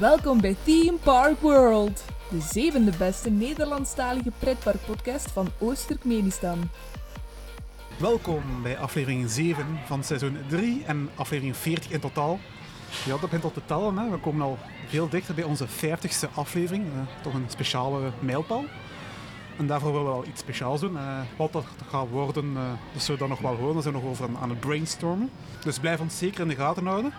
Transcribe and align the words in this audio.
Welkom 0.00 0.40
bij 0.40 0.56
Theme 0.64 0.98
Park 1.02 1.40
World, 1.40 2.04
de 2.30 2.40
zevende 2.40 2.92
beste 2.98 3.30
Nederlandstalige 3.30 4.30
pretparkpodcast 4.38 5.30
van 5.30 5.48
Oost-Turkmenistan. 5.58 6.70
Welkom 7.98 8.42
bij 8.62 8.78
aflevering 8.78 9.30
7 9.30 9.66
van 9.86 10.04
seizoen 10.04 10.36
3 10.48 10.84
en 10.84 11.10
aflevering 11.14 11.56
40 11.56 11.90
in 11.90 12.00
totaal. 12.00 12.38
Ja, 13.04 13.10
dat 13.10 13.20
begint 13.20 13.44
al 13.44 13.52
te 13.52 13.64
tellen. 13.64 13.96
Hè. 13.96 14.10
We 14.10 14.18
komen 14.18 14.42
al 14.42 14.58
veel 14.88 15.08
dichter 15.08 15.34
bij 15.34 15.44
onze 15.44 15.66
50ste 15.68 16.30
aflevering. 16.34 16.84
Eh, 16.84 17.22
toch 17.22 17.34
een 17.34 17.46
speciale 17.48 18.12
mijlpaal. 18.20 18.64
En 19.58 19.66
daarvoor 19.66 19.92
willen 19.92 20.06
we 20.06 20.12
wel 20.12 20.26
iets 20.26 20.40
speciaals 20.40 20.80
doen. 20.80 20.96
Eh, 20.96 21.18
wat 21.36 21.52
dat 21.52 21.64
gaat 21.90 22.08
worden, 22.08 22.56
eh, 22.56 22.62
dat 22.92 23.02
zullen 23.02 23.20
we 23.20 23.28
dan 23.28 23.38
nog 23.38 23.50
wel 23.50 23.56
horen. 23.56 23.76
We 23.76 23.82
zijn 23.82 23.94
nog 23.94 24.04
over 24.04 24.24
aan, 24.28 24.38
aan 24.38 24.50
het 24.50 24.60
brainstormen. 24.60 25.30
Dus 25.64 25.78
blijf 25.78 26.00
ons 26.00 26.18
zeker 26.18 26.40
in 26.40 26.48
de 26.48 26.54
gaten 26.54 26.86
houden. 26.86 27.12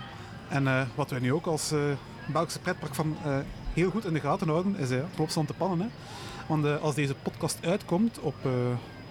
En 0.49 0.67
eh, 0.67 0.81
wat 0.95 1.09
wij 1.09 1.19
nu 1.19 1.33
ook 1.33 1.45
als 1.45 1.73
Belgische 2.27 2.59
pretpark 2.59 2.95
van 2.95 3.17
eh, 3.23 3.37
heel 3.73 3.89
goed 3.89 4.05
in 4.05 4.13
de 4.13 4.19
gaten 4.19 4.47
houden, 4.47 4.75
is 4.77 4.91
uh, 4.91 5.03
Plopsland 5.15 5.47
te 5.47 5.53
pannen. 5.53 5.79
Hè. 5.79 5.87
Want 6.47 6.65
eh, 6.65 6.81
als 6.81 6.95
deze 6.95 7.15
podcast 7.15 7.57
uitkomt 7.61 8.19
op 8.19 8.35
eh, 8.41 8.51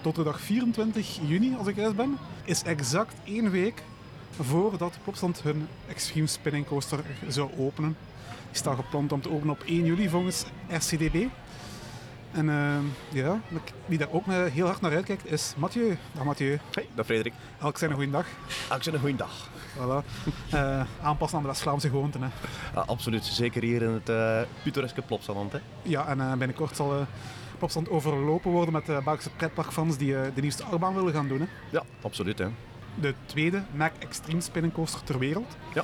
donderdag 0.01 0.39
24 0.39 1.19
juni, 1.27 1.55
als 1.57 1.67
ik 1.67 1.75
juist 1.75 1.95
ben, 1.95 2.17
is 2.43 2.63
exact 2.63 3.15
één 3.23 3.51
week 3.51 3.83
voordat 4.39 4.97
Plopsland 5.03 5.41
hun 5.43 5.67
Extreme 5.87 6.27
Spinning 6.27 6.65
Coaster 6.65 6.99
zou 7.27 7.49
openen. 7.57 7.97
Die 8.49 8.59
staat 8.59 8.75
gepland 8.75 9.11
om 9.11 9.21
te 9.21 9.31
openen 9.31 9.53
op 9.53 9.63
1 9.65 9.85
juli 9.85 10.09
volgens 10.09 10.45
RCDB. 10.67 11.25
En 12.31 12.49
eh, 12.49 12.77
ja, 13.21 13.39
wie 13.85 13.97
daar 13.97 14.11
ook 14.11 14.27
eh, 14.27 14.45
heel 14.45 14.65
hard 14.65 14.81
naar 14.81 14.95
uitkijkt 14.95 15.31
is 15.31 15.53
Mathieu. 15.57 15.97
Dag 16.13 16.23
Mathieu. 16.23 16.59
Hey, 16.71 16.87
dag 16.95 17.05
Frederik. 17.05 17.33
Elk 17.61 17.77
zijn 17.77 17.91
een 17.91 17.97
goede 17.97 18.11
dag. 18.11 18.25
Elk 18.69 18.83
zijn 18.83 18.95
een 18.95 19.01
goede 19.01 19.17
dag. 19.17 19.49
Voilà. 19.77 20.03
Eh, 20.49 20.81
aanpassen 21.01 21.37
aan 21.37 21.43
de 21.43 21.49
West-Vlaamse 21.49 21.89
gewoonten. 21.89 22.21
Hè. 22.21 22.27
Ja, 22.73 22.81
absoluut, 22.81 23.25
zeker 23.25 23.63
hier 23.63 23.81
in 23.81 23.91
het 23.91 24.09
uh, 24.09 24.41
pittoreske 24.63 25.01
Plopsaland. 25.01 25.51
Hè. 25.51 25.59
Ja, 25.81 26.07
en 26.07 26.17
uh, 26.17 26.33
binnenkort 26.33 26.75
zal 26.75 26.95
uh, 26.95 27.01
Plopsaland 27.57 27.89
overlopen 27.89 28.51
worden 28.51 28.73
met 28.73 28.89
uh, 28.89 29.03
Belgische 29.03 29.29
pretparkfans 29.29 29.97
die 29.97 30.13
de 30.13 30.41
nieuwste 30.41 30.63
achtbaan 30.63 30.95
willen 30.95 31.13
gaan 31.13 31.27
doen. 31.27 31.39
Hè. 31.39 31.45
Ja, 31.69 31.83
absoluut. 32.01 32.39
Hè. 32.39 32.47
De 32.95 33.13
tweede 33.25 33.63
Mac 33.71 33.91
Extreme 33.99 34.41
Spinning 34.41 34.73
Coaster 34.73 35.03
ter 35.03 35.19
wereld. 35.19 35.55
Ja. 35.73 35.83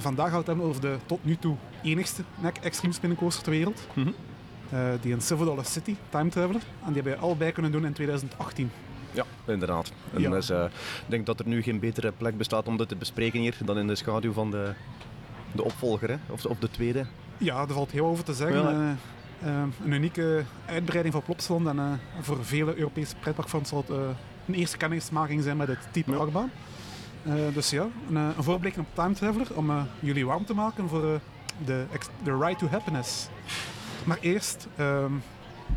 vandaag 0.00 0.28
gaat 0.28 0.38
het 0.38 0.46
hebben 0.46 0.66
over 0.66 0.80
de 0.80 0.96
tot 1.06 1.24
nu 1.24 1.36
toe 1.36 1.56
enigste 1.82 2.22
Mac 2.40 2.56
Extreme 2.56 2.94
Spinning 2.94 3.20
Coaster 3.20 3.42
ter 3.42 3.52
wereld. 3.52 3.86
Mm 3.94 4.04
-hmm. 4.04 4.14
die 5.00 5.12
in 5.12 5.20
Silver 5.20 5.46
Dollar 5.46 5.64
City, 5.64 5.96
Time 6.08 6.30
Traveler. 6.30 6.62
En 6.84 6.92
die 6.92 6.94
hebben 6.94 7.12
we 7.12 7.18
allebei 7.18 7.52
kunnen 7.52 7.72
doen 7.72 7.86
in 7.86 7.92
2018. 7.92 8.70
Ja, 9.12 9.24
inderdaad. 9.44 9.92
En 10.14 10.20
Ja. 10.20 10.30
Dus, 10.30 10.50
uh, 10.50 10.64
ik 10.64 10.70
denk 11.06 11.26
dat 11.26 11.40
er 11.40 11.46
nu 11.46 11.62
geen 11.62 11.78
betere 11.80 12.12
plek 12.12 12.36
bestaat 12.36 12.66
om 12.66 12.76
dit 12.76 12.88
te 12.88 12.96
bespreken 12.96 13.40
hier 13.40 13.56
dan 13.64 13.78
in 13.78 13.86
de 13.86 13.94
schaduw 13.94 14.32
van 14.32 14.50
de, 14.50 14.72
de 15.52 15.64
opvolger, 15.64 16.08
hè? 16.10 16.16
Of, 16.28 16.40
de, 16.40 16.48
of 16.48 16.58
de 16.58 16.70
tweede. 16.70 17.06
Ja, 17.38 17.66
daar 17.66 17.74
valt 17.74 17.90
heel 17.90 18.06
over 18.06 18.24
te 18.24 18.34
zeggen. 18.34 18.62
Ja. 18.62 18.70
Uh, 19.42 19.50
uh, 19.52 19.62
een 19.84 19.92
unieke 19.92 20.42
uitbreiding 20.66 21.14
van 21.14 21.22
Plopsaland 21.22 21.66
en 21.66 21.76
uh, 21.76 21.92
voor 22.20 22.44
vele 22.44 22.76
Europese 22.76 23.14
pretparkfans 23.20 23.68
zal 23.68 23.84
het 23.86 23.96
een 24.46 24.54
eerste 24.54 24.76
kennismaking 24.76 25.42
zijn 25.42 25.56
met 25.56 25.68
het 25.68 25.78
type 25.90 26.10
Ja. 26.10 26.16
achtbaan. 26.16 26.50
Dus 27.54 27.70
ja, 27.70 27.86
een, 28.08 28.16
een 28.16 28.34
voorblik 28.42 28.76
op 28.78 28.86
Time 28.92 29.12
Traveler 29.12 29.46
om 29.54 29.70
jullie 30.00 30.26
warm 30.26 30.44
te 30.44 30.54
maken 30.54 30.88
voor 30.88 31.20
de, 31.64 31.84
de 32.22 32.36
Ride 32.38 32.56
to 32.56 32.66
Happiness. 32.66 33.28
Maar 34.04 34.18
eerst, 34.20 34.68
um, 34.78 35.22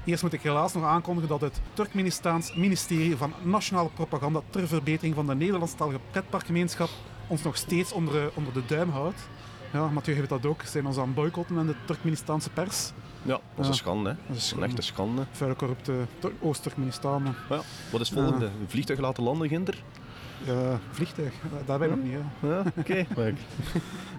eerst 0.06 0.24
moet 0.24 0.34
ik 0.34 0.42
helaas 0.42 0.74
nog 0.74 0.84
aankondigen 0.84 1.30
dat 1.30 1.42
het 1.42 1.62
Turkmenistaans 1.74 2.54
ministerie 2.56 3.18
van 3.18 3.34
Nationale 3.44 3.90
Propaganda 3.90 4.42
ter 4.50 4.68
verbetering 4.68 5.16
van 5.16 5.28
de 5.28 5.36
Nederlandstalige 5.36 6.00
pretparkgemeenschap 6.12 6.90
ons 7.28 7.44
nog 7.44 7.58
steeds 7.58 7.92
onder, 7.92 8.16
uh, 8.16 8.22
onder 8.34 8.54
de 8.54 8.66
duim 8.66 8.90
houdt. 8.90 9.28
Ja, 9.74 9.88
Mathieu 9.88 10.16
heeft 10.16 10.30
dat 10.30 10.46
ook. 10.46 10.62
Ze 10.62 10.68
zijn 10.68 10.86
ons 10.86 10.98
aan 10.98 11.06
het 11.06 11.16
boycotten 11.16 11.58
in 11.58 11.66
de 11.66 11.76
Turkmenistaanse 11.86 12.50
pers. 12.50 12.92
Ja, 13.22 13.40
dat 13.56 13.64
is 13.64 13.68
een 13.68 13.74
schande. 13.74 14.10
Hè? 14.10 14.16
Dat 14.28 14.38
is 14.38 14.52
Een 14.52 14.64
echte 14.64 14.82
schande. 14.82 15.26
Vuile 15.32 15.56
corrupte 15.56 15.94
Tur- 16.20 16.34
Oost-Turkmenistan. 16.42 17.36
Ja. 17.50 17.62
Wat 17.92 18.02
is 18.02 18.10
het 18.10 18.20
volgende? 18.20 18.46
Een 18.46 18.68
vliegtuig 18.68 19.00
laten 19.00 19.24
landen, 19.24 19.48
Ginder? 19.48 19.84
Ja, 20.44 20.80
vliegtuig, 20.92 21.34
daar 21.66 21.80
ben 21.80 21.90
ik 21.90 21.96
nog 21.96 22.06
niet. 22.06 22.14
Ja, 22.40 22.64
oké. 22.78 23.06
Okay. 23.12 23.36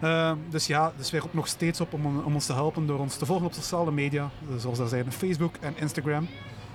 Uh, 0.02 0.32
dus 0.48 0.66
ja, 0.66 0.92
dus 0.96 1.10
wij 1.10 1.20
roepen 1.20 1.38
nog 1.38 1.48
steeds 1.48 1.80
op 1.80 1.92
om, 1.92 2.06
om, 2.06 2.34
ons 2.34 2.46
te 2.46 2.52
helpen 2.52 2.86
door 2.86 2.98
ons 2.98 3.16
te 3.16 3.26
volgen 3.26 3.46
op 3.46 3.52
sociale 3.52 3.92
media. 3.92 4.30
Zoals 4.56 4.78
er 4.78 4.88
zijn 4.88 5.12
Facebook 5.12 5.54
en 5.60 5.74
Instagram. 5.76 6.28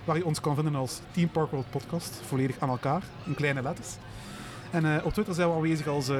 Waar 0.04 0.18
je 0.18 0.26
ons 0.26 0.42
kan 0.42 0.56
vinden 0.56 0.76
als 0.76 1.00
Team 1.12 1.30
Park 1.30 1.52
World 1.52 1.70
Podcast. 1.70 2.22
Volledig 2.28 2.60
aan 2.60 2.70
elkaar, 2.70 3.04
in 3.26 3.36
kleine 3.36 3.62
letters. 3.62 3.96
En 4.72 4.86
uh, 4.86 4.96
op 5.04 5.14
Twitter 5.14 5.34
zijn 5.34 5.50
we 5.50 5.56
aanwezig 5.56 5.88
als 5.88 6.10
uh, 6.10 6.18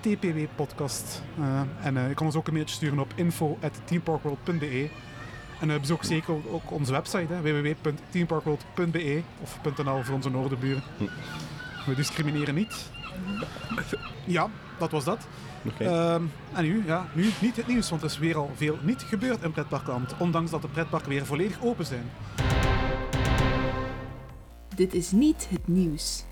TPW 0.00 0.38
Podcast. 0.54 1.22
Uh, 1.38 1.60
en 1.82 2.08
je 2.08 2.14
kan 2.14 2.26
ons 2.26 2.36
ook 2.36 2.46
een 2.46 2.52
mailtje 2.52 2.74
sturen 2.74 2.98
op 2.98 3.12
info.teamparkworld.be. 3.14 4.88
En 5.60 5.80
bezoek 5.80 6.04
zeker 6.04 6.34
ook 6.50 6.70
onze 6.70 6.92
website 6.92 7.40
www.teamparkworld.be 7.42 9.22
of 9.42 9.58
.nl 9.84 10.02
voor 10.02 10.14
onze 10.14 10.30
noordenburen. 10.30 10.82
Hm. 10.98 11.04
We 11.86 11.94
discrimineren 11.94 12.54
niet. 12.54 12.90
Ja, 14.26 14.48
dat 14.78 14.90
was 14.90 15.04
dat. 15.04 15.26
Okay. 15.64 16.14
Um, 16.14 16.32
en 16.52 16.64
nu, 16.64 16.82
ja, 16.86 17.06
nu 17.12 17.30
niet 17.40 17.56
het 17.56 17.66
nieuws, 17.66 17.90
want 17.90 18.02
er 18.02 18.08
is 18.08 18.18
weer 18.18 18.36
al 18.36 18.50
veel 18.56 18.78
niet 18.82 19.02
gebeurd 19.02 19.42
in 19.42 19.52
pretparkland. 19.52 20.14
Ondanks 20.18 20.50
dat 20.50 20.62
de 20.62 20.68
pretparken 20.68 21.08
weer 21.08 21.26
volledig 21.26 21.62
open 21.62 21.86
zijn. 21.86 22.10
Dit 24.74 24.94
is 24.94 25.10
niet 25.10 25.46
het 25.50 25.68
nieuws. 25.68 26.24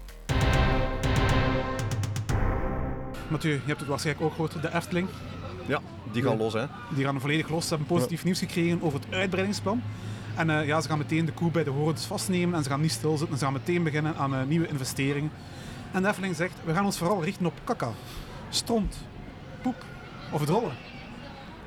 Mathieu, 3.29 3.53
je 3.53 3.61
hebt 3.67 3.81
het 3.81 3.89
waarschijnlijk 3.89 4.27
ook 4.27 4.33
gehoord, 4.33 4.63
de 4.63 4.75
Efteling. 4.75 5.09
Ja, 5.67 5.81
die 6.13 6.23
gaan 6.23 6.33
Ja. 6.33 6.39
los 6.39 6.53
hè. 6.53 6.65
Die 6.95 7.05
gaan 7.05 7.21
volledig 7.21 7.49
los. 7.49 7.63
Ze 7.63 7.69
hebben 7.69 7.87
positief 7.87 8.19
ja. 8.19 8.25
nieuws 8.25 8.39
gekregen 8.39 8.83
over 8.83 9.01
het 9.01 9.15
uitbreidingsplan. 9.15 9.83
En 10.39 10.49
uh, 10.49 10.67
ja, 10.67 10.81
ze 10.81 10.89
gaan 10.89 10.99
meteen 10.99 11.25
de 11.25 11.33
koe 11.33 11.51
bij 11.51 11.65
de 11.65 11.71
horens 11.71 12.05
vastnemen 12.05 12.55
en 12.55 12.63
ze 12.63 12.69
gaan 12.69 12.81
niet 12.81 12.93
stilzitten. 12.93 13.39
Ze 13.39 13.45
gaan 13.45 13.53
meteen 13.53 13.83
beginnen 13.83 14.17
aan 14.17 14.35
uh, 14.35 14.43
nieuwe 14.43 14.69
investeringen. 14.69 15.31
En 15.93 16.03
de 16.03 16.09
Efteling 16.09 16.37
zegt, 16.37 16.55
we 16.65 16.75
gaan 16.75 16.85
ons 16.85 16.99
vooral 16.99 17.25
richten 17.25 17.47
op 17.47 17.61
kaka, 17.65 17.91
stront, 18.49 18.97
poep 19.63 19.85
of 20.33 20.45
drollen. 20.45 20.73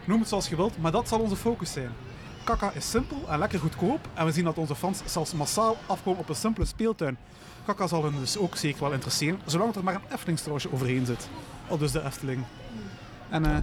Noem 0.06 0.20
het 0.20 0.30
zoals 0.30 0.50
je 0.50 0.56
wilt, 0.56 0.78
maar 0.78 0.92
dat 0.92 1.08
zal 1.08 1.20
onze 1.20 1.36
focus 1.36 1.72
zijn. 1.72 1.90
Kaka 2.44 2.72
is 2.72 2.90
simpel 2.90 3.26
en 3.30 3.40
lekker 3.40 3.60
goedkoop 3.60 4.08
en 4.14 4.26
we 4.26 4.32
zien 4.32 4.44
dat 4.44 4.58
onze 4.58 4.76
fans 4.76 5.02
zelfs 5.06 5.34
massaal 5.34 5.78
afkomen 5.86 6.20
op 6.20 6.30
een 6.30 6.36
simpele 6.36 6.66
speeltuin. 6.66 7.18
Kaka 7.66 7.88
zal 7.88 8.04
hen 8.04 8.20
dus 8.20 8.38
ook 8.38 8.56
zeker 8.56 8.82
wel 8.82 8.94
interesseren, 8.94 9.40
zolang 9.46 9.76
er 9.76 9.84
maar 9.84 9.96
een 9.96 10.12
Eftelingstraatje 10.12 10.74
overheen 10.74 11.06
zit. 11.06 11.30
Al 11.68 11.78
dus 11.78 11.92
de 11.92 12.04
Efteling. 12.04 12.44
En 13.30 13.46
uh, 13.46 13.58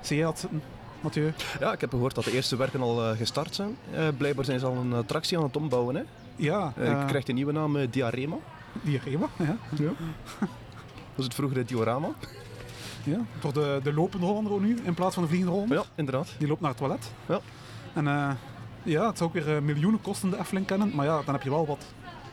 zie 0.00 0.16
jij 0.16 0.24
dat 0.24 0.38
zitten, 0.38 0.62
Mathieu? 1.02 1.32
Ja, 1.60 1.72
ik 1.72 1.80
heb 1.80 1.90
gehoord 1.90 2.14
dat 2.14 2.24
de 2.24 2.32
eerste 2.32 2.56
werken 2.56 2.80
al 2.80 3.10
uh, 3.10 3.16
gestart 3.16 3.54
zijn. 3.54 3.76
Uh, 3.94 4.08
blijkbaar 4.16 4.44
zijn 4.44 4.58
ze 4.58 4.66
al 4.66 4.76
een 4.76 4.92
attractie 4.92 5.38
aan 5.38 5.44
het 5.44 5.56
ombouwen. 5.56 5.94
Hè? 5.94 6.02
Ja. 6.36 6.72
Uh, 6.78 7.06
krijgt 7.06 7.28
een 7.28 7.34
nieuwe 7.34 7.52
naam, 7.52 7.86
Diarema. 7.90 8.36
Diarema, 8.82 9.28
ja. 9.38 9.56
ja. 9.78 9.90
Was 11.14 11.24
het 11.24 11.34
vroeger 11.34 11.66
Diorama? 11.66 12.08
Ja, 13.04 13.18
voor 13.38 13.52
de, 13.52 13.80
de 13.82 13.92
lopende 13.92 14.26
Hollander 14.26 14.60
nu 14.60 14.78
in 14.82 14.94
plaats 14.94 15.14
van 15.14 15.22
de 15.22 15.28
vliegende 15.28 15.54
Hollander. 15.54 15.78
Ja, 15.78 15.84
inderdaad. 15.94 16.28
Die 16.38 16.48
loopt 16.48 16.60
naar 16.60 16.70
het 16.70 16.78
toilet. 16.78 17.10
Ja. 17.26 17.40
En 17.92 18.04
uh, 18.04 18.30
ja, 18.82 19.06
het 19.06 19.18
zou 19.18 19.30
ook 19.30 19.44
weer 19.44 19.62
miljoenen 19.62 20.00
kosten 20.00 20.30
de 20.30 20.38
Efteling 20.38 20.66
kennen, 20.66 20.90
maar 20.94 21.06
ja, 21.06 21.22
dan 21.24 21.34
heb 21.34 21.42
je 21.42 21.50
wel 21.50 21.66
wat 21.66 21.84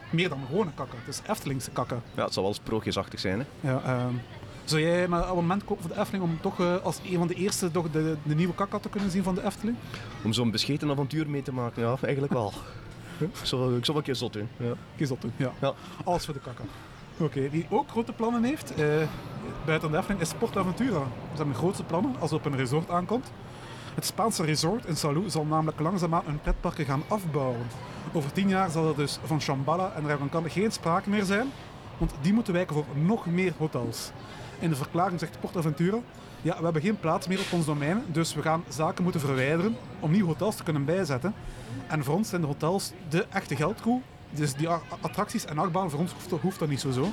meer 0.09 0.29
dan 0.29 0.39
gewone 0.47 0.71
kakken. 0.75 0.99
Het 1.05 1.07
is 1.07 1.21
Eftelingse 1.27 1.71
kakken. 1.71 2.01
Ja, 2.15 2.23
het 2.23 2.33
zal 2.33 2.43
wel 2.43 2.53
sprookjesachtig 2.53 3.19
zijn. 3.19 3.39
Hè? 3.39 3.69
Ja, 3.69 3.81
uh, 3.85 4.05
zou 4.69 4.81
jij 4.81 5.03
een 5.03 5.13
abonnement 5.13 5.63
kopen 5.63 5.83
voor 5.83 5.93
de 5.93 5.99
Efteling 5.99 6.23
om 6.23 6.37
toch 6.41 6.59
uh, 6.59 6.75
als 6.83 6.99
een 7.05 7.17
van 7.17 7.27
de 7.27 7.33
eerste 7.33 7.71
toch 7.71 7.91
de, 7.91 8.17
de 8.23 8.35
nieuwe 8.35 8.53
kakka 8.53 8.79
te 8.79 8.89
kunnen 8.89 9.11
zien 9.11 9.23
van 9.23 9.35
de 9.35 9.45
Efteling? 9.45 9.77
Om 10.23 10.33
zo'n 10.33 10.51
bescheten 10.51 10.89
avontuur 10.91 11.29
mee 11.29 11.41
te 11.41 11.53
maken, 11.53 11.81
ja, 11.81 11.95
eigenlijk 12.01 12.33
wel. 12.33 12.53
ik, 13.17 13.27
zal, 13.41 13.75
ik 13.75 13.85
zal 13.85 13.93
wel 13.93 13.97
een 13.97 14.03
keer 14.03 14.15
zot 14.15 14.33
doen. 14.33 14.49
Ja. 14.57 14.73
Keer 14.95 15.07
zot 15.07 15.21
doen, 15.21 15.31
ja. 15.35 15.51
ja. 15.61 15.73
Alles 16.03 16.25
voor 16.25 16.33
de 16.33 16.39
kakka. 16.39 16.63
Oké, 17.13 17.23
okay. 17.23 17.49
wie 17.49 17.65
ook 17.69 17.89
grote 17.89 18.13
plannen 18.13 18.43
heeft, 18.43 18.79
uh, 18.79 18.85
buiten 19.65 19.91
de 19.91 19.97
Efteling, 19.97 20.21
is 20.21 20.33
Portaventura. 20.33 21.03
Ze 21.31 21.37
hebben 21.37 21.55
grootste 21.55 21.83
plannen 21.83 22.15
als 22.19 22.31
het 22.31 22.39
op 22.39 22.45
een 22.45 22.57
resort 22.57 22.89
aankomt. 22.89 23.31
Het 23.95 24.05
Spaanse 24.05 24.43
resort 24.43 24.85
in 24.85 24.95
Salou 24.95 25.29
zal 25.29 25.45
namelijk 25.45 25.79
langzaamaan 25.79 26.23
hun 26.25 26.41
pretparken 26.41 26.85
gaan 26.85 27.03
afbouwen. 27.07 27.67
Over 28.13 28.31
tien 28.31 28.49
jaar 28.49 28.69
zal 28.69 28.87
er 28.87 28.95
dus 28.95 29.19
van 29.23 29.41
Shambhala 29.41 29.91
en 29.95 30.03
Dragon 30.03 30.29
kan 30.29 30.49
geen 30.49 30.71
sprake 30.71 31.09
meer 31.09 31.23
zijn, 31.23 31.47
want 31.97 32.13
die 32.21 32.33
moeten 32.33 32.53
wijken 32.53 32.75
voor 32.75 32.85
nog 32.93 33.25
meer 33.25 33.53
hotels. 33.57 34.11
In 34.59 34.69
de 34.69 34.75
verklaring 34.75 35.19
zegt 35.19 35.39
Portaventura, 35.39 35.97
ja, 36.41 36.57
we 36.57 36.63
hebben 36.63 36.81
geen 36.81 36.99
plaats 36.99 37.27
meer 37.27 37.39
op 37.39 37.51
ons 37.51 37.65
domein, 37.65 38.03
dus 38.07 38.33
we 38.33 38.41
gaan 38.41 38.63
zaken 38.67 39.03
moeten 39.03 39.21
verwijderen 39.21 39.75
om 39.99 40.11
nieuwe 40.11 40.27
hotels 40.27 40.55
te 40.55 40.63
kunnen 40.63 40.85
bijzetten. 40.85 41.33
En 41.87 42.03
voor 42.03 42.15
ons 42.15 42.29
zijn 42.29 42.41
de 42.41 42.47
hotels 42.47 42.91
de 43.09 43.25
echte 43.29 43.55
geldkoe, 43.55 44.01
dus 44.31 44.53
die 44.53 44.69
attracties 45.01 45.45
en 45.45 45.57
achtbanen, 45.57 45.89
voor 45.89 45.99
ons 45.99 46.11
hoeft, 46.11 46.41
hoeft 46.41 46.59
dat 46.59 46.69
niet 46.69 46.79
zo 46.79 46.91
zo. 46.91 47.07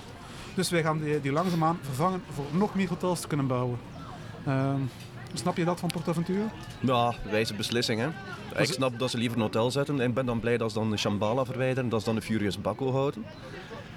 Dus 0.54 0.70
wij 0.70 0.82
gaan 0.82 1.00
die, 1.02 1.20
die 1.20 1.32
langzaamaan 1.32 1.78
vervangen 1.82 2.22
voor 2.30 2.44
nog 2.52 2.74
meer 2.74 2.88
hotels 2.88 3.20
te 3.20 3.26
kunnen 3.26 3.46
bouwen. 3.46 3.78
Uh, 4.48 4.74
snap 5.32 5.56
je 5.56 5.64
dat 5.64 5.80
van 5.80 5.88
Portaventura? 5.88 6.44
Ja, 6.80 7.14
wijze 7.30 7.54
beslissing 7.54 8.00
hè. 8.00 8.08
Ik 8.62 8.72
snap 8.72 8.98
dat 8.98 9.10
ze 9.10 9.18
liever 9.18 9.36
een 9.36 9.42
hotel 9.42 9.70
zetten 9.70 10.00
en 10.00 10.08
ik 10.08 10.14
ben 10.14 10.26
dan 10.26 10.40
blij 10.40 10.56
dat 10.56 10.72
ze 10.72 10.78
dan 10.78 10.90
de 10.90 10.96
Shambhala 10.96 11.44
verwijderen, 11.44 11.88
dat 11.88 12.00
ze 12.00 12.06
dan 12.06 12.14
de 12.14 12.22
Furious 12.22 12.60
Baco 12.60 12.92
houden. 12.92 13.24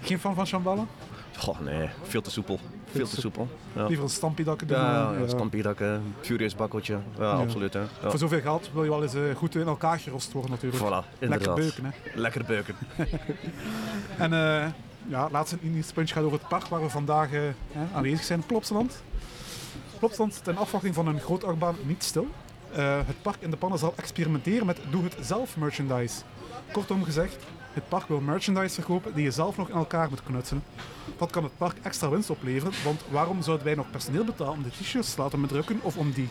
Geen 0.01 0.19
fan 0.19 0.35
van 0.35 0.47
Shambhala? 0.47 0.85
Goh, 1.37 1.59
nee, 1.59 1.89
veel 2.03 2.21
te 2.21 2.31
soepel. 2.31 2.59
Veel 2.91 3.07
te 3.07 3.19
soepel. 3.19 3.47
Ja. 3.73 3.85
Liever 3.85 4.03
een 4.03 4.11
stampiedakken 4.11 4.67
doen. 4.67 4.77
Ja, 4.77 4.91
ja, 4.91 5.13
eh, 5.13 5.19
ja. 5.19 5.27
stampiedakken, 5.27 6.15
Furious 6.21 6.55
bakkeltje. 6.55 6.97
Ja, 7.17 7.31
absoluut. 7.31 7.73
Hè. 7.73 7.79
Ja. 7.79 7.87
Voor 8.01 8.19
zoveel 8.19 8.41
geld 8.41 8.69
wil 8.73 8.83
je 8.83 8.89
wel 8.89 9.03
eens 9.03 9.13
eh, 9.13 9.21
goed 9.35 9.55
in 9.55 9.67
elkaar 9.67 9.99
gerost 9.99 10.31
worden 10.31 10.51
natuurlijk. 10.51 10.83
Voilà, 10.83 11.19
Lekker 11.19 11.53
beuken, 11.53 11.85
hè. 11.85 11.91
Lekker 12.19 12.45
beuken. 12.45 12.75
En 14.17 14.33
eh 14.33 14.67
ja, 15.07 15.29
laatste 15.31 15.57
nieuwspuntje 15.61 16.15
gaat 16.15 16.23
over 16.23 16.37
het 16.39 16.47
park 16.47 16.65
waar 16.65 16.81
we 16.81 16.89
vandaag 16.89 17.29
aanwezig 17.93 18.23
zijn, 18.23 18.45
Plopsaland. 18.45 19.03
Plopsaland 19.99 20.43
ten 20.43 20.57
afwachting 20.57 20.95
van 20.95 21.07
een 21.07 21.19
groot 21.19 21.43
achtbaan 21.43 21.75
niet 21.85 22.03
stil. 22.03 22.27
Het 23.05 23.21
park 23.21 23.37
in 23.39 23.49
de 23.49 23.57
pannen 23.57 23.79
zal 23.79 23.93
experimenteren 23.95 24.65
met 24.65 24.79
doe-het-zelf 24.89 25.57
merchandise. 25.57 26.21
Kortom 26.71 27.03
gezegd, 27.03 27.37
het 27.79 27.89
park 27.89 28.07
wil 28.07 28.19
merchandise 28.19 28.73
verkopen 28.73 29.13
die 29.13 29.23
je 29.23 29.31
zelf 29.31 29.57
nog 29.57 29.69
in 29.69 29.75
elkaar 29.75 30.09
moet 30.09 30.23
knutselen. 30.23 30.63
Dat 31.17 31.31
kan 31.31 31.43
het 31.43 31.57
park 31.57 31.75
extra 31.81 32.09
winst 32.09 32.29
opleveren, 32.29 32.73
want 32.83 33.03
waarom 33.11 33.41
zouden 33.41 33.65
wij 33.65 33.75
nog 33.75 33.91
personeel 33.91 34.23
betalen 34.23 34.53
om 34.53 34.63
de 34.63 34.69
t-shirts 34.69 35.13
te 35.13 35.21
laten 35.21 35.41
bedrukken 35.41 35.79
of 35.81 35.97
om 35.97 36.11
die 36.11 36.29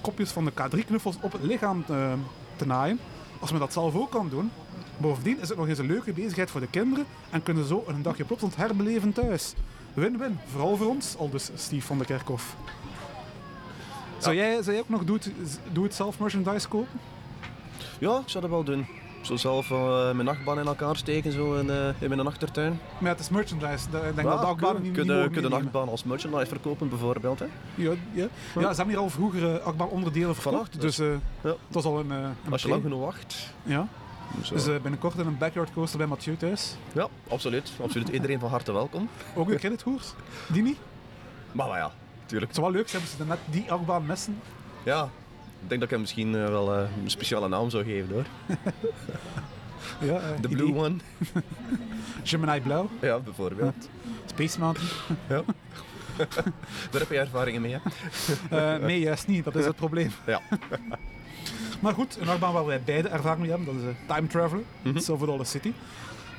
kopjes 0.00 0.30
van 0.30 0.44
de 0.44 0.52
K3-knuffels 0.52 1.16
op 1.20 1.32
het 1.32 1.42
lichaam 1.42 1.84
eh, 1.88 2.12
te 2.56 2.66
naaien, 2.66 2.98
als 3.40 3.50
men 3.50 3.60
dat 3.60 3.72
zelf 3.72 3.94
ook 3.94 4.10
kan 4.10 4.28
doen? 4.28 4.50
Bovendien 4.96 5.40
is 5.40 5.48
het 5.48 5.58
nog 5.58 5.68
eens 5.68 5.78
een 5.78 5.86
leuke 5.86 6.12
bezigheid 6.12 6.50
voor 6.50 6.60
de 6.60 6.70
kinderen 6.70 7.06
en 7.30 7.42
kunnen 7.42 7.66
zo 7.66 7.84
een 7.86 8.02
dagje 8.02 8.24
Plopsaland 8.24 8.56
herbeleven 8.56 9.12
thuis. 9.12 9.54
Win-win, 9.94 10.38
vooral 10.50 10.76
voor 10.76 10.86
ons, 10.86 11.16
al 11.16 11.30
dus 11.30 11.50
Steve 11.54 11.86
van 11.86 11.98
de 11.98 12.04
Kerkhof. 12.04 12.56
Zou, 14.18 14.34
jij, 14.34 14.62
zou 14.62 14.70
jij 14.70 14.80
ook 14.80 14.88
nog 14.88 15.04
doe-het-zelf 15.72 16.18
merchandise 16.18 16.68
kopen? 16.68 17.00
Ja, 17.98 18.18
ik 18.18 18.28
zou 18.28 18.42
dat 18.42 18.52
wel 18.52 18.64
doen. 18.64 18.86
Zo 19.20 19.36
zelf 19.36 19.70
eh, 19.70 20.02
mijn 20.12 20.24
nachtbaan 20.24 20.58
in 20.58 20.66
elkaar 20.66 20.96
steken 20.96 21.32
zo 21.32 21.54
in, 21.54 21.70
eh, 21.70 21.88
in 21.98 22.08
mijn 22.08 22.26
achtertuin. 22.26 22.80
Maar 22.98 23.10
het 23.10 23.20
is 23.20 23.28
merchandise. 23.28 23.86
Ik 23.86 23.92
denk 24.14 24.28
dat 24.28 24.40
de 24.40 24.46
achtbanen 24.46 24.82
kun- 24.82 25.06
niet, 25.06 25.06
kun 25.32 25.32
je- 25.34 25.40
de 25.40 25.48
nachtbaan 25.48 25.88
als 25.88 26.04
merchandise 26.04 26.46
verkopen 26.46 26.88
bijvoorbeeld. 26.88 27.38
Hè? 27.38 27.46
Ja, 27.74 27.92
ja. 28.12 28.26
ja, 28.54 28.60
ze 28.60 28.66
hebben 28.66 28.86
hier 28.88 28.98
al 28.98 29.10
vroeger 29.10 29.42
uh, 29.54 29.64
achtbaanonderdelen 29.64 30.34
verkocht. 30.34 30.76
Voilà, 30.76 30.80
dus 30.80 30.96
ja. 30.96 31.04
het 31.42 31.56
was 31.70 31.84
al 31.84 31.98
een, 31.98 32.10
een 32.10 32.34
Als 32.50 32.62
je 32.62 32.68
lang 32.68 32.82
genoeg 32.82 33.00
wacht. 33.00 33.54
Ja. 33.62 33.86
Zo. 34.42 34.54
Dus 34.54 34.66
eh, 34.66 34.74
binnenkort 34.82 35.18
in 35.18 35.26
een 35.26 35.38
backyard 35.38 35.72
coaster 35.72 35.98
bij 35.98 36.06
Mathieu 36.06 36.36
thuis. 36.36 36.76
ja, 36.92 37.06
absoluut. 37.28 37.72
absoluut. 37.82 38.08
Iedereen 38.08 38.40
van 38.40 38.50
harte 38.50 38.72
welkom. 38.72 39.08
Ook 39.34 39.50
een 39.50 39.56
credithoers. 39.58 40.12
Die 40.48 40.62
niet. 40.62 40.78
Maar, 41.52 41.68
maar 41.68 41.78
ja, 41.78 41.90
tuurlijk. 42.26 42.50
Het 42.52 42.60
zou 42.60 42.66
wel 42.72 42.76
leuk 42.80 42.88
zijn 42.88 43.02
ze 43.18 43.24
net 43.24 43.38
die 43.44 43.72
achtbaan 43.72 44.06
missen. 44.06 44.38
Ja, 44.82 45.08
ik 45.62 45.68
denk 45.68 45.80
dat 45.80 45.82
ik 45.82 45.90
hem 45.90 46.00
misschien 46.00 46.34
eh, 46.34 46.46
wel 46.48 46.74
eh, 46.74 46.82
een 47.02 47.10
speciale 47.10 47.48
naam 47.48 47.70
zou 47.70 47.84
geven 47.84 48.12
hoor. 48.14 48.24
Ja, 50.00 50.14
eh, 50.14 50.22
De 50.40 50.48
idee. 50.48 50.56
Blue 50.64 50.74
One. 50.84 50.96
Gemini 52.22 52.60
Blauw. 52.60 52.88
Ja, 53.00 53.18
bijvoorbeeld. 53.18 53.88
Space 54.32 54.58
Mountain. 54.58 54.88
Ja. 55.28 55.42
Daar 56.90 57.00
heb 57.00 57.10
je 57.10 57.18
ervaringen 57.18 57.60
mee, 57.60 57.76
hè? 58.48 58.78
Nee, 58.78 59.00
juist 59.00 59.26
niet. 59.26 59.44
Dat 59.44 59.56
is 59.56 59.64
het 59.64 59.76
probleem. 59.76 60.10
Ja. 60.26 60.40
maar 61.80 61.94
goed, 61.94 62.16
een 62.20 62.28
achtbaan 62.28 62.52
waar 62.52 62.66
wij 62.66 62.82
beide 62.82 63.08
ervaring 63.08 63.40
mee 63.40 63.50
hebben, 63.50 63.66
dat 63.74 63.84
is 63.90 63.96
Time 64.14 64.26
Traveler, 64.26 64.64
Mhm. 64.82 64.98
Silver 64.98 65.26
Dollar 65.26 65.46
City. 65.46 65.72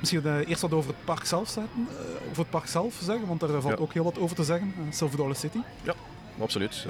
Misschien 0.00 0.44
eerst 0.46 0.60
wat 0.62 0.72
over 0.72 0.90
het 0.90 1.04
park 1.04 1.24
zelf 1.24 1.48
zetten, 1.48 1.88
over 2.30 2.38
het 2.42 2.50
park 2.50 2.66
zelf 2.66 2.94
zeggen, 3.02 3.26
want 3.26 3.40
daar 3.40 3.60
valt 3.60 3.64
Ja. 3.78 3.82
ook 3.82 3.92
heel 3.92 4.04
wat 4.04 4.18
over 4.18 4.36
te 4.36 4.44
zeggen. 4.44 4.74
Silver 4.90 5.16
Dollar 5.16 5.36
City. 5.36 5.58
Absoluut. 6.40 6.86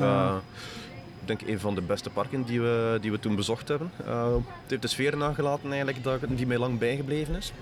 Ik 1.23 1.29
denk 1.29 1.41
een 1.51 1.61
van 1.61 1.75
de 1.75 1.81
beste 1.83 2.11
parken 2.11 2.43
die 2.43 2.61
we, 2.61 2.99
die 3.01 3.11
we 3.11 3.19
toen 3.19 3.37
bezocht 3.37 3.69
hebben. 3.69 3.91
Eh, 4.07 4.35
het 4.35 4.45
heeft 4.71 4.83
de 4.83 4.89
sfeer 4.89 5.17
nagelaten 5.17 5.69
eigenlijk 5.69 6.03
dat, 6.05 6.21
die 6.29 6.47
mij 6.47 6.59
lang 6.59 6.79
bijgebleven 6.79 7.35
is. 7.35 7.53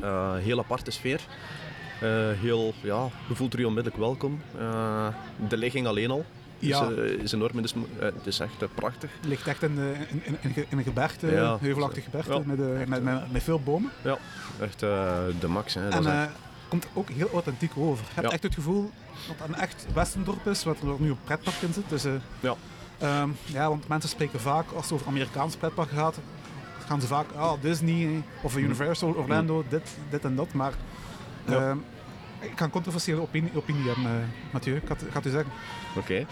Eh, 0.00 0.34
heel 0.36 0.58
aparte 0.58 0.90
sfeer. 0.90 1.20
Eh, 2.00 2.08
heel, 2.40 2.74
ja, 2.80 3.08
je 3.28 3.34
voelt 3.34 3.52
er 3.52 3.58
je 3.60 3.66
onmiddellijk 3.66 4.02
welkom. 4.02 4.40
De 5.48 5.56
ligging 5.56 5.86
alleen 5.86 6.10
al 6.10 6.24
Ja. 6.58 6.88
is, 6.88 7.10
is 7.10 7.32
enorm. 7.32 7.56
Het 7.56 7.64
is, 7.64 7.74
het 7.98 8.26
is 8.26 8.38
echt 8.40 8.74
prachtig. 8.74 9.10
Het 9.20 9.28
ligt 9.28 9.46
echt 9.46 9.62
in, 9.62 9.74
de, 9.74 9.92
in, 10.22 10.36
in, 10.68 10.78
een 10.78 10.84
gebergte, 10.84 11.26
Ja. 11.30 11.58
heuvelachtig 11.60 12.04
gebergte, 12.04 12.32
Ja. 12.32 12.42
met, 12.44 12.88
met, 12.88 13.02
met, 13.02 13.32
met 13.32 13.42
veel 13.42 13.60
bomen. 13.60 13.90
Ja, 14.02 14.18
echt 14.60 14.80
de 14.80 15.48
max. 15.48 15.74
Hè. 15.74 15.88
Dat 15.88 16.04
En 16.06 16.22
echt- 16.22 16.30
komt 16.68 16.86
ook 16.92 17.10
heel 17.10 17.30
authentiek 17.32 17.72
over. 17.76 18.04
Je 18.04 18.10
hebt 18.14 18.26
Ja. 18.26 18.32
echt 18.32 18.42
het 18.42 18.54
gevoel 18.54 18.90
dat 19.28 19.36
het 19.38 19.48
een 19.48 19.54
echt 19.62 19.86
westendorp 19.94 20.46
is, 20.46 20.64
wat 20.64 20.80
er 20.80 20.86
nu 20.98 21.10
een 21.10 21.18
pretpark 21.24 21.56
in 21.62 21.72
zit. 21.72 21.88
Dus, 21.88 22.02
Ja. 22.40 22.54
Ehm, 23.02 23.28
ja, 23.44 23.68
want 23.68 23.88
mensen 23.88 24.10
spreken 24.10 24.40
vaak, 24.40 24.70
als 24.72 24.84
het 24.84 24.92
over 24.92 25.06
Amerikaans 25.06 25.56
pretpark 25.56 25.90
gaat, 25.90 26.18
gaan 26.86 27.00
ze 27.00 27.06
vaak, 27.06 27.26
ah, 27.36 27.52
Disney 27.60 28.22
of 28.42 28.56
Universal, 28.56 29.14
Orlando, 29.14 29.64
dit, 29.68 29.96
dit 30.10 30.24
en 30.24 30.34
dat. 30.36 30.52
Maar 30.52 30.72
Ja. 31.46 31.54
ehm, 31.68 31.76
ik 32.40 32.56
kan 32.56 32.70
controversiële 32.70 33.20
opinie, 33.20 33.50
opinie 33.54 33.86
hebben, 33.86 34.04
eh, 34.04 34.52
Mathieu. 34.52 34.76
Ik 34.76 34.82
ga, 34.86 34.92
het- 34.92 35.02
ik 35.02 35.10
ga 35.10 35.16
het 35.18 35.26
u 35.26 35.30
zeggen. 35.30 35.52
Oké. 35.96 36.26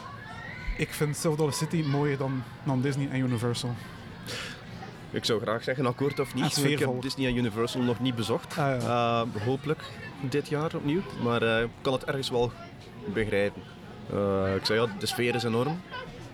Ik 0.77 0.93
vind 0.93 1.17
Silver 1.17 1.39
Dollar 1.39 1.55
City 1.55 1.83
mooier 1.87 2.17
dan, 2.19 2.43
dan 2.65 2.81
Disney 2.81 3.09
en 3.11 3.19
Universal. 3.21 3.75
Ik 5.11 5.25
zou 5.25 5.41
graag 5.41 5.63
zeggen 5.63 5.87
akkoord 5.87 6.21
of 6.21 6.35
niet. 6.35 6.57
Ik 6.65 6.79
heb 6.79 7.03
Disney 7.03 7.27
en 7.29 7.37
Universal 7.37 7.81
nog 7.83 8.01
niet 8.01 8.15
bezocht. 8.15 8.59
Ah, 8.59 8.83
ja. 8.83 9.23
Eh, 9.37 9.43
hopelijk 9.45 9.83
dit 10.21 10.49
jaar 10.49 10.75
opnieuw. 10.75 11.01
Maar 11.23 11.43
eh, 11.43 11.63
ik 11.63 11.69
kan 11.81 11.93
het 11.93 12.05
ergens 12.05 12.31
wel 12.31 12.53
begrijpen. 13.15 13.63
Ik 14.57 14.65
zei 14.67 14.81
ja, 14.81 14.87
de 14.99 15.07
sfeer 15.07 15.35
is 15.35 15.43
enorm. 15.43 15.81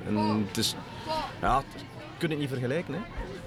En 0.08 0.16
het 0.46 0.56
is... 0.56 0.74
Ja, 1.40 1.56
het- 1.56 1.80
je 2.18 2.22
kunt 2.22 2.32
het 2.32 2.40
niet 2.50 2.50
vergelijken. 2.60 2.94
Hè. 2.94 3.00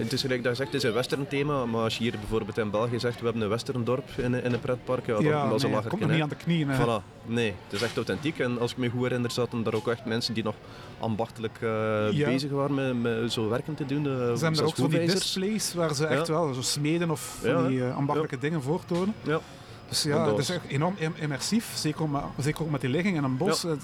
Het 0.04 0.14
is 0.14 0.22
gelijk 0.22 0.44
dat 0.44 0.52
je 0.52 0.58
zegt, 0.58 0.74
het 0.74 0.84
is 0.84 0.90
een 0.90 0.96
western 0.96 1.28
thema. 1.28 1.66
Maar 1.66 1.82
als 1.84 1.98
je 1.98 2.04
hier 2.04 2.12
bijvoorbeeld 2.20 2.58
in 2.58 2.70
België 2.70 3.00
zegt, 3.00 3.20
we 3.20 3.24
hebben 3.24 3.42
een 3.44 3.50
western 3.50 3.84
dorp 3.84 4.10
in, 4.18 4.34
in 4.44 4.54
een 4.54 4.60
pretpark. 4.60 5.06
Ja, 5.06 5.14
dan, 5.14 5.24
ja, 5.24 5.44
een 5.44 5.60
komt 5.60 6.00
nog 6.00 6.00
hè. 6.00 6.14
niet 6.14 6.22
aan 6.24 6.30
de 6.30 6.36
knieën. 6.36 6.70
hè. 6.70 6.84
Voilà. 6.86 7.04
Nee, 7.26 7.54
het 7.64 7.74
is 7.74 7.82
echt 7.82 7.96
authentiek. 7.96 8.40
En 8.40 8.60
als 8.60 8.72
ik 8.72 8.78
me 8.78 8.90
goed 8.90 9.02
herinner, 9.04 9.32
zaten 9.32 9.64
daar 9.64 9.74
ook 9.74 9.88
echt 9.88 10.06
mensen 10.06 10.34
die 10.34 10.44
nog 10.44 10.56
ambachtelijk 11.00 11.58
eh, 11.62 12.12
Ja. 12.12 12.26
bezig 12.28 12.52
waren 12.52 12.76
met, 12.76 13.02
met 13.22 13.32
zo 13.32 13.50
werken 13.50 13.76
te 13.76 13.86
doen. 13.86 14.04
Ze 14.04 14.10
hebben 14.46 14.60
er 14.60 14.66
ook 14.66 14.76
zo 14.76 14.88
die 14.88 15.00
displays 15.06 15.74
waar 15.74 15.96
ze 15.96 16.06
echt 16.06 16.28
Ja. 16.28 16.34
wel 16.34 16.54
zo 16.54 16.62
smeden 16.62 17.10
of 17.12 17.38
van 17.44 17.68
die 17.68 17.84
eh, 17.86 17.96
ambachtelijke 17.96 18.38
dingen 18.38 18.62
voortonen. 18.62 19.14
Ja. 19.22 19.40
Dus 19.88 20.06
En 20.06 20.12
ja, 20.12 20.20
het 20.30 20.38
is 20.38 20.48
was- 20.48 20.50
echt 20.58 20.66
enorm 20.68 20.96
im- 20.98 21.14
immersief. 21.20 21.72
Zeker, 21.76 22.02
ook 22.02 22.10
met- 22.12 22.22
zeker 22.38 22.62
ook 22.64 22.70
met 22.72 22.82
die 22.82 22.90
ligging 22.90 23.18
in 23.18 23.24
een 23.24 23.38
bos. 23.38 23.62
Het- 23.64 23.84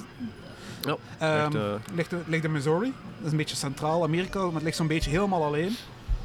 Ja, 0.86 0.96
Ehm, 1.18 1.46
echt, 1.46 1.56
eh, 1.56 1.96
ligt, 1.96 2.14
ligt 2.28 2.44
in 2.44 2.52
Missouri. 2.52 2.94
Dat 3.18 3.26
is 3.26 3.32
een 3.32 3.38
beetje 3.38 3.56
centraal-Amerika, 3.56 4.40
maar 4.44 4.54
het 4.54 4.64
ligt 4.64 4.78
zo'n 4.78 4.88
beetje 4.88 5.10
helemaal 5.10 5.44
alleen. 5.44 5.76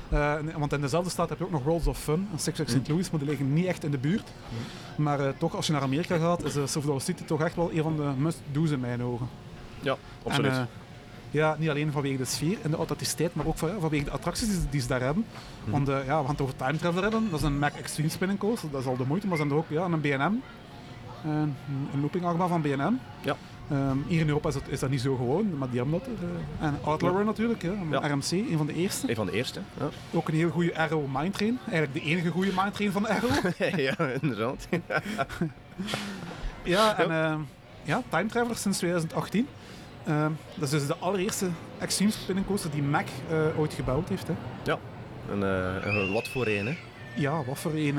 Eh, 0.09 0.35
want 0.57 0.73
in 0.73 0.81
dezelfde 0.81 1.11
stad 1.11 1.29
heb 1.29 1.39
je 1.39 1.45
ook 1.45 1.51
nog 1.51 1.63
Worlds 1.65 1.87
of 1.87 1.99
Fun 1.99 2.29
en 2.33 2.39
Six 2.39 2.57
Flags 2.57 2.73
St. 2.73 2.89
Louis, 2.89 3.11
maar 3.11 3.21
die 3.21 3.29
liggen 3.29 3.53
niet 3.53 3.67
echt 3.67 3.85
in 3.85 3.91
de 3.91 3.99
buurt. 3.99 4.29
Maar 4.97 5.21
eh, 5.21 5.29
toch, 5.39 5.57
als 5.57 5.67
je 5.67 5.73
naar 5.73 5.83
Amerika 5.83 6.17
gaat, 6.19 6.45
is 6.45 6.57
uh, 6.57 6.67
Silver 6.67 7.01
City 7.01 7.25
toch 7.25 7.41
echt 7.41 7.57
wel 7.57 7.71
een 7.73 7.83
van 7.83 7.97
de 7.97 8.11
must-do's 8.17 8.71
in 8.71 8.81
mijn 8.81 9.03
ogen. 9.03 9.29
ja, 9.81 9.97
absoluut. 10.25 10.51
En, 10.53 10.69
ja, 11.31 11.57
niet 11.59 11.69
alleen 11.69 11.93
vanwege 11.93 12.17
de 12.17 12.25
sfeer 12.25 12.59
en 12.63 12.71
de 12.71 12.77
authenticiteit, 12.77 13.35
maar 13.35 13.47
ook 13.47 13.59
van- 13.59 13.69
ja, 13.69 13.79
vanwege 13.79 14.05
de 14.05 14.11
attracties 14.11 14.47
die, 14.49 14.57
ze- 14.61 14.67
die 14.71 14.81
ze 14.81 14.87
daar 14.89 15.01
hebben. 15.01 15.25
Mhm. 15.63 15.71
Want 15.71 15.87
ja, 15.87 15.95
we 16.03 16.07
gaan 16.07 16.27
het 16.27 16.41
over 16.41 16.57
Time 16.57 16.77
Traveler 16.77 17.03
hebben. 17.03 17.31
Dat 17.31 17.39
is 17.41 17.47
een 17.47 17.59
Mac 17.59 17.73
Extreme 17.75 18.09
Spinning 18.09 18.39
Coaster, 18.39 18.71
dat 18.71 18.81
is 18.81 18.87
al 18.87 18.97
de 18.97 19.05
moeite. 19.07 19.27
Maar 19.27 19.37
ze 19.37 19.43
hebben 19.43 19.59
er 19.61 19.65
ook 19.65 19.89
ja, 19.91 19.95
een 19.95 20.01
BNM, 20.01 20.43
een, 21.31 21.57
een 21.93 22.01
looping 22.01 22.25
achtbaan 22.25 22.49
van 22.49 22.63
BNM. 22.63 22.99
Ja. 23.21 23.37
Ehm, 23.71 23.97
hier 24.07 24.21
in 24.21 24.27
Europa 24.29 24.49
is 24.49 24.55
dat, 24.55 24.63
is 24.67 24.81
dat 24.81 24.91
niet 24.91 25.01
zo 25.01 25.17
gewoon, 25.17 25.59
maar 25.59 25.69
die 25.71 25.81
hebben 25.81 25.99
dat 25.99 26.09
er. 26.09 26.13
eh. 26.61 26.67
en 26.67 26.79
Outlawer 26.83 27.25
natuurlijk, 27.25 27.63
ja, 27.63 27.73
Ja. 27.91 27.99
RMC, 28.09 28.31
een 28.31 28.57
van 28.57 28.67
de 28.67 28.75
eerste. 28.75 29.09
Een 29.11 29.15
van 29.15 29.27
de 29.27 29.33
eerste. 29.33 29.61
Ja, 29.79 29.89
Ook 30.13 30.29
een 30.29 30.35
heel 30.35 30.51
goede 30.51 30.77
Arrow 30.79 31.05
Mindtrain. 31.17 31.59
Eigenlijk 31.71 31.93
de 32.05 32.11
enige 32.11 32.31
goede 32.31 32.51
Mindtrain 32.57 32.93
van 32.93 33.07
Arrow. 33.09 33.31
ja 33.89 33.95
inderdaad. 34.21 34.69
Ja, 36.63 36.99
en 36.99 37.11
ehm, 37.11 37.41
ja, 37.83 38.03
Time 38.09 38.29
Traveler 38.29 38.57
sinds 38.57 38.79
2018. 38.79 39.47
Ehm, 40.07 40.31
dat 40.55 40.65
is 40.65 40.71
dus 40.71 40.87
de 40.87 40.97
allereerste 40.97 41.47
Extreme 41.79 42.11
Spinning 42.11 42.47
Coaster 42.47 42.71
die 42.71 42.83
Mac 42.83 43.07
eh, 43.31 43.59
ooit 43.59 43.75
gebouwd 43.75 44.09
heeft. 44.09 44.27
Hè. 44.27 44.35
En, 45.33 45.43
eh, 45.43 45.87
en 45.87 46.13
wat 46.13 46.29
voor 46.29 46.47
een, 46.47 46.67
hè? 46.67 46.77
Ja, 47.17 47.45
wat 47.45 47.59
voor 47.59 47.73
een. 47.75 47.99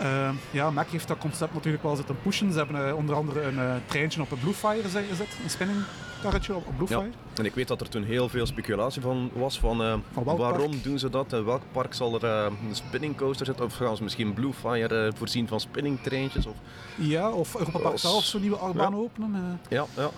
Ehm, 0.00 0.34
ja, 0.50 0.70
Mac 0.70 0.88
heeft 0.88 1.08
dat 1.08 1.18
concept 1.18 1.54
natuurlijk 1.54 1.82
wel 1.82 1.96
zitten 1.96 2.16
pushen. 2.22 2.52
Ze 2.52 2.58
hebben 2.58 2.88
eh, 2.88 2.96
onder 2.96 3.14
andere 3.14 3.42
een 3.42 3.58
eh, 3.58 3.74
treintje 3.86 4.20
op 4.22 4.30
een 4.30 4.38
Bluefire 4.38 4.82
gezet, 4.82 5.28
een 5.44 5.50
spinning 5.50 5.78
karretje 6.22 6.54
op, 6.54 6.66
op 6.66 6.76
Bluefire. 6.76 7.10
En 7.34 7.44
ik 7.44 7.54
weet 7.54 7.68
dat 7.68 7.80
er 7.80 7.88
toen 7.88 8.04
heel 8.04 8.28
veel 8.28 8.46
speculatie 8.46 9.02
van 9.02 9.30
was 9.32 9.58
van, 9.58 9.82
eh, 9.82 9.94
Van 10.12 10.24
waarom 10.24 10.70
park? 10.70 10.82
doen 10.84 10.98
ze 10.98 11.10
dat 11.10 11.32
en 11.32 11.44
welk 11.44 11.62
park 11.72 11.94
zal 11.94 12.14
er 12.22 12.24
een 12.24 12.56
spinning 12.72 13.16
coaster 13.16 13.46
zitten 13.46 13.64
of 13.64 13.74
gaan 13.74 13.96
ze 13.96 14.02
misschien 14.02 14.32
Bluefire 14.34 15.12
voorzien 15.16 15.48
van 15.48 15.60
spinning 15.60 16.00
treintjes 16.02 16.46
of 16.46 16.54
Ja, 16.96 17.30
of 17.30 17.54
Europa 17.58 17.78
Park 17.78 17.98
zelf 17.98 18.24
zo'n 18.24 18.40
nieuwe 18.40 18.56
achtbaan 18.56 18.96
openen. 18.96 19.60
ja, 19.68 19.84
ja. 19.96 20.10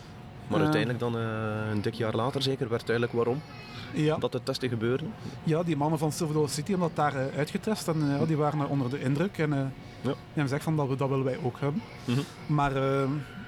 Maar 0.48 0.60
uiteindelijk 0.60 0.98
dan 1.00 1.14
een 1.14 1.82
dik 1.82 1.94
jaar 1.94 2.14
later 2.14 2.42
zeker 2.42 2.68
werd 2.68 2.86
duidelijk 2.86 3.16
waarom 3.16 3.42
ja, 3.92 4.16
dat 4.16 4.32
de 4.32 4.42
testen 4.42 4.68
gebeurden. 4.68 5.12
ja, 5.44 5.62
die 5.62 5.76
mannen 5.76 5.98
van 5.98 6.12
Silver 6.12 6.34
Dollar 6.34 6.50
City 6.50 6.70
hebben 6.70 6.90
dat 6.94 6.96
daar 6.96 7.26
eh, 7.28 7.36
uitgetest 7.38 7.88
en 7.88 8.02
eh, 8.12 8.18
ja, 8.20 8.26
die 8.26 8.36
waren 8.36 8.68
onder 8.68 8.90
de 8.90 9.00
indruk. 9.00 9.38
En 9.38 9.52
eh, 9.52 9.58
Ja. 9.58 9.68
die 10.02 10.10
hebben 10.24 10.42
gezegd 10.42 10.62
van 10.64 10.76
dat, 10.76 10.88
we, 10.88 10.96
dat 10.96 11.08
willen 11.08 11.24
wij 11.24 11.38
ook 11.42 11.60
hebben. 11.60 11.82
Mhm. 12.04 12.20
Maar 12.46 12.72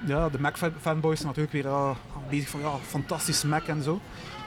ja, 0.05 0.29
de 0.29 0.39
Mac-fanboys 0.39 1.19
zijn 1.19 1.27
natuurlijk 1.35 1.53
weer 1.63 1.67
ah, 1.67 1.95
bezig 2.29 2.49
van 2.49 2.59
ja, 2.59 2.71
fantastisch 2.87 3.43
Mac 3.43 3.63
en 3.67 3.83
zo. 3.83 3.99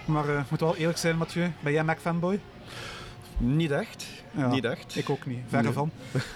Maar 0.05 0.29
ik 0.29 0.51
moet 0.51 0.61
wel 0.61 0.77
eerlijk 0.77 0.99
zijn, 0.99 1.17
Mathieu, 1.17 1.53
ben 1.61 1.73
jij 1.73 1.85
Mac-fanboy? 1.85 2.41
Niet 3.39 3.71
echt. 3.71 4.07
Ja, 4.31 4.49
Niet 4.49 4.65
echt. 4.65 4.97
Ik 4.97 5.11
ook 5.11 5.27
niet, 5.27 5.39
verre 5.49 5.63
Nee. 5.65 5.73
van. 5.73 5.91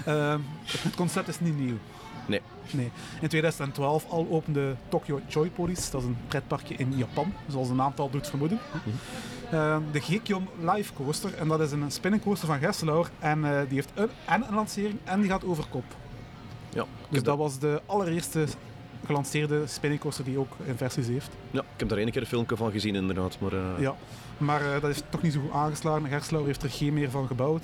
Het 0.82 0.94
concept 0.96 1.28
is 1.28 1.40
niet 1.40 1.58
nieuw. 1.58 1.76
Nee. 2.26 2.40
Nee. 2.70 2.90
In 3.20 3.28
2012 3.28 4.06
al 4.10 4.26
opende 4.30 4.74
Tokyo 4.88 5.20
Joy 5.28 5.48
Police. 5.48 5.90
Dat 5.90 6.00
is 6.00 6.06
een 6.06 6.16
pretparkje 6.28 6.74
in 6.74 6.96
Japan, 6.96 7.32
zoals 7.48 7.68
de 7.68 7.74
naam 7.74 7.92
al 7.96 8.10
doet 8.10 8.28
vermoeden. 8.28 8.58
Uh, 9.52 9.76
de 9.92 10.00
Gekion 10.00 10.48
Live 10.60 10.92
Coaster. 10.92 11.34
En 11.34 11.48
dat 11.48 11.60
is 11.60 11.72
een 11.72 11.90
spinning 11.90 12.22
coaster 12.22 12.48
van 12.48 12.58
Gesselauer. 12.58 13.10
En 13.18 13.38
uh, 13.38 13.60
die 13.68 13.74
heeft 13.74 13.90
een, 13.94 14.08
en 14.26 14.44
een 14.48 14.54
lancering 14.54 14.98
en 15.04 15.20
die 15.20 15.30
gaat 15.30 15.44
over 15.44 15.64
kop. 15.70 15.84
Ja, 16.68 16.84
Dus 17.08 17.22
dat 17.22 17.38
was 17.38 17.58
de 17.58 17.82
allereerste 17.86 18.46
gelanceerde 19.06 19.66
spinning 19.66 20.00
coaster 20.00 20.24
die 20.24 20.38
ook 20.38 20.56
inversies 20.64 21.06
heeft. 21.06 21.30
Ja, 21.50 21.60
ik 21.60 21.66
heb 21.76 21.88
daar 21.88 21.98
één 21.98 22.10
keer 22.10 22.20
een 22.20 22.26
filmpje 22.26 22.56
van 22.56 22.70
gezien 22.70 22.94
inderdaad. 22.94 23.36
Maar, 23.40 23.52
uh... 23.52 23.60
Ja, 23.78 23.94
maar 24.38 24.80
dat 24.80 24.90
is 24.90 25.02
toch 25.08 25.22
niet 25.22 25.32
zo 25.32 25.40
goed 25.40 25.52
aangeslagen. 25.52 26.08
Gerslauer 26.08 26.46
heeft 26.46 26.62
er 26.62 26.70
geen 26.70 26.94
meer 26.94 27.10
van 27.10 27.26
gebouwd. 27.26 27.62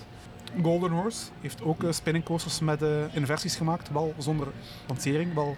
Golden 0.62 0.90
Horse 0.90 1.24
heeft 1.40 1.62
ook 1.62 1.82
uh, 1.82 1.92
spinning 1.92 2.24
coasters 2.24 2.60
met 2.60 2.84
inversies 3.12 3.56
gemaakt. 3.56 3.92
Wel 3.92 4.14
zonder 4.18 4.46
lancering, 4.86 5.34
wel 5.34 5.56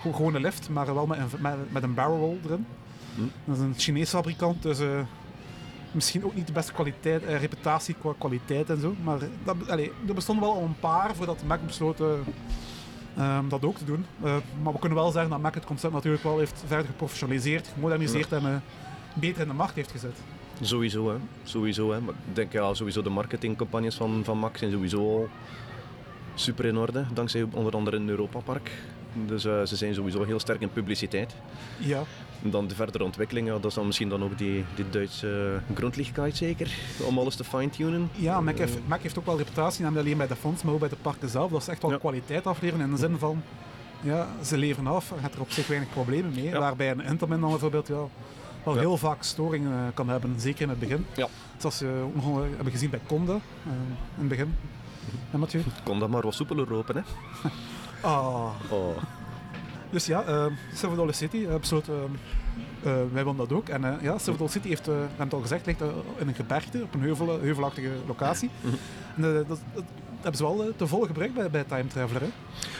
gewoon 0.00 0.34
een 0.34 0.42
lift, 0.42 0.68
maar 0.68 0.94
wel 0.94 1.06
met 1.06 1.18
een, 1.18 1.28
met, 1.38 1.72
met 1.72 1.82
een 1.82 1.94
barrel 1.94 2.18
roll 2.18 2.38
erin. 2.44 2.66
Hm. 3.14 3.20
Dat 3.44 3.56
is 3.56 3.62
een 3.62 3.74
Chinese 3.76 4.16
fabrikant, 4.16 4.62
dus 4.62 4.78
misschien 5.92 6.24
ook 6.24 6.34
niet 6.34 6.46
de 6.46 6.52
beste 6.52 6.72
kwaliteit, 6.72 7.24
reputatie 7.24 7.94
qua 8.00 8.12
kwaliteit 8.18 8.70
en 8.70 8.80
zo. 8.80 8.94
Maar 9.02 9.18
dat, 9.44 9.56
er 9.68 10.14
bestonden 10.14 10.44
wel 10.44 10.54
al 10.54 10.62
een 10.62 10.78
paar 10.80 11.14
voordat 11.14 11.42
Mac 11.46 11.66
besloot 11.66 12.00
Um, 13.18 13.48
dat 13.48 13.64
ook 13.64 13.76
te 13.76 13.84
doen. 13.84 14.06
Uh, 14.24 14.36
maar 14.62 14.72
we 14.72 14.78
kunnen 14.78 14.98
wel 14.98 15.10
zeggen 15.10 15.30
dat 15.30 15.40
Mac 15.40 15.54
het 15.54 15.64
concept 15.64 15.92
natuurlijk 15.92 16.22
wel 16.22 16.38
heeft 16.38 16.62
verder 16.66 16.86
geprofessionaliseerd, 16.86 17.70
gemoderniseerd 17.74 18.32
en 18.32 18.42
uh, 18.42 18.56
beter 19.14 19.42
in 19.42 19.48
de 19.48 19.54
markt 19.54 19.74
heeft 19.74 19.90
gezet. 19.90 20.16
Sowieso, 20.60 21.08
hè. 21.08 21.16
Sowieso, 21.42 21.92
hè. 21.92 22.00
Maar 22.00 22.14
ik 22.28 22.34
denk 22.34 22.52
ja, 22.52 22.74
sowieso 22.74 23.02
de 23.02 23.10
marketingcampagnes 23.10 23.94
van, 23.94 24.22
van 24.24 24.38
Mac 24.38 24.56
zijn 24.56 24.70
sowieso 24.70 24.98
al 24.98 25.28
super 26.34 26.64
in 26.64 26.76
orde, 26.76 27.04
dankzij 27.12 27.46
onder 27.50 27.72
andere 27.72 27.96
een 27.96 28.08
Europa 28.08 28.38
Park. 28.38 28.70
Dus 29.26 29.44
uh, 29.44 29.62
ze 29.64 29.76
zijn 29.76 29.94
sowieso 29.94 30.24
heel 30.24 30.40
sterk 30.40 30.60
in 30.60 30.72
publiciteit. 30.72 31.34
Ja. 31.78 32.02
En 32.42 32.50
dan 32.50 32.66
de 32.66 32.74
verdere 32.74 33.04
ontwikkeling, 33.04 33.46
ja, 33.46 33.52
dat 33.52 33.64
is 33.64 33.74
dan 33.74 33.86
misschien 33.86 34.08
dan 34.08 34.24
ook 34.24 34.38
die, 34.38 34.64
die 34.74 34.90
Duitse 34.90 35.60
grondlichtguide 35.74 36.36
zeker, 36.36 36.74
om 37.06 37.18
alles 37.18 37.36
te 37.36 37.44
fine-tunen. 37.44 38.10
Ja, 38.14 38.40
Mac 38.40 38.58
heeft, 38.58 38.78
Mac 38.86 39.02
heeft 39.02 39.18
ook 39.18 39.26
wel 39.26 39.36
reputatie, 39.36 39.84
niet 39.86 39.98
alleen 39.98 40.16
bij 40.16 40.26
de 40.26 40.36
fonds, 40.36 40.62
maar 40.62 40.74
ook 40.74 40.80
bij 40.80 40.88
de 40.88 40.96
parken 41.02 41.28
zelf. 41.28 41.50
Dat 41.50 41.60
is 41.60 41.68
echt 41.68 41.82
wel 41.82 41.90
ja. 41.90 41.96
kwaliteit 41.96 42.46
afleveren 42.46 42.84
in 42.84 42.90
de 42.90 42.96
zin 42.96 43.18
van, 43.18 43.42
ja, 44.00 44.28
ze 44.42 44.56
leveren 44.56 44.86
af, 44.86 45.08
je 45.08 45.20
hebt 45.20 45.34
er 45.34 45.40
op 45.40 45.50
zich 45.50 45.66
weinig 45.66 45.90
problemen 45.90 46.32
mee. 46.34 46.44
Ja. 46.44 46.58
Waarbij 46.58 46.90
een 46.90 47.00
Intamin 47.00 47.40
dan 47.40 47.50
bijvoorbeeld 47.50 47.88
ja, 47.88 48.04
wel 48.64 48.76
heel 48.76 48.96
vaak 48.96 49.22
storingen 49.22 49.72
uh, 49.72 49.78
kan 49.94 50.08
hebben, 50.08 50.40
zeker 50.40 50.62
in 50.62 50.68
het 50.68 50.78
begin. 50.78 51.06
Ja. 51.16 51.28
Zoals 51.56 51.78
we 51.78 52.06
hebben 52.54 52.72
gezien 52.72 52.90
bij 52.90 53.00
Conde 53.06 53.32
uh, 53.32 53.72
in 54.14 54.18
het 54.18 54.28
begin. 54.28 54.54
En 55.30 55.38
Mathieu? 55.38 55.62
Conde 55.84 56.08
maar 56.08 56.22
wat 56.22 56.34
soepeler 56.34 56.72
lopen, 56.72 56.96
hè. 56.96 57.02
Ah. 58.00 58.50
Oh. 58.70 58.96
Dus 59.90 60.06
ja, 60.06 60.28
uh, 60.28 60.46
Silver 60.74 60.96
Dollar 60.96 61.14
City 61.14 61.36
uh, 61.36 61.54
besloot, 61.54 61.88
uh, 61.88 61.94
wij 62.82 63.24
wilden 63.24 63.36
dat 63.36 63.52
ook. 63.52 63.68
En 63.68 63.82
ja, 63.82 64.18
Silver 64.18 64.36
Dollar 64.36 64.52
City 64.52 64.68
heeft, 64.68 64.86
het 65.16 65.32
al 65.34 65.40
gezegd, 65.40 65.66
ligt 65.66 65.80
in 66.18 66.28
een 66.28 66.34
gebergte, 66.34 66.82
op 66.82 66.94
een 66.94 67.00
heuvel, 67.00 67.40
heuvelachtige 67.40 67.90
locatie. 68.06 68.50
Mhm. 68.60 68.74
En 69.16 69.22
dat, 69.22 69.48
dat, 69.48 69.84
hebben 70.24 70.36
ze 70.36 70.56
wel 70.56 70.72
te 70.76 70.86
volle 70.86 71.06
gebruikt 71.06 71.34
bij, 71.34 71.50
bij 71.50 71.64
Time 71.64 71.86
Traveler. 71.86 72.22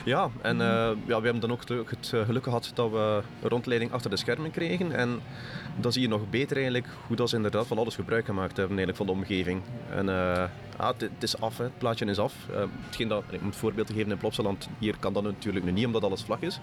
Ja, 0.05 0.31
en 0.43 0.57
ja, 0.57 0.95
we 1.07 1.13
hebben 1.13 1.41
dan 1.41 1.53
ook 1.53 1.69
het 1.69 2.13
geluk 2.25 2.45
gehad 2.45 2.71
dat 2.75 2.91
we 2.91 3.23
een 3.43 3.49
rondleiding 3.49 3.93
achter 3.93 4.11
de 4.11 4.17
schermen 4.17 4.51
kregen. 4.51 4.93
En 4.93 5.21
dan 5.77 5.93
zie 5.93 6.03
je 6.03 6.09
nog 6.09 6.31
beter 6.31 6.57
eigenlijk 6.57 6.89
hoe 7.07 7.17
dat 7.17 7.29
ze 7.29 7.37
inderdaad 7.37 7.67
van 7.67 7.79
alles 7.79 7.95
gebruik 7.95 8.25
gemaakt 8.25 8.57
hebben 8.57 8.97
van 8.97 9.07
de 9.07 9.13
omgeving. 9.13 9.63
En 9.91 10.09
ah, 10.77 10.89
het, 10.89 11.01
het 11.01 11.23
is 11.23 11.41
af, 11.41 11.59
het 11.59 11.79
plaatje 11.79 12.07
is 12.07 12.19
af. 12.19 12.35
hetgeen 12.87 13.09
dat, 13.09 13.23
ik 13.31 13.43
moet 13.43 13.57
voorbeeld 13.57 13.91
geven 13.93 14.11
in 14.11 14.19
Plopsaland, 14.19 14.69
hier 14.79 14.97
kan 14.99 15.13
dat 15.13 15.23
natuurlijk 15.23 15.65
nu 15.65 15.71
niet 15.71 15.87
omdat 15.87 16.05
alles 16.05 16.23
vlak 16.23 16.41
is. 16.41 16.61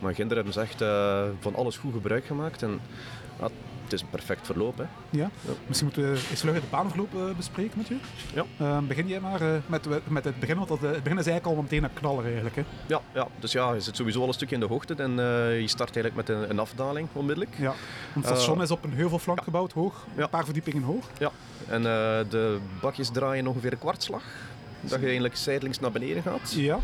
Maar 0.00 0.14
Ginder 0.14 0.36
hebben 0.36 0.54
ze 0.54 0.60
echt 0.60 0.82
uh, 0.82 1.22
van 1.38 1.54
alles 1.54 1.76
goed 1.76 1.92
gebruik 1.92 2.24
gemaakt. 2.24 2.62
En 2.62 2.80
ja, 3.40 3.48
het 3.90 4.00
is 4.00 4.06
een 4.06 4.10
perfect 4.10 4.46
verloop. 4.46 4.78
Hè. 4.78 4.84
Ja. 5.10 5.30
ja. 5.40 5.52
Misschien 5.66 5.90
moeten 5.92 6.12
we 6.12 6.26
eens 6.30 6.40
vlug 6.40 6.54
de 6.54 6.60
baanverloop 6.70 7.14
uh, 7.14 7.20
bespreken 7.36 7.78
met 7.78 7.88
je. 7.88 7.96
Ja. 8.34 8.44
Uh, 8.60 8.78
begin 8.78 9.08
jij 9.08 9.20
maar 9.20 9.40
met, 9.66 10.08
met 10.08 10.24
het 10.24 10.40
begin, 10.40 10.56
want 10.56 10.68
het 10.68 10.80
begin 10.80 11.18
is 11.18 11.26
eigenlijk 11.26 11.46
al 11.46 11.62
meteen 11.62 11.84
een 11.84 11.92
knaller 11.92 12.24
eigenlijk. 12.24 12.56
Hè. 12.56 12.62
Ja, 12.86 13.00
ja, 13.14 13.26
dus 13.38 13.52
ja, 13.52 13.72
je 13.72 13.80
zit 13.80 13.96
sowieso 13.96 14.20
al 14.20 14.28
een 14.28 14.34
stukje 14.34 14.54
in 14.54 14.60
de 14.60 14.66
hoogte 14.66 14.94
en 14.94 15.12
je 15.60 15.68
start 15.68 15.96
eigenlijk 15.96 16.28
met 16.28 16.36
een, 16.36 16.50
een 16.50 16.58
afdaling 16.58 17.08
onmiddellijk. 17.12 17.54
Ja, 17.58 17.74
want 18.14 18.26
het 18.26 18.36
station 18.36 18.62
is 18.62 18.70
op 18.70 18.84
een 18.84 18.92
heuvelflank 18.92 19.38
ja. 19.38 19.44
gebouwd, 19.44 19.72
hoog, 19.72 20.06
ja. 20.16 20.22
een 20.22 20.28
paar 20.28 20.44
verdiepingen 20.44 20.82
hoog. 20.82 21.06
Ja, 21.18 21.30
en 21.68 21.82
de 21.82 22.58
bakjes 22.80 23.10
draaien 23.10 23.46
ongeveer 23.46 23.72
een 23.72 23.78
kwartslag. 23.78 24.22
Dat 24.80 24.98
je 24.98 25.04
eigenlijk 25.04 25.36
zijdelings 25.36 25.80
naar 25.80 25.92
beneden 25.92 26.22
gaat. 26.22 26.52
Ja. 26.52 26.78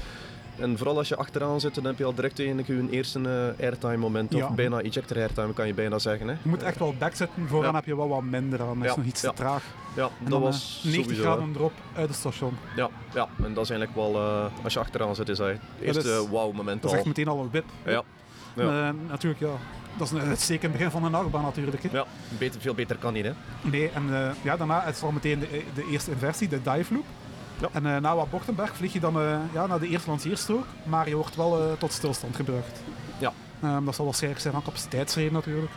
En 0.59 0.77
vooral 0.79 0.97
als 0.97 1.09
je 1.09 1.17
achteraan 1.17 1.61
zit, 1.61 1.75
dan 1.75 1.85
heb 1.85 1.99
je 1.99 2.05
al 2.05 2.15
direct 2.15 2.39
eigenlijk 2.39 2.69
je 2.69 2.87
eerste 2.91 3.19
uh, 3.59 3.65
airtime 3.65 3.97
moment. 3.97 4.35
Of 4.35 4.41
Ja. 4.41 4.51
bijna 4.51 4.81
ejector 4.81 5.17
airtime 5.17 5.53
kan 5.53 5.67
je 5.67 5.75
bijna 5.75 5.99
zeggen. 5.99 6.29
Hè. 6.29 6.33
Je 6.43 6.49
moet 6.49 6.63
echt 6.63 6.79
wel 6.79 6.95
backzitten, 6.99 7.49
vooraan 7.49 7.71
Ja. 7.71 7.75
heb 7.77 7.85
je 7.85 7.97
wel 7.97 8.09
wat 8.09 8.23
minder 8.23 8.61
aan. 8.63 8.79
Dat 8.81 8.91
is 8.91 8.97
nog 8.97 9.05
iets 9.07 9.21
te 9.21 9.33
traag. 9.35 9.63
Ja, 9.97 10.09
En 10.25 10.31
dat 10.31 10.41
was 10.41 10.81
eh, 10.85 10.85
90 10.91 11.03
sowieso, 11.17 11.23
graden 11.23 11.55
erop 11.55 11.73
uit 11.95 12.09
het 12.09 12.17
station. 12.17 12.57
Ja, 12.77 12.89
ja, 13.15 13.29
en 13.43 13.55
dat 13.55 13.65
is 13.65 13.71
eigenlijk 13.71 13.95
wel, 13.95 14.15
eh, 14.15 14.45
als 14.65 14.73
je 14.73 14.79
achteraan 14.79 15.15
zit, 15.15 15.29
is 15.29 15.37
dat 15.39 15.47
het 15.49 15.59
eerste 15.81 16.29
wow 16.29 16.53
moment 16.55 16.83
Dat 16.83 16.85
is 16.85 16.91
al. 16.91 16.97
echt 16.97 17.07
meteen 17.07 17.29
al 17.29 17.41
een 17.41 17.51
wip. 17.51 17.65
Ja, 17.85 18.03
ja. 18.55 18.89
Eh, 18.89 18.95
natuurlijk, 19.09 19.41
ja. 19.41 19.51
Dat 19.99 20.07
is 20.07 20.13
een 20.13 20.21
uitstekend 20.29 20.73
begin 20.73 20.91
van 20.91 21.05
een 21.05 21.15
achtbaan 21.15 21.43
natuurlijk. 21.43 21.83
Hè. 21.83 21.89
ja 21.93 22.05
beter, 22.39 22.61
veel 22.61 22.75
beter 22.75 22.97
kan 22.97 23.13
niet. 23.13 23.25
Hè. 23.25 23.33
Nee, 23.63 23.89
en 23.91 24.03
eh, 24.15 24.31
ja, 24.43 24.57
daarna 24.57 24.85
is 24.85 25.03
al 25.03 25.11
meteen 25.11 25.39
de, 25.39 25.63
de 25.75 25.87
eerste 25.91 26.11
inversie, 26.11 26.49
de 26.49 26.63
dive 26.63 26.95
loop. 26.95 27.05
Ja. 27.61 27.69
En 27.73 27.87
eh, 27.87 28.01
na 28.01 28.17
wat 28.17 28.31
Bochtenberg 28.31 28.77
vlieg 28.77 28.93
je 28.93 29.01
dan 29.01 29.21
eh, 29.21 29.39
ja, 29.53 29.67
naar 29.67 29.81
de 29.81 29.89
eerste 29.89 30.11
lanceerstrook, 30.11 30.67
maar 30.83 31.09
je 31.09 31.15
wordt 31.17 31.37
wel 31.37 31.61
eh, 31.63 31.73
tot 31.79 31.93
stilstand 31.93 32.37
gebracht. 32.37 32.81
Ja. 33.19 33.33
Ehm, 33.63 33.85
dat 33.85 33.95
zal 33.95 34.05
waarschijnlijk 34.05 34.43
zijn 34.43 34.55
van 34.55 34.63
capaciteitsreden 34.63 35.33
natuurlijk. 35.33 35.73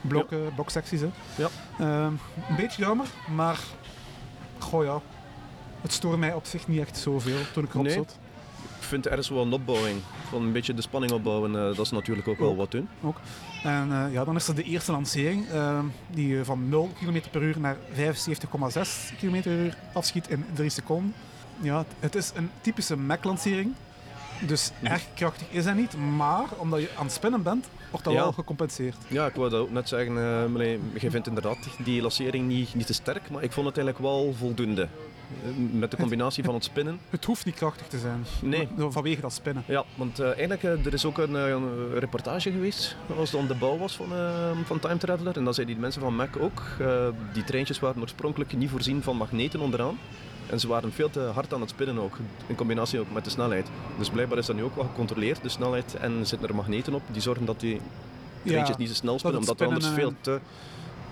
blok, 0.00 0.32
eh, 0.32 0.38
bloksecties. 0.54 1.00
Hè. 1.00 1.08
Ja. 1.36 1.48
Ehm, 1.78 2.12
een 2.48 2.56
beetje 2.56 2.82
jammer, 2.82 3.06
maar 3.34 3.58
goh 4.58 4.84
ja. 4.84 5.00
Het 5.80 5.92
stoorde 5.92 6.16
mij 6.18 6.34
op 6.34 6.44
zich 6.46 6.68
niet 6.68 6.80
echt 6.80 6.96
zoveel 6.96 7.38
toen 7.52 7.64
ik 7.64 7.70
erop 7.72 7.84
Nee. 7.84 7.94
zat. 7.94 8.18
Vind 8.92 9.06
er 9.06 9.18
is 9.18 9.28
wel 9.28 9.42
een 9.42 9.52
opbouwing. 9.52 10.00
Van 10.28 10.42
een 10.42 10.52
beetje 10.52 10.74
de 10.74 10.82
spanning 10.82 11.12
opbouwen, 11.12 11.56
eh, 11.56 11.62
dat 11.62 11.78
is 11.78 11.90
natuurlijk 11.90 12.28
ook 12.28 12.38
wel 12.38 12.50
Ook. 12.50 12.56
wat 12.56 12.70
doen. 12.70 12.88
En 13.62 13.92
eh, 13.92 14.12
ja, 14.12 14.24
dan 14.24 14.36
is 14.36 14.48
er 14.48 14.54
de 14.54 14.62
eerste 14.62 14.92
lancering, 14.92 15.48
ehm, 15.48 15.84
die 16.10 16.38
eh, 16.38 16.44
van 16.44 16.68
0 16.68 16.92
km 17.00 17.20
per 17.30 17.42
uur 17.42 17.60
naar 17.60 17.76
75,6 17.92 19.12
km 19.20 19.40
per 19.42 19.52
uur 19.52 19.76
afschiet 19.92 20.28
in 20.28 20.44
3 20.54 20.70
seconden. 20.70 21.14
Ja, 21.60 21.84
het 22.00 22.14
is 22.14 22.32
een 22.34 22.50
typische 22.60 22.96
Mac-lancering. 22.96 23.74
Dus 24.46 24.70
Mhm. 24.80 24.92
erg 24.92 25.02
krachtig 25.14 25.46
is 25.50 25.64
hij 25.64 25.74
niet, 25.74 25.96
maar 26.16 26.44
omdat 26.56 26.80
je 26.80 26.90
aan 26.98 27.04
het 27.04 27.14
spinnen 27.14 27.42
bent, 27.42 27.66
wordt 27.92 28.06
dat 28.06 28.14
Ja. 28.14 28.22
wel 28.22 28.32
gecompenseerd. 28.32 28.96
Ja, 29.08 29.26
ik 29.26 29.34
wou 29.34 29.50
dat 29.50 29.60
ook 29.60 29.70
net 29.70 29.88
zeggen. 29.88 30.12
meneer, 30.52 30.78
je 31.00 31.10
vindt 31.10 31.26
inderdaad 31.26 31.58
die 31.84 32.02
lancering 32.02 32.48
niet, 32.48 32.74
niet 32.74 32.86
te 32.86 32.92
sterk, 32.94 33.30
maar 33.30 33.42
ik 33.42 33.52
vond 33.52 33.66
het 33.66 33.76
eigenlijk 33.76 34.06
wel 34.06 34.34
voldoende. 34.38 34.82
Eh, 35.44 35.48
Met 35.78 35.90
de 35.90 35.96
combinatie 35.96 36.44
van 36.44 36.54
het 36.54 36.64
spinnen. 36.64 36.98
Het 37.10 37.24
hoeft 37.24 37.44
niet 37.44 37.54
krachtig 37.54 37.86
te 37.86 37.98
zijn, 37.98 38.24
Nee. 38.42 38.68
vanwege 38.76 39.20
dat 39.20 39.32
spinnen. 39.32 39.64
Ja, 39.66 39.84
want 39.94 40.18
eh, 40.18 40.26
eigenlijk 40.26 40.62
er 40.86 40.92
is 40.92 41.04
ook 41.04 41.18
een, 41.18 41.34
een 41.34 41.98
reportage 41.98 42.50
geweest 42.50 42.96
als 43.18 43.32
het 43.32 43.48
de 43.48 43.54
bouw 43.54 43.78
was 43.78 43.96
van, 43.96 44.06
van 44.64 44.78
Time 44.78 44.96
Traveler. 44.98 45.36
En 45.36 45.44
dan 45.44 45.54
zeiden 45.54 45.74
die 45.74 45.84
mensen 45.84 46.00
van 46.02 46.14
Mac 46.16 46.36
ook, 46.40 46.62
die 47.32 47.44
treintjes 47.44 47.78
waren 47.80 48.00
oorspronkelijk 48.02 48.56
niet 48.56 48.70
voorzien 48.70 49.02
van 49.02 49.16
magneten 49.16 49.60
onderaan. 49.60 49.98
En 50.52 50.60
ze 50.60 50.68
waren 50.68 50.92
veel 50.92 51.10
te 51.10 51.20
hard 51.20 51.54
aan 51.54 51.60
het 51.60 51.70
spinnen 51.70 51.98
ook, 51.98 52.16
in 52.46 52.54
combinatie 52.54 53.00
ook 53.00 53.12
met 53.12 53.24
de 53.24 53.30
snelheid. 53.30 53.68
Dus 53.98 54.10
blijkbaar 54.10 54.38
is 54.38 54.46
dat 54.46 54.56
nu 54.56 54.62
ook 54.62 54.74
wel 54.74 54.84
gecontroleerd, 54.84 55.42
de 55.42 55.48
snelheid, 55.48 55.94
en 55.94 56.26
zitten 56.26 56.48
er 56.48 56.54
magneten 56.54 56.94
op 56.94 57.02
die 57.10 57.22
zorgen 57.22 57.44
dat 57.44 57.60
die 57.60 57.80
treintjes 58.44 58.76
niet 58.76 58.88
te 58.88 58.94
snel 58.94 59.18
spinnen, 59.18 59.40
omdat 59.40 59.58
het 59.58 59.68
anders 59.68 59.88
veel 59.88 60.12
te 60.20 60.40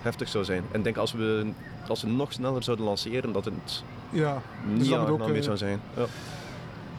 heftig 0.03 0.29
zou 0.29 0.45
zijn. 0.45 0.65
En 0.71 0.79
ik 0.79 0.85
denk 0.85 0.97
als 0.97 1.13
we, 1.13 1.51
als 1.89 2.03
we 2.03 2.09
nog 2.09 2.33
sneller 2.33 2.63
zouden 2.63 2.87
lanceren, 2.87 3.33
dat 3.33 3.45
het 3.45 3.85
Ja, 4.11 4.43
niet 4.65 4.79
dus 4.79 4.89
dat 4.89 5.09
ook, 5.09 5.27
meer 5.27 5.37
eh, 5.37 5.43
zou 5.43 5.57
zijn. 5.57 5.81
Ja. 5.97 6.05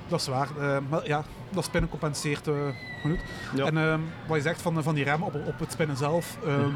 dat 0.07 0.19
is 0.19 0.27
waar. 0.27 0.49
Eh, 0.59 0.77
maar 0.89 1.07
ja, 1.07 1.23
dat 1.49 1.63
spinnen 1.63 1.89
compenseert 1.89 2.47
genoeg. 3.01 3.19
Ja. 3.55 3.65
En 3.65 3.77
ehm, 3.77 3.99
wat 4.27 4.37
je 4.37 4.43
zegt 4.43 4.61
van, 4.61 4.83
van 4.83 4.95
die 4.95 5.03
rem 5.03 5.23
op, 5.23 5.35
op 5.35 5.59
het 5.59 5.71
spinnen 5.71 5.97
zelf. 5.97 6.37
ehm, 6.45 6.69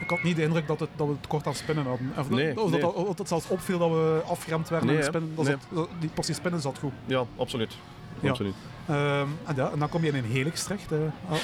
Ik 0.00 0.10
had 0.10 0.22
niet 0.22 0.36
de 0.36 0.42
indruk 0.42 0.66
dat, 0.66 0.80
het, 0.80 0.88
dat 0.96 1.06
we 1.06 1.12
het 1.12 1.26
kort 1.26 1.46
aan 1.46 1.54
spinnen 1.54 1.84
hadden. 1.86 2.12
Of, 2.18 2.30
Nee, 2.30 2.60
of 2.62 2.70
nee. 2.70 2.80
dat, 2.80 2.94
of 2.94 3.18
het 3.18 3.28
zelfs 3.28 3.48
opviel 3.48 3.78
dat 3.78 3.90
we 3.90 4.20
afgeremd 4.26 4.68
werden 4.68 4.88
Nee, 4.88 4.96
aan 4.98 5.02
het 5.04 5.12
hè. 5.14 5.18
spinnen. 5.20 5.36
Dat 5.36 5.58
zat- 5.76 5.88
die 6.00 6.10
portie 6.10 6.34
spinnen 6.34 6.60
zat 6.60 6.78
goed. 6.78 6.92
ja, 7.06 7.24
absoluut. 7.36 7.76
Ja. 8.20 8.30
absoluut. 8.30 8.54
Ehm, 8.86 9.26
en, 9.46 9.54
ja, 9.56 9.70
en 9.70 9.78
dan 9.78 9.88
kom 9.88 10.02
je 10.02 10.08
in 10.08 10.14
een 10.14 10.30
helix 10.30 10.62
terecht, 10.62 10.92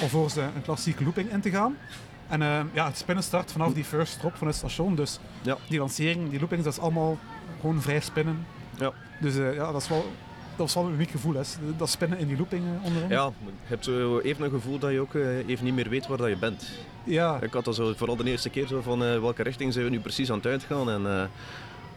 alvorens 0.01 0.35
een 0.35 0.61
klassieke 0.63 1.03
looping 1.03 1.31
in 1.31 1.41
te 1.41 1.49
gaan. 1.49 1.77
En 2.27 2.41
ehm, 2.41 2.65
ja, 2.73 2.85
het 2.85 2.97
spinnen 2.97 3.23
start 3.23 3.51
vanaf 3.51 3.73
die 3.73 3.83
first 3.83 4.19
drop 4.19 4.35
van 4.35 4.47
het 4.47 4.55
station. 4.55 4.95
Dus 4.95 5.19
Ja. 5.41 5.57
die 5.69 5.79
lancering, 5.79 6.29
die 6.29 6.39
loopings, 6.39 6.63
dat 6.63 6.73
is 6.73 6.79
allemaal 6.79 7.17
gewoon 7.59 7.81
vrij 7.81 7.99
spinnen. 7.99 8.45
Ja. 8.79 8.91
Dus 9.19 9.35
eh, 9.37 9.53
ja, 9.55 9.71
dat 9.71 9.81
is 9.81 9.87
wel... 9.87 10.05
Dat 10.57 10.65
was 10.65 10.73
wel 10.73 10.85
een 10.85 10.93
uniek 10.93 11.09
gevoel, 11.09 11.33
hè. 11.33 11.41
dat 11.77 11.89
spinnen 11.89 12.17
in 12.19 12.27
die 12.27 12.37
looping 12.37 12.63
eh, 12.63 12.85
onderin. 12.85 13.09
Ja, 13.09 13.23
je 13.43 13.51
hebt 13.63 13.85
zo 13.85 14.19
even 14.19 14.43
een 14.45 14.51
gevoel 14.51 14.79
dat 14.79 14.91
je 14.91 14.99
ook 14.99 15.13
eh, 15.15 15.47
even 15.47 15.65
niet 15.65 15.73
meer 15.73 15.89
weet 15.89 16.07
waar 16.07 16.17
dat 16.17 16.27
je 16.29 16.37
bent. 16.37 16.69
ja, 17.03 17.37
Ik 17.41 17.53
had 17.53 17.65
dat 17.65 17.75
zo, 17.75 17.93
vooral 17.95 18.15
de 18.15 18.23
eerste 18.23 18.49
keer 18.49 18.67
zo 18.67 18.81
van 18.81 19.03
eh, 19.03 19.19
welke 19.19 19.43
richting 19.43 19.73
zijn 19.73 19.85
we 19.85 19.91
nu 19.91 19.99
precies 19.99 20.29
aan 20.31 20.37
het 20.37 20.45
uitgaan. 20.45 20.89
En, 20.89 21.29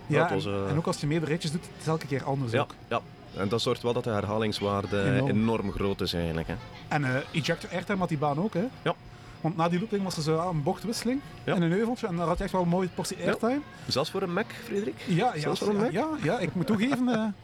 ja 0.07 0.21
dat 0.21 0.31
was, 0.31 0.47
en, 0.47 0.69
en 0.69 0.77
ook 0.77 0.87
als 0.87 1.01
je 1.01 1.07
meerdere 1.07 1.31
ritjes 1.33 1.53
doet, 1.53 1.61
het 1.63 1.71
is 1.81 1.87
elke 1.87 2.07
keer 2.07 2.25
anders 2.25 2.53
ja, 2.53 2.61
ook. 2.61 2.75
ja, 2.89 3.01
En 3.37 3.49
dat 3.49 3.61
zorgt 3.63 3.83
wel 3.83 3.93
dat 3.93 4.05
de 4.05 4.11
herhalingswaarde 4.11 5.03
Enorm. 5.03 5.29
enorm, 5.31 5.73
groot 5.73 6.01
is 6.01 6.13
eigenlijk. 6.13 6.49
Hè. 6.49 6.55
En 6.89 7.05
ejector 7.33 7.71
airtime 7.71 7.99
had 7.99 8.09
die 8.09 8.19
baan 8.19 8.39
ook, 8.43 8.55
hè? 8.55 8.65
Ja. 8.83 8.95
Want 9.41 9.57
na 9.57 9.69
die 9.69 9.79
looping 9.79 10.03
was 10.03 10.17
er 10.17 10.23
zo 10.23 10.49
een 10.51 10.63
bochtwisseling 10.63 11.21
Ja. 11.45 11.55
in 11.55 11.63
een 11.63 11.71
heuveltje 11.71 12.07
en 12.07 12.17
daar 12.17 12.27
had 12.27 12.39
je 12.39 12.45
echt 12.45 12.53
wel 12.53 12.63
een 12.63 12.69
mooie 12.69 12.89
portie 12.95 13.17
airtime. 13.25 13.61
Zelfs 13.87 14.11
voor 14.11 14.23
een 14.23 14.33
Mac, 14.33 14.47
Frederik? 14.65 15.05
Ja, 15.07 15.31
ja, 15.35 15.41
Zelfs 15.41 15.59
voor 15.61 15.69
een 15.69 15.77
Mac? 15.77 15.91
ja, 15.93 16.07
ja, 16.23 16.39
ik 16.39 16.55
moet 16.55 16.67
toegeven, 16.67 17.35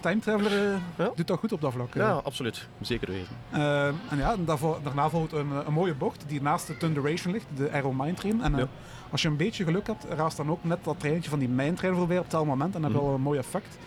Time 0.00 0.18
Traveler 0.20 0.52
eh, 0.52 0.78
Ja. 0.98 1.10
doet 1.14 1.26
dat 1.26 1.38
goed 1.38 1.52
op 1.52 1.60
dat 1.60 1.72
vlak. 1.72 1.94
eh. 1.94 2.02
Ja, 2.02 2.10
absoluut. 2.12 2.66
Zeker 2.80 3.08
weten. 3.12 3.36
Eh, 3.50 3.86
en 3.86 4.16
ja, 4.16 4.36
daarvoor, 4.44 4.78
daarna 4.82 5.08
volgt 5.10 5.32
een, 5.32 5.50
een 5.66 5.72
mooie 5.72 5.94
bocht 5.94 6.24
die 6.26 6.42
naast 6.42 6.66
de 6.66 6.76
Thunderation 6.76 7.32
ligt, 7.32 7.46
de 7.56 7.70
Aero 7.70 7.92
Mine 7.92 8.14
Train. 8.14 8.42
En 8.42 8.56
Ja. 8.56 8.68
als 9.10 9.22
je 9.22 9.28
een 9.28 9.36
beetje 9.36 9.64
geluk 9.64 9.86
hebt, 9.86 10.04
raast 10.16 10.36
dan 10.36 10.50
ook 10.50 10.64
net 10.64 10.78
dat 10.84 11.00
treintje 11.00 11.30
van 11.30 11.38
die 11.38 11.48
Mine 11.48 11.72
Train 11.72 11.94
voorbij 11.94 12.16
op 12.16 12.22
hetzelfde 12.22 12.48
moment 12.50 12.74
en 12.74 12.80
dan 12.82 12.90
heb 12.90 13.00
je 13.00 13.06
Mhm. 13.06 13.06
wel 13.06 13.16
een 13.16 13.24
mooi 13.24 13.38
effect. 13.38 13.78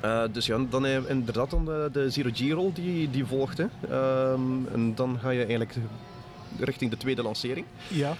Eh, 0.00 0.22
dus 0.32 0.46
ja, 0.46 0.58
dan 0.70 0.86
inderdaad 0.86 1.50
dan 1.50 1.64
de, 1.64 1.88
de 1.92 2.10
Zero 2.10 2.28
G-roll 2.32 2.72
die, 2.72 3.10
die 3.10 3.24
volgt. 3.26 3.58
Hè. 3.58 3.64
Ehm, 3.90 4.66
en 4.72 4.94
dan 4.94 5.18
ga 5.20 5.30
je 5.30 5.38
eigenlijk 5.38 5.74
richting 6.58 6.90
de 6.90 6.96
tweede 6.96 7.22
lancering. 7.22 7.66
Ja, 7.88 8.12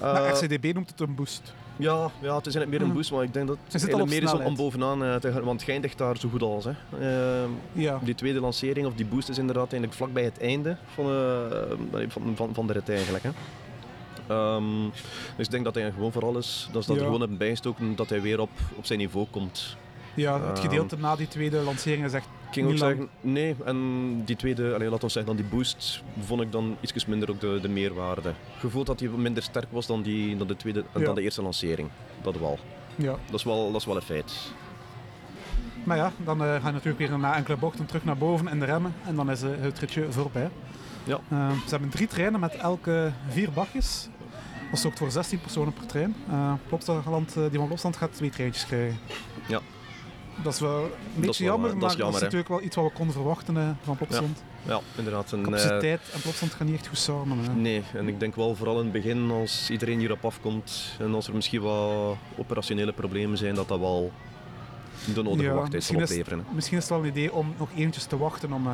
maar 0.00 0.28
RCDB 0.30 0.74
noemt 0.74 0.90
het 0.90 1.00
een 1.00 1.14
boost. 1.14 1.52
Ja, 1.78 2.10
ja, 2.20 2.36
het 2.36 2.46
is 2.46 2.54
eigenlijk 2.54 2.68
meer 2.70 2.80
een 2.80 2.86
Mhm. 2.86 2.94
boost, 2.96 3.12
maar 3.12 3.22
ik 3.22 3.32
denk 3.32 3.46
dat 3.48 3.56
het 3.68 3.80
zit 3.80 3.92
al 3.92 4.06
meer 4.06 4.22
is 4.22 4.32
om, 4.32 4.56
bovenaan 4.56 5.04
eh, 5.04 5.14
te 5.14 5.32
gaan, 5.32 5.42
want 5.42 5.60
het 5.60 5.70
eindigt 5.70 5.98
daar 5.98 6.16
zo 6.16 6.28
goed 6.28 6.42
als. 6.42 6.64
Hè. 6.64 6.70
Ehm, 7.00 7.50
Ja, 7.72 8.00
die 8.02 8.14
tweede 8.14 8.40
lancering 8.40 8.86
of 8.86 8.94
die 8.94 9.06
boost 9.06 9.28
is 9.28 9.38
inderdaad 9.38 9.72
eigenlijk 9.72 9.92
vlakbij 9.94 10.24
het 10.24 10.40
einde 10.40 10.76
van, 10.94 11.04
eh, 11.04 12.06
van, 12.08 12.32
van, 12.36 12.54
van 12.54 12.66
de 12.66 12.72
rit 12.72 12.88
eigenlijk. 12.88 13.24
Hè. 13.24 13.30
Ehm, 14.26 14.64
dus 15.36 15.46
ik 15.46 15.50
denk 15.50 15.64
dat 15.64 15.74
hij 15.74 15.92
gewoon 15.92 16.12
vooral 16.12 16.36
is, 16.38 16.68
dat 16.72 16.82
ze 16.82 16.88
dat 16.88 16.96
Ja. 16.96 17.02
er 17.02 17.04
gewoon 17.04 17.20
hebben 17.20 17.38
bijgestoken 17.38 17.96
dat 17.96 18.08
hij 18.08 18.22
weer 18.22 18.40
op, 18.40 18.50
op 18.76 18.86
zijn 18.86 18.98
niveau 18.98 19.26
komt. 19.30 19.76
Ja, 20.18 20.40
het 20.40 20.58
Ehm, 20.58 20.60
gedeelte 20.68 20.96
na 20.98 21.16
die 21.16 21.28
tweede 21.28 21.60
lancering 21.60 22.04
is 22.04 22.12
echt 22.12 22.26
Ik 22.48 22.54
ging 22.54 22.68
ook 22.70 22.76
zeggen, 22.78 23.08
nee, 23.20 23.56
en 23.64 24.22
die 24.24 24.36
tweede, 24.36 24.74
allee, 24.74 24.88
laten 24.90 25.06
we 25.06 25.12
zeggen, 25.12 25.36
dan 25.36 25.36
die 25.46 25.56
boost, 25.56 26.02
vond 26.20 26.40
ik 26.40 26.52
dan 26.52 26.76
iets 26.80 27.06
minder 27.06 27.30
ook 27.30 27.40
de, 27.40 27.58
de 27.62 27.68
meerwaarde. 27.68 28.32
Gevoeld 28.58 28.86
dat 28.86 29.00
hij 29.00 29.08
minder 29.08 29.42
sterk 29.42 29.66
was 29.70 29.86
dan, 29.86 30.02
die, 30.02 30.36
dan, 30.36 30.46
de, 30.46 30.56
tweede, 30.56 30.84
Ja. 30.94 31.04
dan 31.04 31.14
de 31.14 31.22
eerste 31.22 31.42
lancering. 31.42 31.88
Dat 32.22 32.38
wel. 32.38 32.58
Ja. 32.96 33.16
Dat 33.30 33.34
is 33.38 33.44
wel, 33.44 33.72
dat 33.72 33.80
is 33.80 33.86
wel 33.86 33.96
een 33.96 34.02
feit. 34.02 34.52
Maar 35.84 35.96
ja, 35.96 36.12
dan 36.24 36.42
eh, 36.44 36.50
ga 36.50 36.66
je 36.66 36.72
natuurlijk 36.72 36.98
weer 36.98 37.18
na 37.18 37.36
enkele 37.36 37.56
bochten 37.56 37.86
terug 37.86 38.04
naar 38.04 38.16
boven 38.16 38.48
in 38.48 38.58
de 38.58 38.64
remmen 38.64 38.94
en 39.06 39.16
dan 39.16 39.30
is 39.30 39.42
eh, 39.42 39.50
het 39.58 39.78
ritje 39.78 40.12
voorbij. 40.12 40.50
Ja. 41.04 41.20
Eh, 41.28 41.50
ze 41.50 41.70
hebben 41.70 41.88
drie 41.88 42.06
treinen 42.06 42.40
met 42.40 42.54
elke 42.56 43.12
vier 43.28 43.50
bakjes. 43.52 44.08
Dat 44.70 44.78
zorgt 44.80 44.98
voor 44.98 45.10
16 45.10 45.40
personen 45.40 45.72
per 45.72 45.86
trein. 45.86 46.14
Eh 46.30 46.52
Plopsaland, 46.66 47.36
eh, 47.36 47.42
die 47.50 47.58
van 47.58 47.66
Plopsaland 47.66 47.96
gaat 47.96 48.12
twee 48.14 48.30
treintjes 48.30 48.66
krijgen. 48.66 48.98
Ja. 49.48 49.60
Dat 50.42 50.52
is 50.54 50.60
wel 50.60 50.82
een 50.84 50.90
beetje 51.14 51.30
is 51.30 51.38
wel, 51.38 51.48
jammer, 51.48 51.68
eh, 51.70 51.72
dat 51.74 51.82
maar 51.82 51.90
is 51.90 51.96
dat 51.96 52.14
is 52.14 52.20
natuurlijk 52.20 52.48
wel 52.48 52.62
iets 52.62 52.76
wat 52.76 52.84
we 52.84 52.90
konden 52.92 53.14
verwachten 53.14 53.56
eh, 53.56 53.68
van 53.82 53.96
Plopsaland. 53.96 54.42
Ja, 54.66 54.80
inderdaad. 54.96 55.32
En, 55.32 55.38
eh, 55.38 55.44
Capaciteit 55.44 56.00
en 56.14 56.20
Plopsaland 56.20 56.54
gaan 56.54 56.66
niet 56.66 56.74
echt 56.76 56.86
goed 56.88 56.98
samen. 56.98 57.38
hè. 57.38 57.52
nee, 57.54 57.82
en 57.94 58.08
ik 58.08 58.20
denk 58.20 58.34
wel 58.34 58.54
vooral 58.56 58.76
in 58.78 58.82
het 58.82 58.92
begin, 58.92 59.30
als 59.30 59.70
iedereen 59.70 59.98
hierop 59.98 60.24
afkomt 60.24 60.94
en 60.98 61.14
als 61.14 61.28
er 61.28 61.34
misschien 61.34 61.60
wat 61.60 62.16
operationele 62.36 62.92
problemen 62.92 63.38
zijn, 63.38 63.54
dat 63.54 63.68
dat 63.68 63.78
wel 63.78 64.12
de 65.14 65.22
nodige 65.22 65.48
Ja, 65.48 65.54
wachttijd 65.54 65.84
zal 65.84 66.00
is- 66.00 66.10
opleveren. 66.10 66.44
Misschien 66.54 66.76
is 66.76 66.82
het 66.82 66.92
wel 66.92 67.02
een 67.02 67.08
idee 67.10 67.32
om 67.32 67.54
nog 67.58 67.68
eventjes 67.76 68.04
te 68.04 68.18
wachten 68.18 68.52
om, 68.52 68.66
eh, 68.66 68.72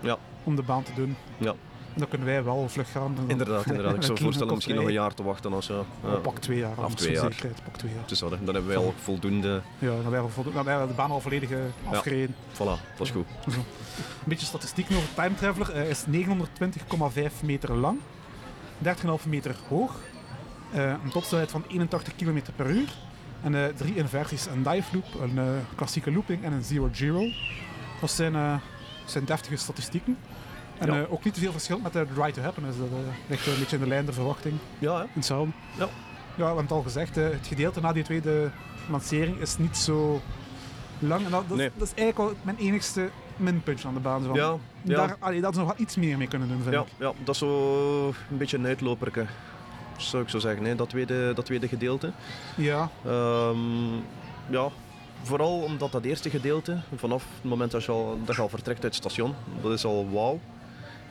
Ja. 0.00 0.16
om 0.44 0.56
de 0.56 0.62
baan 0.62 0.82
te 0.82 0.92
doen. 0.94 1.16
Ja. 1.38 1.54
Dan 1.94 2.08
kunnen 2.08 2.26
wij 2.26 2.44
wel 2.44 2.68
vlug 2.68 2.90
gaan. 2.92 3.14
Dan- 3.14 3.28
Inderdaad, 3.30 3.66
inderdaad. 3.66 3.94
Ik 3.94 4.02
zou 4.08 4.14
dan 4.14 4.24
voorstellen 4.24 4.54
misschien 4.54 4.74
nog 4.76 4.84
een 4.84 4.92
jaar 4.92 5.14
te 5.14 5.22
wachten. 5.22 5.52
Als, 5.52 5.66
ja. 5.66 5.82
Ja. 6.04 6.14
Pak 6.14 6.38
twee 6.38 6.58
jaar. 6.58 6.76
Om 6.84 6.94
twee 6.94 7.12
jaar. 7.12 7.22
zekerheid, 7.32 7.62
pak 7.64 7.76
twee 7.76 7.92
jaar. 7.94 8.02
Dus 8.06 8.18
dat, 8.18 8.30
dan 8.30 8.38
hebben 8.54 8.66
wij 8.66 8.76
al 8.76 8.94
voldoende. 9.02 9.60
Ja, 9.78 9.88
dan 9.88 10.02
hebben 10.02 10.24
we, 10.24 10.28
voldo- 10.30 10.52
dan 10.52 10.66
hebben 10.66 10.82
we 10.86 10.88
de 10.92 10.96
baan 10.96 11.10
al 11.10 11.20
volledig 11.20 11.50
eh, 11.50 11.58
afgereden. 11.90 12.34
Voilà, 12.52 12.56
dat 12.96 13.00
is 13.06 13.10
goed. 13.10 13.26
Een 13.54 14.30
beetje 14.30 14.46
statistieken 14.46 14.96
over 14.96 15.08
Time 15.14 15.34
Traveler. 15.34 15.72
Hij 15.74 15.88
is 15.88 16.04
920,5 16.10 17.44
meter 17.44 17.74
lang, 17.74 17.98
13,5 18.84 19.28
meter 19.28 19.56
hoog, 19.68 19.94
eh, 20.72 20.84
een 21.04 21.10
topsnelheid 21.10 21.50
van 21.50 21.64
81 21.68 22.16
km 22.16 22.38
per 22.56 22.66
uur 22.70 22.88
en 23.42 23.54
eh, 23.54 23.64
drie 23.76 23.94
inversies, 23.94 24.46
een 24.46 24.62
dive 24.62 24.88
loop, 24.94 25.20
een 25.20 25.38
eh, 25.38 25.44
klassieke 25.74 26.12
looping 26.12 26.44
en 26.44 26.52
een 26.52 26.64
zero 26.64 26.88
giro. 26.92 27.24
Dat 28.00 28.10
zijn, 28.10 28.34
eh, 28.34 28.54
zijn 29.04 29.24
deftige 29.24 29.56
statistieken. 29.56 30.16
En 30.78 30.92
Ja. 30.92 31.00
eh, 31.02 31.12
ook 31.12 31.24
niet 31.24 31.34
te 31.34 31.40
veel 31.40 31.52
verschil 31.52 31.78
met 31.78 31.92
de 31.92 32.06
Right 32.14 32.34
to 32.34 32.42
Happiness. 32.42 32.78
Dat 32.78 32.86
eh, 32.88 32.94
ligt 33.28 33.46
een 33.46 33.58
beetje 33.58 33.76
in 33.76 33.82
de 33.82 33.88
lijn 33.88 34.04
der 34.04 34.14
verwachting. 34.14 34.54
Ja, 34.78 34.98
hè? 34.98 35.04
Hetzelfde. 35.12 35.52
Ja. 35.78 35.88
Ja, 36.36 36.40
we 36.40 36.44
hebben 36.44 36.62
het 36.62 36.72
al 36.72 36.82
gezegd, 36.82 37.16
eh, 37.16 37.24
het 37.24 37.46
gedeelte 37.46 37.80
na 37.80 37.92
die 37.92 38.02
tweede 38.04 38.50
lancering 38.90 39.38
is 39.40 39.58
niet 39.58 39.76
zo 39.76 40.20
lang. 40.98 41.24
En 41.24 41.30
dat, 41.30 41.48
dat, 41.48 41.56
Nee. 41.56 41.70
dat 41.76 41.86
is 41.94 42.02
eigenlijk 42.02 42.36
mijn 42.42 42.56
enigste 42.56 43.08
minpuntje 43.36 43.88
aan 43.88 43.94
de 43.94 44.00
baan. 44.00 44.22
Van, 44.22 44.34
Ja, 44.34 44.56
ja. 44.82 44.96
Daar, 44.96 45.16
allee, 45.18 45.34
hadden 45.42 45.52
ze 45.54 45.66
nog 45.66 45.68
wel 45.76 45.86
iets 45.86 45.96
meer 45.96 46.18
mee 46.18 46.28
kunnen 46.28 46.48
doen, 46.48 46.62
vind 46.62 46.74
Ja, 46.74 46.80
ik. 46.80 46.86
ja, 46.98 47.12
dat 47.24 47.34
is 47.34 47.40
zo 47.40 48.06
een 48.08 48.36
beetje 48.38 48.56
een 48.58 48.66
uitloperke, 48.66 49.26
zou 49.96 50.22
ik 50.22 50.28
zo 50.28 50.38
zeggen. 50.38 50.64
Hè? 50.64 50.74
Dat, 50.74 50.88
tweede, 50.88 51.32
dat 51.34 51.44
tweede 51.44 51.68
gedeelte. 51.68 52.12
Ja, 52.56 52.88
Ehm, 53.06 53.94
ja, 54.50 54.68
vooral 55.22 55.58
omdat 55.60 55.92
dat 55.92 56.04
eerste 56.04 56.30
gedeelte, 56.30 56.80
vanaf 56.96 57.24
het 57.34 57.44
moment 57.50 57.70
dat 57.70 57.84
je 57.84 57.92
al, 57.92 58.18
dat 58.24 58.36
je 58.36 58.42
al 58.42 58.48
vertrekt 58.48 58.84
uit 58.84 58.94
het 58.94 59.02
station, 59.04 59.34
dat 59.62 59.72
is 59.72 59.84
al 59.84 60.08
wauw. 60.12 60.40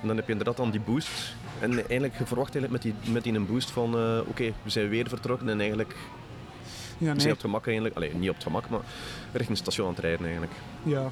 En 0.04 0.10
dan 0.10 0.18
heb 0.18 0.26
je 0.26 0.32
inderdaad 0.32 0.58
dan 0.58 0.72
die 0.72 0.80
boost. 0.82 1.36
En 1.60 1.72
eigenlijk, 1.78 2.18
je 2.18 2.26
verwacht 2.26 2.56
eigenlijk 2.56 2.84
met 2.84 2.94
die, 3.04 3.14
met 3.14 3.24
die 3.24 3.34
een 3.34 3.46
boost 3.48 3.72
van, 3.72 3.98
eh, 3.98 4.20
oké, 4.28 4.52
we 4.64 4.70
zijn 4.70 4.90
weer 4.90 5.08
vertrokken 5.10 5.50
en 5.50 5.60
eigenlijk 5.60 5.96
ja, 6.98 7.06
zijn 7.06 7.18
nee. 7.18 7.26
op 7.26 7.32
het 7.32 7.42
gemak 7.42 7.66
eigenlijk, 7.66 7.96
allee, 7.96 8.14
niet 8.16 8.30
op 8.30 8.36
het 8.36 8.44
gemak, 8.44 8.70
maar 8.70 8.80
richting 9.32 9.50
het 9.50 9.58
station 9.58 9.88
aan 9.88 9.94
het 9.94 10.04
rijden 10.04 10.24
eigenlijk. 10.26 10.54
ja. 10.84 11.12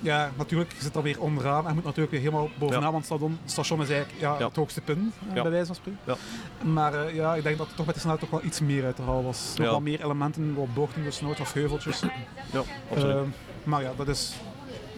ja, 0.00 0.30
natuurlijk, 0.36 0.72
je 0.72 0.82
zit 0.82 0.96
alweer 0.96 1.20
onderaan 1.20 1.66
en 1.68 1.74
moet 1.74 1.84
natuurlijk 1.84 2.10
weer 2.10 2.20
helemaal 2.20 2.50
bovenaan, 2.58 2.82
Ja. 2.82 2.90
want 2.90 2.96
het 2.96 3.06
station, 3.06 3.38
het 3.42 3.50
station 3.50 3.82
is 3.82 3.88
eigenlijk 3.90 4.20
ja, 4.20 4.36
Ja. 4.38 4.46
het 4.46 4.56
hoogste 4.56 4.80
punt, 4.80 5.14
eh, 5.34 5.42
bij 5.42 5.50
wijze 5.50 5.66
van 5.66 5.74
spreken. 5.74 6.00
Ja. 6.04 6.16
Maar 6.70 6.94
eh, 7.06 7.14
ja, 7.14 7.34
ik 7.34 7.42
denk 7.42 7.58
dat 7.58 7.68
er 7.68 7.74
toch 7.74 7.86
met 7.86 7.94
de 7.94 8.00
snelheid 8.00 8.22
toch 8.30 8.40
wel 8.40 8.48
iets 8.48 8.60
meer 8.60 8.84
uit 8.84 8.96
te 8.96 9.02
halen 9.02 9.24
was. 9.24 9.54
Nog 9.56 9.68
wel 9.68 9.80
meer 9.80 10.04
elementen, 10.04 10.54
wat 10.54 10.74
bochten, 10.74 11.02
dus 11.02 11.20
nooit 11.20 11.40
of 11.40 11.52
heuveltjes. 11.52 12.00
Ja, 12.52 12.62
absoluut. 12.90 13.16
Maar 13.64 13.82
ja, 13.82 13.92
dat 13.96 14.08
is 14.08 14.34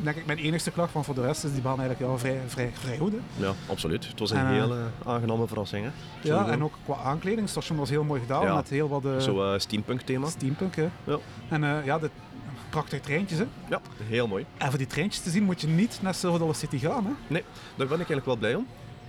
denk 0.05 0.17
ik 0.17 0.27
mijn 0.27 0.39
enigste 0.39 0.71
klacht, 0.71 0.93
want 0.93 1.05
voor 1.05 1.15
de 1.15 1.21
rest 1.21 1.45
is 1.45 1.53
die 1.53 1.63
baan 1.63 1.81
eigenlijk 1.81 2.13
ja, 2.13 2.19
vrij, 2.19 2.41
vrij, 2.47 2.71
vrij 2.75 2.97
goed. 2.99 3.13
hè. 3.13 3.47
ja, 3.47 3.53
absoluut. 3.69 4.07
Het 4.09 4.19
was 4.19 4.31
een 4.31 4.37
en, 4.37 4.47
eh, 4.47 4.61
hele 4.61 4.79
aangename 5.05 5.47
verrassing. 5.47 5.85
Hè? 5.85 5.91
Ja, 6.29 6.47
en 6.49 6.63
ook 6.63 6.75
qua 6.85 6.97
aankleding, 7.05 7.41
het 7.41 7.51
station 7.51 7.79
was 7.79 7.91
heel 7.91 8.05
mooi 8.05 8.21
gedaan, 8.21 8.43
Ja. 8.43 8.55
met 8.55 8.69
heel 8.69 8.89
wat 8.89 9.05
eh, 9.05 9.19
Zo 9.19 9.53
eh, 9.53 9.59
steampunk 9.59 10.01
thema. 10.01 10.29
steampunk. 10.29 10.77
Hè. 10.77 10.89
Ja. 11.05 11.19
En 11.49 11.85
ja, 11.85 11.99
de 11.99 12.11
prachtige 12.71 13.03
treintjes. 13.03 13.39
Hè. 13.39 13.45
Ja, 13.69 13.81
heel 14.03 14.27
mooi. 14.27 14.47
En 14.59 14.69
voor 14.69 14.79
die 14.79 14.87
treintjes 14.87 15.23
te 15.23 15.31
zien 15.31 15.43
moet 15.45 15.61
je 15.61 15.67
niet 15.67 15.99
naar 16.03 16.15
Silver 16.15 16.39
Dollar 16.39 16.55
City 16.55 16.79
gaan. 16.79 17.17
Hè. 17.29 17.35
Daar 17.35 17.43
ben 17.77 17.87
ik 17.87 17.91
eigenlijk 17.91 18.27
wel 18.27 18.37
blij 18.37 18.55
om. 18.55 18.67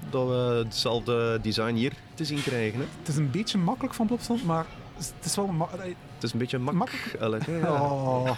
Dat 0.10 0.28
we 0.28 0.62
hetzelfde 0.66 1.40
design 1.42 1.74
hier 1.74 1.94
te 2.14 2.26
zien 2.26 2.42
krijgen. 2.42 2.80
Hè. 2.80 2.86
Het 3.00 3.08
is 3.08 3.16
een 3.16 3.32
beetje 3.32 3.58
makkelijk 3.58 3.94
van 3.94 4.08
Plopstand, 4.08 4.46
maar 4.46 4.66
het 4.98 5.14
is 5.24 5.36
wel... 5.36 5.70
Het 6.14 6.24
is 6.24 6.34
een 6.34 6.40
beetje 6.40 6.60
mak 6.60 6.74
Makkelijk. 6.74 7.48
Oh, 7.66 8.30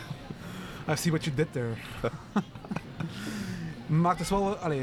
I 0.89 0.95
see 0.95 1.11
what 1.11 1.23
you 1.23 1.35
did 1.35 1.47
there. 1.51 1.73
maar 4.01 4.11
het 4.11 4.19
is 4.19 4.29
wel, 4.29 4.55
allee, 4.55 4.81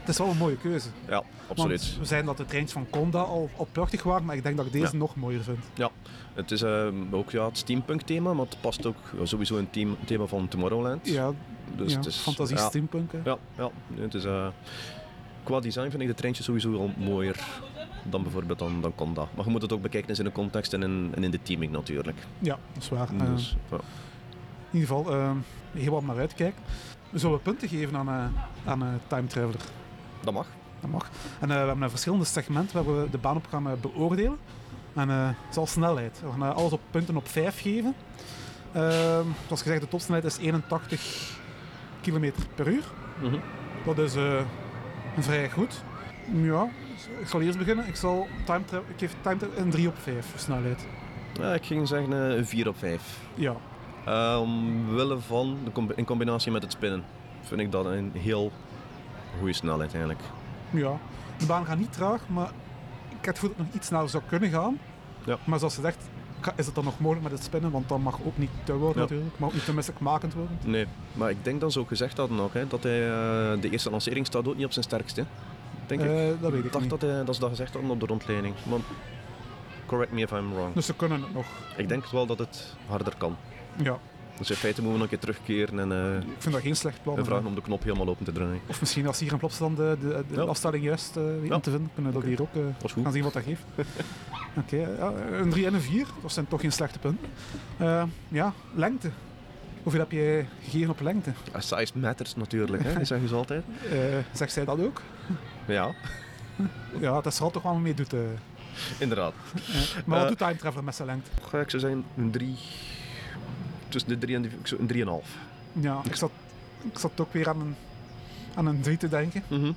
het 0.00 0.08
is 0.08 0.18
wel 0.18 0.28
een 0.28 0.36
mooie 0.36 0.56
keuze. 0.56 0.88
Ja, 1.08 1.22
absoluut. 1.48 1.80
Want 1.86 1.98
we 1.98 2.04
zijn 2.04 2.24
dat 2.24 2.36
de 2.36 2.44
treintjes 2.44 2.72
van 2.72 2.86
Conda 2.90 3.18
al, 3.18 3.50
al 3.56 3.68
prachtig 3.72 4.02
waren, 4.02 4.24
maar 4.24 4.36
ik 4.36 4.42
denk 4.42 4.56
dat 4.56 4.66
ik 4.66 4.72
deze 4.72 4.92
Ja. 4.92 4.98
nog 4.98 5.16
mooier 5.16 5.42
vind. 5.42 5.64
Het 6.34 6.50
is 6.50 6.62
eh, 6.62 6.86
ook 7.10 7.30
ja, 7.30 7.44
het 7.46 7.58
steampunk 7.58 8.02
thema, 8.02 8.32
maar 8.32 8.44
het 8.44 8.56
past 8.60 8.86
ook 8.86 8.96
ja, 9.18 9.24
sowieso 9.24 9.56
in 9.56 9.68
het 9.72 10.06
thema 10.06 10.26
van 10.26 10.48
Tomorrowland. 10.48 11.06
Ja, 11.08 11.32
dus 11.76 11.90
ja 11.92 11.96
het 11.98 12.06
is, 12.06 12.16
fantasie 12.16 12.56
ja, 12.56 12.68
steampunk. 12.68 13.12
Hè. 13.12 13.18
Ja, 13.24 13.38
ja, 13.56 13.70
het 13.94 14.14
is, 14.14 14.24
eh, 14.24 14.46
qua 15.42 15.60
design 15.60 15.90
vind 15.90 16.02
ik 16.02 16.08
de 16.08 16.14
treintjes 16.14 16.46
sowieso 16.46 16.70
wel 16.70 16.90
mooier 16.96 17.44
dan 18.02 18.22
bijvoorbeeld 18.22 18.58
dan, 18.58 18.80
dan 18.80 18.94
Conda. 18.94 19.28
Maar 19.34 19.44
je 19.44 19.50
moet 19.50 19.62
het 19.62 19.72
ook 19.72 19.82
bekijken 19.82 20.16
in 20.16 20.24
de 20.24 20.32
context 20.32 20.72
en 20.72 20.82
in, 20.82 21.12
en 21.14 21.24
in 21.24 21.30
de 21.30 21.42
teaming 21.42 21.72
natuurlijk. 21.72 22.18
Ja, 22.38 22.58
dat 22.72 22.82
is 22.82 22.88
waar. 22.88 23.08
Eh, 23.18 23.26
Dus, 23.26 23.56
ja. 23.70 23.78
In 24.74 24.80
ieder 24.80 24.96
geval, 24.96 25.12
eh, 25.12 25.30
heel 25.72 25.92
wat 25.92 26.02
naar 26.02 26.18
uitkijken. 26.18 26.62
We 27.14 27.18
zullen 27.20 27.42
punten 27.42 27.68
geven 27.68 27.96
aan, 27.96 28.08
eh, 28.08 28.70
aan 28.70 28.82
eh, 28.82 28.88
Time 29.06 29.26
Traveler. 29.26 29.60
Dat 30.20 30.34
mag. 30.34 30.46
Dat 30.80 30.90
mag. 30.90 31.10
En 31.40 31.50
eh, 31.50 31.60
we 31.60 31.66
hebben 31.66 31.82
een 31.82 31.90
verschillende 31.90 32.24
segmenten 32.24 32.84
waar 32.84 33.00
we 33.00 33.10
de 33.10 33.18
baan 33.18 33.36
op 33.36 33.46
gaan 33.50 33.68
beoordelen. 33.80 34.38
En 34.94 35.36
zoals 35.50 35.70
snelheid. 35.70 36.20
We 36.24 36.40
gaan 36.40 36.54
alles 36.54 36.72
op 36.72 36.80
punten 36.90 37.16
op 37.16 37.28
5 37.28 37.60
geven. 37.60 37.94
Ehm, 38.72 39.24
zoals 39.46 39.62
gezegd, 39.62 39.80
de 39.80 39.88
topsnelheid 39.88 40.24
is 40.24 40.38
81 40.38 41.30
km 42.00 42.32
per 42.54 42.68
uur. 42.68 42.84
Mhm. 43.20 43.36
Dat 43.84 43.98
is 43.98 44.12
vrij 45.18 45.50
goed. 45.50 45.82
Ja, 46.32 46.68
ik 47.20 47.26
zal 47.26 47.40
eerst 47.40 47.58
beginnen. 47.58 47.86
Ik, 47.86 47.96
zal 47.96 48.26
time 48.44 48.64
ik 48.70 48.94
geef 48.96 49.16
time 49.20 49.40
een 49.56 49.70
3 49.70 49.88
op 49.88 49.98
5 49.98 50.32
snelheid. 50.36 50.86
Ja, 51.32 51.54
ik 51.54 51.64
ging 51.64 51.88
zeggen 51.88 52.12
een 52.12 52.46
4 52.46 52.68
op 52.68 52.78
5. 52.78 53.18
Ja, 53.34 53.50
Uh, 53.50 53.73
omwille 54.40 55.18
van, 55.18 55.56
de 55.64 55.72
combi- 55.72 55.92
in 55.96 56.04
combinatie 56.04 56.52
met 56.52 56.62
het 56.62 56.72
spinnen, 56.72 57.04
vind 57.42 57.60
ik 57.60 57.72
dat 57.72 57.84
een 57.86 58.10
heel 58.14 58.52
goede 59.38 59.52
snelheid 59.52 59.90
eigenlijk. 59.90 60.20
ja. 60.70 60.98
De 61.38 61.46
baan 61.46 61.66
gaat 61.66 61.78
niet 61.78 61.92
traag, 61.92 62.20
maar 62.28 62.46
ik 63.08 63.14
heb 63.24 63.24
het 63.24 63.34
gevoel 63.38 63.48
dat 63.48 63.58
het 63.58 63.66
nog 63.66 63.74
iets 63.74 63.86
sneller 63.86 64.08
zou 64.08 64.22
kunnen 64.28 64.50
gaan. 64.50 64.78
Ja. 65.24 65.38
Maar 65.44 65.58
zoals 65.58 65.74
gezegd, 65.74 65.96
Ka- 66.40 66.52
Is 66.56 66.66
het 66.66 66.74
dan 66.74 66.84
nog 66.84 66.98
mogelijk 67.00 67.22
met 67.28 67.32
het 67.32 67.42
spinnen? 67.44 67.70
Want 67.70 67.88
dat 67.88 67.98
mag 67.98 68.18
ook 68.24 68.38
niet 68.38 68.50
te 68.64 68.72
worden 68.76 68.94
Ja. 68.94 69.00
natuurlijk. 69.08 69.30
Ook 69.40 69.52
niet 69.52 69.64
te 69.64 69.74
misselijkmakend 69.74 70.34
worden. 70.34 70.58
Nee, 70.64 70.86
maar 71.12 71.30
ik 71.30 71.44
denk 71.44 71.60
dat 71.60 71.72
ze 71.72 71.80
ook 71.80 71.88
gezegd 71.88 72.16
hadden 72.16 72.40
ook, 72.40 72.54
hè, 72.54 72.66
dat 72.66 72.82
hij, 72.82 73.02
eh, 73.08 73.60
de 73.60 73.70
eerste 73.70 73.90
lancering 73.90 74.26
staat 74.26 74.48
ook 74.48 74.56
niet 74.56 74.64
op 74.64 74.72
zijn 74.72 74.84
sterkste. 74.84 75.24
Denk 75.86 76.00
ik. 76.00 76.08
Eh, 76.10 76.14
dat 76.40 76.50
weet 76.50 76.58
ik 76.60 76.64
ik 76.64 76.72
dacht 76.72 76.80
niet. 76.80 76.90
dat, 76.90 77.00
hij, 77.00 77.24
dat 77.24 77.34
ze 77.34 77.40
dat 77.40 77.50
gezegd 77.50 77.72
hadden 77.72 77.90
op 77.90 78.00
de 78.00 78.06
rondleiding. 78.06 78.54
Maar 78.62 78.78
correct 79.86 80.12
me 80.12 80.20
if 80.20 80.30
I'm 80.30 80.52
wrong. 80.54 80.74
Dus 80.74 80.86
ze 80.86 80.94
kunnen 80.94 81.20
het 81.22 81.34
nog. 81.34 81.46
Ik 81.76 81.88
denk 81.88 82.06
wel 82.06 82.26
dat 82.26 82.38
het 82.38 82.74
harder 82.86 83.14
kan. 83.18 83.36
Ja, 83.76 83.98
Dus 84.38 84.50
in 84.50 84.56
feite 84.56 84.82
moeten 84.82 84.84
we 84.84 84.90
nog 84.92 85.00
een 85.02 85.08
keer 85.08 85.18
terugkeren 85.18 85.78
en, 85.78 85.92
eh, 85.92 86.16
ik 86.16 86.34
vind 86.42 86.54
dat 86.54 86.62
geen 86.64 86.76
slecht 86.76 87.02
plan. 87.02 87.18
en 87.18 87.24
vragen 87.24 87.46
om 87.46 87.54
de 87.54 87.62
knop 87.62 87.82
helemaal 87.82 88.08
open 88.08 88.24
te 88.24 88.32
draaien. 88.32 88.60
Of 88.66 88.80
misschien 88.80 89.06
als 89.06 89.20
hier 89.20 89.32
in 89.32 89.38
Plopsland 89.38 89.76
de, 89.76 89.96
de, 90.00 90.24
de 90.28 90.34
Ja. 90.34 90.40
afstelling 90.42 90.84
juist 90.84 91.16
eh 91.16 91.22
weten 91.24 91.46
Ja. 91.46 91.60
te 91.60 91.70
vinden, 91.70 91.90
kunnen 91.94 92.12
we 92.12 92.18
dat 92.18 92.28
hier 92.28 92.40
ook 92.42 92.54
eh, 92.54 93.00
gaan 93.02 93.12
zien 93.12 93.22
wat 93.22 93.32
dat 93.32 93.42
geeft. 93.42 93.62
Oké, 94.60 94.76
ja, 94.76 95.12
een 95.32 95.50
3 95.50 95.66
en 95.66 95.74
een 95.74 95.80
4, 95.80 96.06
dat 96.22 96.32
zijn 96.32 96.48
toch 96.48 96.60
geen 96.60 96.72
slechte 96.72 96.98
punten. 96.98 97.26
Eh, 97.76 98.02
ja, 98.28 98.52
lengte. 98.74 99.10
Hoeveel 99.82 100.00
heb 100.00 100.10
je 100.10 100.44
gegeven 100.62 100.90
op 100.90 101.00
lengte? 101.00 101.32
Ah, 101.52 101.60
Size 101.60 101.98
matters 101.98 102.34
natuurlijk, 102.36 102.82
hè, 102.82 102.94
dat 102.94 103.06
zeggen 103.06 103.28
ze 103.28 103.34
altijd. 103.34 103.64
Eh, 103.92 103.98
zegt 104.32 104.52
zij 104.52 104.64
dat 104.64 104.80
ook? 104.80 105.00
Ja, 105.66 105.94
Ja, 107.00 107.20
dat 107.20 107.34
zal 107.34 107.50
toch 107.50 107.62
wel 107.62 107.74
mee 107.74 107.94
doet. 107.94 108.12
eh. 108.12 108.20
inderdaad. 108.98 109.32
Maar 110.06 110.14
wat 110.18 110.22
Eh, 110.22 110.28
doet 110.28 110.38
Time 110.38 110.56
Traveler 110.56 110.84
met 110.84 110.94
zijn 110.94 111.08
lengte? 111.08 111.30
Ga 111.48 111.60
ik 111.60 111.70
zo 111.70 111.78
zeggen, 111.78 112.04
een 112.16 112.30
3. 112.30 112.56
Tussen 113.94 114.10
de 114.12 114.18
3 114.18 114.36
en 114.36 114.42
de, 114.42 114.48
ik 114.48 114.66
zou- 114.66 114.80
een 114.80 114.86
3,5. 114.86 115.28
Ja, 115.72 116.00
ik 116.04 116.14
zat, 116.16 116.30
ik 116.92 116.98
zat 116.98 117.20
ook 117.20 117.32
weer 117.32 117.48
aan 117.48 117.60
een, 117.60 117.76
aan 118.54 118.66
een 118.66 118.80
3 118.80 118.96
te 118.96 119.08
denken. 119.08 119.42
Mhm. 119.48 119.72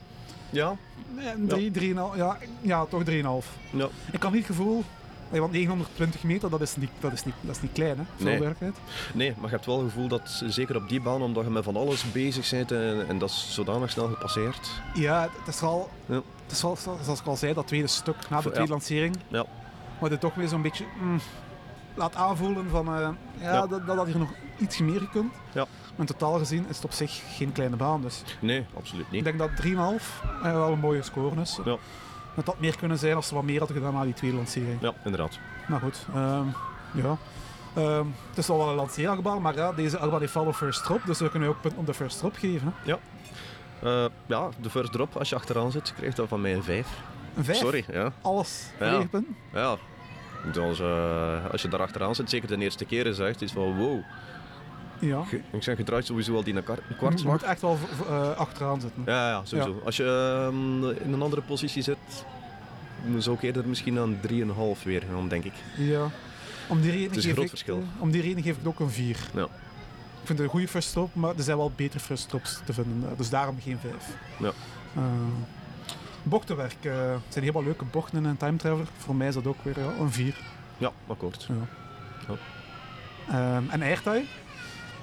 Ja, 0.49 0.75
Nee, 1.15 1.31
Een 1.31 1.47
3, 1.47 1.71
3,5. 1.71 2.15
Ja, 2.15 2.37
ja, 2.61 2.85
toch 2.85 3.03
3,5. 3.03 3.57
ja. 3.69 3.87
Ik 4.11 4.23
had 4.23 4.31
niet 4.31 4.47
het 4.47 4.55
gevoel, 4.57 4.83
nee, 5.31 5.39
want 5.41 5.51
920 5.53 6.23
meter, 6.23 6.49
dat 6.49 6.61
is 6.61 6.75
niet, 6.75 6.89
dat 6.99 7.11
is 7.11 7.25
niet, 7.25 7.33
dat 7.41 7.55
is 7.55 7.61
niet 7.61 7.71
klein, 7.71 7.97
hè? 7.97 8.03
Nee. 8.23 8.39
werkelijkheid. 8.39 8.75
Nee, 9.13 9.33
maar 9.35 9.45
je 9.49 9.55
hebt 9.55 9.65
wel 9.65 9.77
het 9.83 9.91
gevoel 9.91 10.07
dat 10.07 10.43
zeker 10.45 10.75
op 10.75 10.89
die 10.89 11.01
baan, 11.01 11.21
omdat 11.21 11.43
je 11.43 11.49
met 11.49 11.63
van 11.63 11.75
alles 11.75 12.11
bezig 12.11 12.49
bent 12.49 12.71
en, 12.71 13.07
en 13.07 13.17
dat 13.17 13.29
is 13.29 13.47
zodanig 13.53 13.89
snel 13.91 14.07
gepasseerd. 14.07 14.69
Ja, 14.93 15.29
het 15.45 15.55
is 15.55 15.61
wel, 15.61 15.89
Ja. 16.05 16.15
het 16.43 16.51
is 16.51 16.61
wel 16.61 16.75
zoals 17.03 17.19
ik 17.19 17.25
al 17.27 17.35
zei, 17.35 17.53
dat 17.53 17.67
tweede 17.67 17.87
stuk 17.87 18.29
na 18.29 18.37
de 18.41 18.47
Ja. 18.47 18.53
tweede 18.53 18.71
lancering. 18.71 19.15
Ja. 19.27 19.45
Wat 19.99 20.09
het 20.11 20.19
toch 20.19 20.35
weer 20.35 20.47
zo'n 20.47 20.61
beetje 20.61 20.85
mm, 21.01 21.19
laat 21.97 22.15
aanvoelen 22.15 22.69
van, 22.69 22.87
eh, 22.87 22.93
ja, 23.41 23.53
Ja. 23.53 23.67
Dat, 23.67 23.87
dat 23.87 23.97
had 23.97 24.05
hier 24.07 24.17
nog 24.17 24.29
iets 24.57 24.77
meer 24.79 24.99
gekund. 24.99 25.33
Ja. 25.51 25.65
Maar 25.95 26.05
totaal 26.05 26.37
gezien 26.37 26.65
is 26.69 26.75
het 26.75 26.85
op 26.85 26.91
zich 26.91 27.21
geen 27.35 27.51
kleine 27.51 27.75
baan. 27.75 28.01
Dus 28.01 28.23
Nee, 28.39 28.65
absoluut 28.77 29.05
ik 29.05 29.11
niet. 29.11 29.23
denk 29.23 29.37
dat 29.39 29.49
3,5 29.55 30.23
eh, 30.43 30.51
wel 30.53 30.71
een 30.71 30.79
mooie 30.79 31.01
score 31.01 31.41
is. 31.41 31.59
Ja. 31.65 31.77
Het 32.35 32.45
had 32.45 32.59
meer 32.59 32.77
kunnen 32.77 32.97
zijn 32.97 33.15
als 33.15 33.27
ze 33.27 33.33
wat 33.35 33.43
meer 33.43 33.57
hadden 33.59 33.77
gedaan 33.77 33.93
na 33.93 34.03
die 34.03 34.13
tweede 34.13 34.35
lancering. 34.37 34.77
Ja, 34.81 34.93
inderdaad. 35.03 35.39
Maar 35.67 35.79
goed, 35.79 36.05
ehm, 36.13 36.45
ja. 36.93 37.17
Ehm, 37.75 38.05
het 38.29 38.37
is 38.37 38.49
al 38.49 38.57
wel 38.57 38.69
een 38.69 38.75
lanceerachtbaan, 38.75 39.41
maar 39.41 39.55
ja, 39.55 39.71
deze 39.73 39.97
achtbaan 39.97 40.19
heeft 40.19 40.33
wel 40.33 40.53
first 40.53 40.83
drop, 40.83 41.01
dus 41.05 41.19
we 41.19 41.29
kunnen 41.29 41.49
ook 41.49 41.61
punten 41.61 41.79
op 41.79 41.85
de 41.85 41.93
first 41.93 42.17
drop 42.19 42.35
geven. 42.35 42.73
Hè. 42.83 42.95
Eh, 43.81 44.05
ja, 44.25 44.49
de 44.61 44.69
first 44.69 44.91
drop, 44.91 45.15
als 45.15 45.29
je 45.29 45.35
achteraan 45.35 45.71
zit, 45.71 45.93
krijg 45.95 46.09
je 46.11 46.17
dan 46.17 46.27
van 46.27 46.41
mij 46.41 46.53
een 46.53 46.63
5. 46.63 46.87
Een 47.35 47.43
5, 47.43 47.57
Sorry, 47.57 47.85
ja. 47.91 48.11
alles, 48.21 48.65
Ja. 48.79 48.91
9 48.91 49.09
punten. 49.09 49.35
Ja. 49.53 49.75
Dus, 50.53 50.81
als 51.51 51.61
je 51.61 51.67
daar 51.69 51.81
achteraan 51.81 52.15
zit, 52.15 52.29
zeker 52.29 52.47
de 52.47 52.57
eerste 52.57 52.85
keer, 52.85 53.05
is 53.05 53.17
het 53.17 53.27
echt 53.27 53.41
iets 53.41 53.51
van 53.53 53.77
wow. 53.77 53.99
Ja. 54.99 55.23
Ge- 55.23 55.41
Ik 55.51 55.63
zeg, 55.63 55.77
je 55.77 55.83
draait 55.83 56.05
sowieso 56.05 56.35
al 56.35 56.43
die 56.43 56.55
een 56.55 56.63
kwart- 56.63 56.81
Je 57.21 57.27
moet 57.27 57.43
echt 57.43 57.61
wel 57.61 57.77
eh, 58.09 58.31
achteraan 58.31 58.81
zitten. 58.81 59.03
Ja, 59.05 59.29
ja, 59.29 59.45
sowieso. 59.45 59.81
Als 59.85 59.97
je 59.97 60.03
ehm, 60.47 60.89
in 61.07 61.13
een 61.13 61.21
andere 61.21 61.41
positie 61.41 61.81
zit, 61.83 61.97
zou 63.17 63.35
ik 63.35 63.41
eerder 63.41 63.67
misschien 63.67 63.99
aan 63.99 64.19
3,5 64.21 64.83
weer 64.83 65.03
gaan, 65.11 65.27
denk 65.27 65.43
ik. 65.43 65.53
Ja. 65.77 66.09
Om 66.67 66.81
die 66.81 66.91
reden 66.91 67.07
Het 67.07 67.17
is 67.17 67.25
een 67.25 67.31
groot 67.31 67.43
ik, 67.43 67.49
verschil. 67.49 67.83
om 67.99 68.11
die 68.11 68.21
reden 68.21 68.43
geef 68.43 68.51
ik 68.51 68.57
het 68.57 68.67
ook 68.67 68.79
een 68.79 68.89
4. 68.89 69.17
Ja. 69.33 69.43
Ik 69.43 70.33
vind 70.33 70.39
het 70.39 70.39
een 70.39 70.47
goede 70.49 70.67
first 70.67 70.97
maar 71.13 71.35
er 71.37 71.43
zijn 71.43 71.57
wel 71.57 71.71
betere 71.75 71.99
first 72.03 72.29
te 72.65 72.73
vinden. 72.73 73.09
eh, 73.11 73.17
Dus 73.17 73.29
daarom 73.29 73.57
geen 73.63 73.77
5. 73.79 73.93
Ja. 74.39 74.51
Bochtenwerk. 76.27 76.75
eh, 76.81 76.91
het 77.11 77.21
zijn 77.29 77.43
helemaal 77.43 77.63
leuke 77.63 77.85
bochten 77.85 78.17
in 78.17 78.25
een 78.25 78.37
time 78.37 78.57
traveler. 78.57 78.87
Voor 78.97 79.15
mij 79.15 79.27
is 79.27 79.33
dat 79.33 79.47
ook 79.47 79.63
weer 79.63 79.79
ja, 79.79 79.91
een 79.99 80.11
4. 80.11 80.35
Ja, 80.77 80.91
akkoord. 81.07 81.47
Ehm, 83.29 83.63
en 83.69 83.81
airtime? 83.81 84.23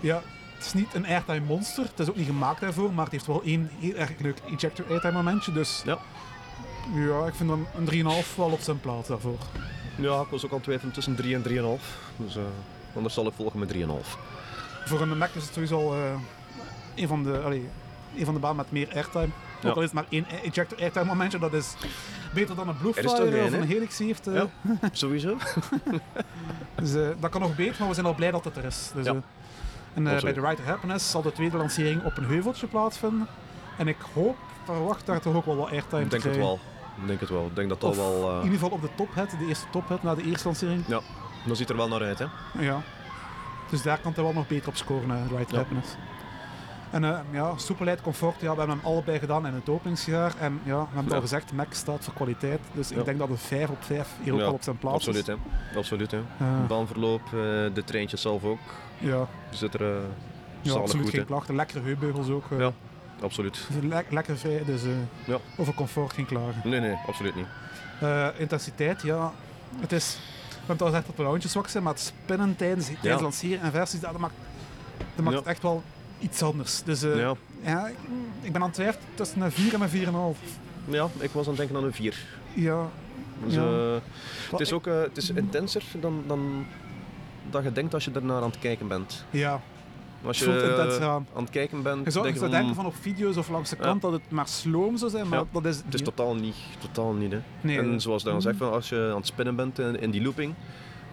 Ja, 0.01 0.23
het 0.57 0.65
is 0.65 0.73
niet 0.73 0.95
een 0.95 1.07
airtime 1.07 1.41
monster. 1.47 1.85
Het 1.85 1.99
is 1.99 2.09
ook 2.09 2.17
niet 2.17 2.27
gemaakt 2.27 2.61
daarvoor, 2.61 2.93
maar 2.93 3.05
het 3.05 3.13
heeft 3.13 3.27
wel 3.27 3.43
één 3.43 3.71
heel 3.79 3.95
erg 3.95 4.11
leuk 4.19 4.39
ejector 4.51 4.87
airtime 4.91 5.13
momentje. 5.13 5.53
Dus 5.53 5.83
Ja. 5.85 5.99
ja, 6.95 7.27
ik 7.27 7.35
vind 7.35 7.49
dan 7.49 7.67
een 7.77 7.85
3,5 7.85 8.37
wel 8.37 8.51
op 8.51 8.61
zijn 8.61 8.81
plaats 8.81 9.09
daarvoor. 9.09 9.39
Ja, 9.97 10.21
ik 10.21 10.27
was 10.31 10.45
ook 10.45 10.53
al 10.53 10.61
twijfelen 10.61 10.93
tussen 10.93 11.15
3 11.17 11.35
en 11.35 11.43
3,5. 11.43 11.83
Dus 12.17 12.37
eh, 12.37 12.43
anders 12.95 13.15
zal 13.15 13.27
ik 13.27 13.33
volgen 13.37 13.59
met 13.59 13.69
3,5. 13.69 14.19
Voor 14.85 15.01
een 15.01 15.19
Mac 15.19 15.31
is 15.35 15.45
het 15.45 15.53
sowieso 15.53 15.77
al 15.79 15.95
eh, 15.95 16.13
een, 16.95 17.09
van 17.09 17.23
de, 17.23 17.39
allee, 17.39 17.69
een 18.19 18.25
van 18.25 18.35
de 18.35 18.41
banen 18.41 18.57
met 18.57 18.71
meer 18.73 18.89
airtime. 18.95 19.29
Ja. 19.61 19.69
Ook 19.69 19.75
al 19.77 19.83
is 19.83 19.91
het 19.91 19.95
maar 19.95 20.07
één 20.09 20.27
ejector 20.43 20.79
airtime 20.79 21.05
momentje, 21.05 21.39
dat 21.39 21.53
is 21.53 21.75
beter 22.35 22.57
dan 22.57 22.69
een 22.69 22.77
Er 22.95 23.35
één, 23.35 23.45
of 23.47 23.53
een? 23.53 23.63
Helix 23.63 23.99
heeft. 23.99 24.27
eh. 24.27 24.35
Ja. 24.35 24.49
Sowieso? 24.93 25.37
Dus 26.75 26.95
eh, 26.95 27.09
dat 27.21 27.31
kan 27.31 27.41
nog 27.41 27.57
beter, 27.57 27.75
maar 27.79 27.89
we 27.89 27.95
zijn 27.95 28.07
al 28.07 28.15
blij 28.15 28.31
dat 28.31 28.45
het 28.45 28.57
er 28.57 28.65
is. 28.65 28.91
Dus, 28.95 29.05
Ja. 29.07 29.11
eh, 29.13 29.19
en 29.95 30.03
bij 30.05 30.33
de 30.33 30.41
Rider 30.41 30.65
Happiness 30.67 31.11
zal 31.11 31.23
de 31.23 31.33
tweede 31.33 31.57
lancering 31.57 32.05
op 32.05 32.17
een 32.17 32.25
heuveltje 32.25 32.67
plaatsvinden. 32.67 33.27
En 33.79 33.89
ik 33.89 33.97
hoop, 34.15 34.37
verwacht 34.65 35.07
daar 35.07 35.21
toch 35.21 35.35
ook 35.35 35.45
wel 35.45 35.57
wat 35.57 35.71
airtime 35.71 36.03
Ik 36.03 36.09
te 36.09 36.19
denk 36.19 36.23
het 36.23 36.37
wel. 36.37 36.59
Ik 37.01 37.07
denk 37.07 37.21
het 37.21 37.29
wel. 37.29 37.47
Ik 37.47 37.57
denk 37.57 37.69
dat 37.69 37.81
dat 37.81 37.91
Of 37.91 37.97
wel... 37.97 38.31
in 38.31 38.37
ieder 38.45 38.53
geval 38.59 38.71
op 38.71 38.81
de 38.83 38.89
tophead, 38.95 39.31
de 39.31 39.47
eerste 39.47 39.67
tophead 39.71 40.03
na 40.03 40.15
de 40.15 40.23
eerste 40.23 40.45
lancering. 40.47 40.85
Ja, 40.87 41.01
dat 41.47 41.57
ziet 41.57 41.69
er 41.71 41.77
wel 41.77 41.89
naar 41.89 42.03
uit, 42.03 42.19
hè. 42.19 42.27
Ja. 42.59 42.83
Dus 43.71 43.83
daar 43.83 43.99
kan 43.99 44.13
hij 44.15 44.25
wel 44.25 44.33
nog 44.33 44.47
beter 44.47 44.69
op 44.69 44.77
scoren, 44.77 45.29
Rider. 45.37 45.57
Happiness. 45.57 45.89
En 46.95 47.05
eh, 47.05 47.19
ja, 47.31 47.57
soepelheid, 47.57 48.01
comfort, 48.01 48.41
ja, 48.41 48.53
we 48.53 48.59
hebben 48.59 48.77
hem 48.77 48.87
allebei 48.87 49.19
gedaan 49.19 49.47
in 49.47 49.55
het 49.55 49.69
openingsjaar. 49.69 50.33
En 50.39 50.61
ja, 50.65 50.79
we 50.79 50.85
hebben 50.85 51.05
het 51.05 51.13
al 51.13 51.21
gezegd, 51.21 51.53
Mac 51.53 51.73
staat 51.73 52.05
voor 52.05 52.15
kwaliteit. 52.15 52.61
Dus 52.73 52.91
ik 52.91 53.05
denk 53.05 53.19
dat 53.19 53.29
een 53.29 53.37
5 53.39 53.69
op 53.69 53.83
5 53.83 54.09
hier 54.23 54.45
ook 54.47 54.53
op 54.53 54.63
zijn 54.63 54.79
plaats 54.79 54.95
Absoluut, 54.97 55.29
is. 55.29 55.35
hè. 55.73 55.79
Absoluut, 55.79 56.11
hè. 56.11 56.21
Baanverloop, 56.69 57.21
eh, 57.27 57.31
de 57.75 57.83
treintjes 57.85 58.21
zelf 58.21 58.45
ook. 58.45 58.59
ja, 58.99 59.27
Zit 59.51 59.75
er 59.75 59.81
uh, 59.81 59.97
ja 60.61 60.73
absoluut 60.73 61.03
goed, 61.03 61.11
geen 61.11 61.21
hè. 61.21 61.27
klachten. 61.27 61.55
Lekkere 61.57 61.81
heupbeugels 61.85 62.29
ook. 62.29 62.45
Ja. 62.59 62.73
Absoluut. 63.23 63.69
Le- 63.83 64.05
lekker 64.11 64.37
vrij, 64.39 64.63
dus 64.65 64.83
Ja. 65.25 65.37
over 65.57 65.75
comfort 65.75 66.13
geen 66.13 66.27
klagen. 66.27 66.61
Nee, 66.71 66.81
nee, 66.81 66.97
absoluut 67.07 67.35
niet. 67.35 67.47
Intensiteit, 68.39 69.03
ja, 69.03 69.33
het 69.81 69.93
is... 69.93 70.19
We 70.49 70.55
hebben 70.59 70.73
het 70.73 70.81
al 70.83 70.87
gezegd 70.87 71.07
dat 71.07 71.17
de 71.17 71.23
launches 71.23 71.53
zwak 71.53 71.69
zijn, 71.69 71.83
maar 71.83 71.93
het 71.93 72.03
spinnen 72.03 72.57
tijdens, 72.57 72.87
tijdens 72.87 73.03
Ja. 73.15 73.21
lanceren 73.21 73.61
en 73.61 73.71
versies, 73.71 74.01
dat 74.01 74.19
maakt, 74.19 74.35
dat 75.15 75.25
maakt 75.25 75.37
Ja. 75.45 75.51
echt 75.51 75.63
wel 75.63 75.83
iets 76.25 76.43
anders. 76.43 76.83
Dus 76.83 77.03
eh, 77.03 77.17
Ja. 77.19 77.35
ja, 77.63 77.87
ik, 77.89 77.97
ik 78.41 78.53
ben 78.53 78.61
aan 78.61 78.67
het 78.67 78.75
twijfelen 78.77 79.07
tussen 79.15 79.41
een 79.41 79.53
4 79.53 79.75
en 79.75 79.81
een 79.81 79.89
4,5. 80.35 80.39
ja, 80.85 81.09
ik 81.19 81.31
was 81.31 81.43
aan 81.43 81.49
het 81.49 81.57
denken 81.57 81.77
aan 81.77 81.85
een 81.85 81.93
4. 81.93 82.25
Ja, 82.55 82.89
Dus, 83.45 83.55
Ja. 83.55 83.63
eh, 83.65 83.95
het 84.51 84.61
is 84.61 84.73
ook 84.73 84.87
eh, 84.87 85.01
het 85.01 85.17
is 85.17 85.31
intenser 85.31 85.83
dan, 86.01 86.25
dan 86.27 86.67
dat 87.51 87.63
je 87.65 87.73
denkt 87.73 87.95
als 87.95 88.05
je 88.05 88.11
ernaar 88.15 88.43
aan 88.43 88.51
het 88.51 88.59
kijken 88.59 88.89
bent. 88.89 89.25
ja. 89.31 89.61
Als 90.27 90.39
je 90.39 90.99
aan. 91.03 91.27
aan 91.35 91.43
het 91.43 91.51
kijken 91.51 91.83
bent, 91.83 92.05
Je 92.05 92.11
zou, 92.11 92.25
denk 92.25 92.37
je 92.37 92.41
je 92.43 92.49
zou 92.49 92.51
van, 92.51 92.51
denken 92.61 92.75
van 92.75 92.87
op 92.87 92.95
video's 93.01 93.37
of 93.37 93.49
langs 93.49 93.71
de 93.71 93.77
kant 93.77 94.03
dat 94.03 94.13
het 94.13 94.31
maar 94.31 94.49
sloom 94.49 94.97
zou 94.97 95.11
zijn, 95.11 95.29
maar 95.29 95.39
Ja. 95.39 95.45
dat 95.53 95.65
is 95.65 95.77
het 95.77 95.85
Het 95.85 95.95
is 95.95 96.01
niet. 96.01 96.17
totaal 96.17 96.35
niet, 96.35 96.55
totaal 96.79 97.13
niet 97.13 97.33
hè. 97.33 97.41
Nee, 97.61 97.79
en 97.79 98.01
zoals 98.01 98.23
dan 98.23 98.43
zegt, 98.43 98.57
van 98.57 98.73
als 98.73 98.89
je 98.89 99.09
aan 99.11 99.17
het 99.17 99.27
spinnen 99.27 99.57
bent 99.57 99.79
in, 99.79 100.01
in 100.01 100.11
die 100.11 100.23
looping, 100.23 100.55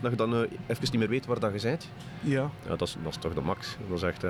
dat 0.02 0.12
je 0.12 0.17
dan 0.17 0.34
eh, 0.34 0.39
even 0.67 0.84
niet 0.84 0.93
meer 0.97 1.10
weet 1.10 1.26
waar 1.26 1.39
dat 1.39 1.54
je 1.62 1.67
bent. 1.67 1.88
Ja, 2.21 2.50
Ja, 2.63 2.69
dat 2.69 2.82
is, 2.82 2.95
dat 3.04 3.12
is 3.12 3.17
toch 3.19 3.34
de 3.34 3.41
max. 3.41 3.78
Dat 3.89 3.97
is 3.97 4.04
echt... 4.04 4.24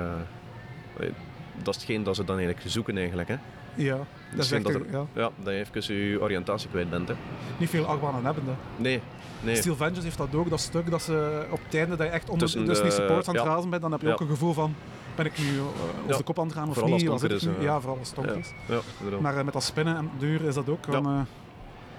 dat 1.62 1.74
is 1.74 1.80
hetgeen 1.80 2.02
dat 2.02 2.16
ze 2.16 2.24
dan 2.24 2.36
eigenlijk 2.38 2.70
zoeken 2.70 2.96
eigenlijk. 2.96 3.28
Hè. 3.28 3.36
ja. 3.74 3.96
Dat 4.36 4.44
is 4.44 4.52
echt, 4.52 4.64
dat 4.64 4.74
er- 4.74 4.90
ja. 4.90 5.06
Ja, 5.12 5.30
dat 5.42 5.52
je 5.52 5.64
even 5.80 5.94
je 5.94 6.20
oriëntatie 6.20 6.68
kwijt 6.68 6.90
bent. 6.90 7.08
Hè. 7.08 7.14
Niet 7.58 7.70
veel 7.70 7.84
achtbanen 7.84 8.24
hebben. 8.24 8.44
Hè. 8.46 8.52
Nee, 8.82 9.00
nee. 9.40 9.56
Steel 9.56 9.76
Vengeance 9.76 10.02
heeft 10.02 10.18
dat 10.18 10.34
ook, 10.34 10.50
dat 10.50 10.60
stuk 10.60 10.90
dat 10.90 11.02
ze 11.02 11.46
op 11.50 11.60
het 11.64 11.74
einde 11.74 11.96
dat 11.96 12.06
je 12.06 12.12
echt 12.12 12.24
onder 12.28 12.38
Tussen 12.40 12.64
dus 12.66 12.78
de- 12.78 12.84
niet 12.84 12.92
supports 12.92 13.28
aan 13.28 13.34
het 13.34 13.44
ja. 13.44 13.50
razen 13.50 13.70
bent, 13.70 13.82
dan 13.82 13.92
heb 13.92 14.00
je 14.00 14.06
Ja. 14.06 14.12
ook 14.12 14.20
een 14.20 14.26
gevoel 14.28 14.52
van 14.52 14.74
ben 15.14 15.26
ik 15.26 15.38
nu 15.38 15.44
eh, 15.56 15.62
over 15.64 15.78
Ja. 16.08 16.16
de 16.16 16.22
kop 16.22 16.38
aan 16.38 16.44
het 16.46 16.54
gaan 16.54 16.68
of 16.68 16.74
Vooral 16.74 16.92
als 16.92 17.02
niet? 17.02 17.20
het 17.22 17.30
is, 17.32 17.46
eh. 17.46 17.62
Ja, 17.62 17.80
vooral 17.80 17.98
als 17.98 18.12
het 18.16 18.36
is. 18.36 18.52
Maar 19.20 19.36
eh, 19.38 19.44
met 19.44 19.52
dat 19.52 19.62
spinnen 19.62 19.96
en 19.96 20.10
duur 20.18 20.42
is 20.44 20.54
dat 20.54 20.68
ook 20.68 20.84
Ja. 20.86 20.92
dan, 20.92 21.06
eh, 21.06 21.20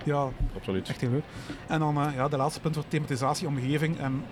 ja, 0.06 0.27
Absoluut. 0.56 0.89
echt 0.89 1.01
heel 1.01 1.10
leuk. 1.10 1.23
En 1.67 1.79
dan 1.79 1.97
eh, 1.97 2.15
ja, 2.15 2.27
de 2.27 2.38
laatste 2.38 2.60
punt 2.62 2.75
wordt 2.75 2.89
thematisatie, 2.89 3.47
omgeving. 3.47 3.99
En 3.99 4.23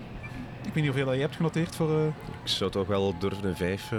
ik 0.62 0.74
weet 0.74 0.84
niet 0.84 0.86
hoeveel 0.94 1.12
je 1.12 1.20
hebt 1.20 1.36
genoteerd 1.36 1.76
voor... 1.76 1.90
eh, 1.98 2.06
Ik 2.42 2.48
zou 2.48 2.70
toch 2.70 2.86
wel 2.86 3.14
durven 3.18 3.44
een 3.48 3.56
5 3.56 3.90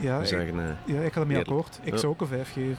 ja, 0.00 0.18
ik, 0.20 0.26
zeggen. 0.26 0.60
eh. 0.86 0.94
ja, 0.94 1.00
ik 1.00 1.12
ga 1.12 1.20
ermee 1.20 1.38
akkoord. 1.38 1.78
Ik 1.82 1.92
Ja. 1.92 1.98
zou 1.98 2.12
ook 2.12 2.20
een 2.20 2.26
5 2.26 2.52
geven. 2.52 2.76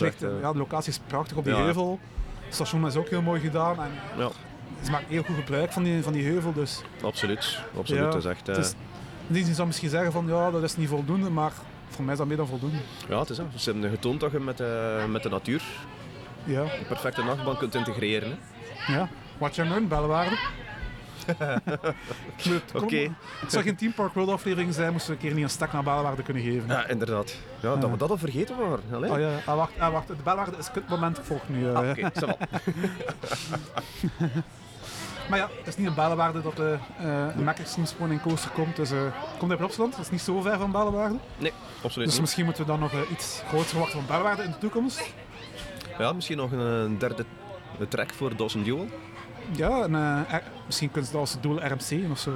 Echt, 0.00 0.22
eh, 0.22 0.28
eh, 0.34 0.40
ja, 0.40 0.52
de 0.52 0.58
locatie 0.58 0.90
is 0.92 1.00
prachtig 1.06 1.36
op 1.36 1.44
die 1.44 1.54
ja. 1.54 1.62
heuvel. 1.62 1.98
Het 2.44 2.54
station 2.54 2.86
is 2.86 2.96
ook 2.96 3.08
heel 3.08 3.22
mooi 3.22 3.40
gedaan. 3.40 3.76
En 3.82 3.90
ja, 4.18 4.28
ze 4.82 4.90
maken 4.90 5.06
heel 5.08 5.22
goed 5.22 5.36
gebruik 5.36 5.72
van 5.72 5.82
die, 5.82 6.02
van 6.02 6.12
die 6.12 6.24
heuvel. 6.24 6.52
Dus 6.52 6.82
absoluut. 7.02 7.60
absoluut. 7.78 8.00
Ja, 8.02 8.10
Dat 8.10 8.14
is 8.24 8.24
echt, 8.24 8.48
eh, 8.48 8.56
het 8.56 8.64
is- 8.64 8.74
die 9.44 9.54
zou 9.54 9.66
misschien 9.66 9.88
zeggen 9.88 10.12
van 10.12 10.26
ja, 10.26 10.50
dat 10.50 10.62
is 10.62 10.76
niet 10.76 10.88
voldoende. 10.88 11.30
Maar 11.30 11.52
voor 11.88 12.04
mij 12.04 12.12
is 12.12 12.18
dat 12.18 12.28
meer 12.28 12.36
dan 12.36 12.46
voldoende. 12.46 12.76
ja, 13.08 13.18
het 13.18 13.30
is 13.30 13.36
dat. 13.36 13.46
Ze 13.56 13.70
hebben 13.70 13.90
getoond 13.90 14.20
dat 14.20 14.30
je 14.32 14.38
met, 14.40 14.60
eh, 14.60 15.04
met 15.04 15.22
de 15.22 15.28
natuur 15.28 15.62
Ja, 16.44 16.60
een 16.60 16.86
perfecte 16.88 17.22
nachtbaan 17.24 17.56
kunt 17.56 17.74
integreren. 17.74 18.38
Hè. 18.74 18.94
ja. 18.96 19.08
Watch 19.38 19.58
and 19.58 19.68
learn, 19.68 19.88
bellenwaarde. 19.88 20.36
Oké. 22.74 23.14
Het 23.40 23.52
zou 23.52 23.64
geen 23.64 23.76
Team 23.76 23.92
Park 23.92 24.12
World 24.14 24.30
aflevering 24.30 24.74
zijn, 24.74 24.92
moesten 24.92 25.10
we 25.10 25.16
een 25.16 25.22
keer 25.26 25.34
niet 25.34 25.44
een 25.44 25.50
stak 25.50 25.72
naar 25.72 25.82
Belwaarde 25.82 26.22
kunnen 26.22 26.42
geven. 26.42 26.68
Ja, 26.68 26.86
inderdaad. 26.86 27.36
Ja, 27.60 27.76
dat 27.76 27.90
we 27.90 27.96
dat 27.96 28.10
al 28.10 28.16
vergeten 28.18 28.56
waren. 28.58 28.80
Allee. 28.92 29.10
Oh 29.10 29.18
ja, 29.18 29.30
ah, 29.46 29.56
wacht, 29.56 29.72
ah, 29.78 29.92
wacht, 29.92 30.06
de 30.08 30.14
Belwaarde 30.24 30.56
is 30.58 30.64
het 30.64 30.70
kutmoment 30.74 31.20
volgt 31.22 31.48
nu. 31.48 31.68
eh. 31.68 31.74
Ah, 31.76 31.88
oké, 31.90 32.10
va. 32.14 32.36
Maar 35.28 35.38
ja, 35.38 35.48
het 35.58 35.66
is 35.66 35.76
niet 35.76 35.86
in 35.86 35.94
Belwaarde 35.94 36.42
dat 36.42 36.56
de 36.56 36.76
eh 36.98 37.34
Mac 37.44 37.58
Extreme 37.58 37.86
Spawning 37.86 38.22
Coaster 38.22 38.50
komt. 38.50 38.76
Dus 38.76 38.90
eh 38.90 38.98
komt 39.38 39.50
hij 39.50 39.60
op 39.60 39.66
Opsland, 39.66 39.90
dat 39.96 40.00
is 40.00 40.10
niet 40.10 40.20
zo 40.20 40.40
ver 40.40 40.58
van 40.58 40.70
Belwaarde. 40.72 41.16
Nee, 41.38 41.52
absoluut 41.82 41.94
Dus 41.94 42.12
niet. 42.12 42.20
misschien 42.20 42.44
moeten 42.44 42.62
we 42.64 42.68
dan 42.70 42.80
nog 42.80 42.92
eh, 42.92 42.98
iets 43.10 43.42
groter 43.48 43.66
verwachten 43.66 43.98
van 43.98 44.16
Belwaarde 44.16 44.42
in 44.42 44.50
de 44.50 44.58
toekomst. 44.58 45.12
Ja, 45.98 46.12
misschien 46.12 46.36
nog 46.36 46.52
een, 46.52 46.58
een 46.58 46.98
derde 46.98 47.24
track 47.88 48.12
voor 48.14 48.36
Dawson 48.36 48.62
Duel. 48.62 48.86
Ja, 49.52 49.82
en 49.82 49.94
eh, 49.94 50.32
er- 50.34 50.42
misschien 50.66 50.90
kunnen 50.90 51.06
ze 51.06 51.12
dat 51.12 51.20
als 51.20 51.40
doel 51.40 51.58
RMC 51.66 52.10
of 52.10 52.18
zo. 52.18 52.32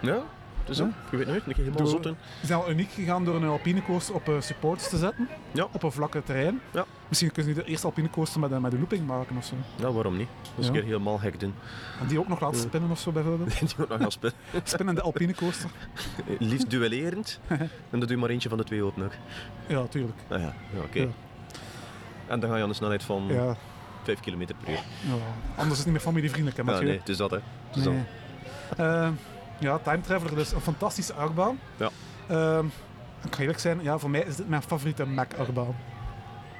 Ja, 0.00 0.18
dus 0.64 0.78
Ja. 0.78 0.90
je 1.10 1.16
weet 1.16 1.26
nooit, 1.26 1.46
een 1.46 1.54
keer 1.54 1.64
helemaal 1.64 1.86
zot 1.86 2.06
in. 2.06 2.16
Ze 2.40 2.46
zijn 2.46 2.60
al 2.60 2.70
uniek 2.70 2.90
gegaan 2.90 3.24
door 3.24 3.34
een 3.34 3.44
alpine 3.48 3.82
coaster 3.82 4.14
op 4.14 4.28
eh, 4.28 4.40
supports 4.40 4.88
te 4.88 4.96
zetten. 4.96 5.28
Ja. 5.52 5.66
Op 5.72 5.82
een 5.82 5.92
vlakke 5.92 6.22
terrein. 6.22 6.60
Ja. 6.70 6.84
Misschien 7.08 7.32
kunnen 7.32 7.54
ze 7.54 7.60
de 7.62 7.66
eerste 7.68 7.86
alpine 7.86 8.10
coaster 8.10 8.40
met, 8.40 8.60
met 8.60 8.72
een 8.72 8.78
looping 8.78 9.06
maken 9.06 9.36
of 9.36 9.44
zo. 9.44 9.54
Ja, 9.76 9.92
waarom 9.92 10.16
niet? 10.16 10.28
Dat 10.42 10.50
is 10.58 10.64
Ja. 10.64 10.66
een 10.66 10.72
keer 10.78 10.84
helemaal 10.84 11.18
gek 11.18 11.40
doen. 11.40 11.54
En 12.00 12.06
die 12.06 12.18
ook 12.18 12.28
nog 12.28 12.40
laten 12.40 12.60
spinnen 12.60 12.90
of 12.90 12.98
zo 13.00 13.12
bijvoorbeeld. 13.12 13.58
Die 13.60 13.68
moet 13.76 13.88
nog 13.88 13.98
gaan 14.00 14.10
spelen. 14.12 14.34
Spinnende 14.64 15.00
alpine 15.10 15.34
coaster. 15.34 15.70
Liefst 16.38 16.70
duellerend. 16.70 17.40
en 17.48 17.70
dan 17.90 18.00
doe 18.00 18.08
je 18.08 18.16
maar 18.16 18.30
eentje 18.30 18.48
van 18.48 18.58
de 18.58 18.64
twee 18.64 18.82
open 18.82 19.04
ook. 19.04 19.12
Ja, 19.66 19.86
tuurlijk. 19.86 20.18
Ah 20.28 20.40
ja, 20.40 20.52
ja 20.74 20.80
oké. 20.80 21.08
En 22.26 22.40
dan 22.40 22.50
ga 22.50 22.56
je 22.56 22.62
aan 22.62 22.68
een 22.68 22.74
snelheid 22.74 23.02
van 23.02 23.24
Ja, 23.28 23.56
5 24.16 24.20
km 24.20 24.46
per 24.46 24.68
uur. 24.72 24.74
ja. 24.74 25.14
Anders 25.56 25.70
is 25.70 25.76
het 25.76 25.84
niet 25.84 25.94
meer 25.94 26.00
familievriendelijk, 26.00 26.56
hè, 26.56 26.62
Ja, 26.62 26.70
Mathieu? 26.70 26.88
nee, 26.88 26.98
het 26.98 27.08
is 27.08 27.16
dat 27.16 27.30
hè. 27.30 27.36
Het 27.68 27.76
is 27.76 27.84
Nee. 27.84 28.02
Eh, 28.76 29.08
ja, 29.58 29.78
Time 29.78 30.00
Traveler, 30.00 30.34
dus 30.34 30.52
een 30.52 30.60
fantastische 30.60 31.12
achtbaan. 31.14 31.58
Ja. 31.76 31.90
Ehm, 32.28 32.66
ik 33.24 33.34
ga 33.34 33.40
eerlijk 33.40 33.58
zijn, 33.58 33.82
ja, 33.82 33.98
voor 33.98 34.10
mij 34.10 34.20
is 34.20 34.36
dit 34.36 34.48
mijn 34.48 34.62
favoriete 34.62 35.04
Mac-achtbaan. 35.06 35.76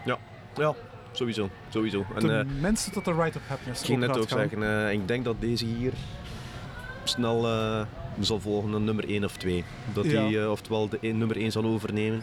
dat. 0.05 0.19
Ja, 0.55 0.75
sowieso. 1.13 1.49
sowieso. 1.69 2.05
En, 2.15 2.39
eh, 2.65 2.73
tot 2.93 3.05
de 3.05 3.13
Ride 3.13 3.39
of 3.39 3.43
Happiness. 3.49 3.81
ik 3.81 3.87
ging 3.87 3.99
net 4.01 4.19
ook 4.19 4.29
gaan. 4.29 4.39
zeggen, 4.39 4.87
eh, 4.87 4.93
ik 4.93 5.09
denk 5.09 5.25
dat 5.25 5.41
deze 5.41 5.65
hier 5.65 5.93
snel 7.05 7.47
zal 8.21 8.41
volgen 8.41 8.71
naar 8.71 8.81
nummer 8.81 9.05
1 9.11 9.25
of 9.25 9.37
2. 9.37 9.65
Dat 9.93 10.05
Ja. 10.05 10.21
hij 10.21 10.43
eh, 10.43 10.51
oftewel 10.51 10.89
de 10.89 10.99
nummer 11.01 11.37
1 11.37 11.53
zal 11.53 11.65
overnemen. 11.65 12.23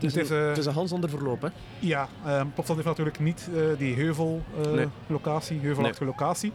Het 0.00 0.16
is, 0.16 0.30
een, 0.30 0.36
eh, 0.40 0.48
het 0.48 0.58
is 0.58 0.66
een 0.66 0.72
Hans 0.72 0.92
verloop, 1.04 1.42
hè? 1.42 1.48
Ja, 1.78 2.08
Popstad 2.54 2.76
heeft 2.76 2.88
natuurlijk 2.88 3.18
niet 3.18 3.48
eh, 3.54 3.62
die 3.78 3.94
heuvel 3.94 4.42
eh, 4.64 4.70
Nee. 4.72 5.60
heuvelachtige 5.60 6.04
locatie. 6.04 6.52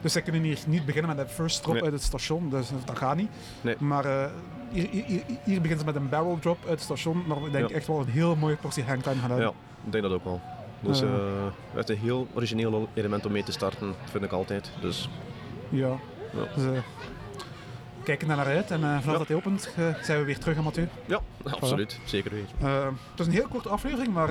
Dus 0.00 0.12
zij 0.12 0.22
kunnen 0.22 0.42
hier 0.42 0.58
niet 0.66 0.86
beginnen 0.86 1.16
met 1.16 1.26
een 1.26 1.32
first 1.32 1.62
drop 1.62 1.74
Nee. 1.74 1.82
uit 1.82 1.92
het 1.92 2.02
station, 2.02 2.50
dus 2.50 2.70
dat 2.84 2.98
gaat 2.98 3.16
niet. 3.16 3.30
Nee. 3.60 3.76
Maar 3.78 4.30
hier, 4.70 4.88
hier, 4.92 5.22
beginnen 5.44 5.78
ze 5.78 5.84
met 5.84 5.94
een 5.94 6.08
barrel 6.08 6.38
drop 6.40 6.58
uit 6.62 6.70
het 6.70 6.80
station, 6.80 7.22
maar 7.26 7.36
ik 7.36 7.52
denk 7.52 7.68
Ja. 7.68 7.74
echt 7.74 7.86
wel 7.86 8.00
een 8.00 8.08
heel 8.08 8.36
mooie 8.36 8.56
portie 8.56 8.84
hangtime 8.84 9.20
gaan 9.20 9.30
hebben. 9.30 9.46
Ja, 9.46 9.52
ik 9.84 9.92
denk 9.92 10.04
dat 10.04 10.12
ook 10.12 10.24
wel. 10.24 10.40
Dus 10.80 11.02
eh, 11.02 11.08
het 11.74 11.88
is 11.88 11.96
een 11.96 12.02
heel 12.02 12.26
origineel 12.34 12.88
element 12.94 13.26
om 13.26 13.32
mee 13.32 13.42
te 13.42 13.52
starten, 13.52 13.94
vind 14.04 14.24
ik 14.24 14.32
altijd. 14.32 14.70
Dus 14.80 15.08
Ja. 15.68 15.88
Ja. 16.32 16.46
Dus, 16.54 16.64
kijken 18.02 18.28
daar 18.28 18.36
naar 18.36 18.46
uit 18.46 18.70
en 18.70 18.82
eh, 18.84 18.88
vanaf 18.88 19.04
Ja. 19.04 19.18
dat 19.18 19.28
hij 19.28 19.36
opent 19.36 19.74
eh, 19.76 19.84
zijn 20.02 20.18
we 20.18 20.24
weer 20.24 20.38
terug 20.38 20.56
aan 20.56 20.64
Mathieu. 20.64 20.88
ja, 21.06 21.20
absoluut. 21.44 21.98
Zeker 22.04 22.30
weten. 22.30 22.48
Eh, 22.60 22.84
het 23.10 23.20
is 23.20 23.26
een 23.26 23.32
heel 23.32 23.48
korte 23.48 23.68
aflevering, 23.68 24.12
maar 24.12 24.30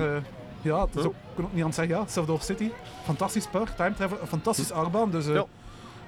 ja, 0.62 0.80
het 0.84 0.96
is 0.96 1.02
ook, 1.04 1.12
ik 1.12 1.34
kan 1.34 1.44
ook 1.44 1.52
niet 1.52 1.60
aan 1.60 1.66
het 1.66 1.74
zeggen, 1.76 1.94
ja, 1.96 2.04
Silver 2.06 2.42
City, 2.42 2.70
fantastisch 3.04 3.46
park, 3.46 3.68
time 3.68 3.94
travel, 3.94 4.18
een 4.20 4.26
fantastisch 4.26 4.70
achtbaan, 4.72 5.10
dus 5.10 5.26
eh, 5.26 5.34
Ja. 5.34 5.44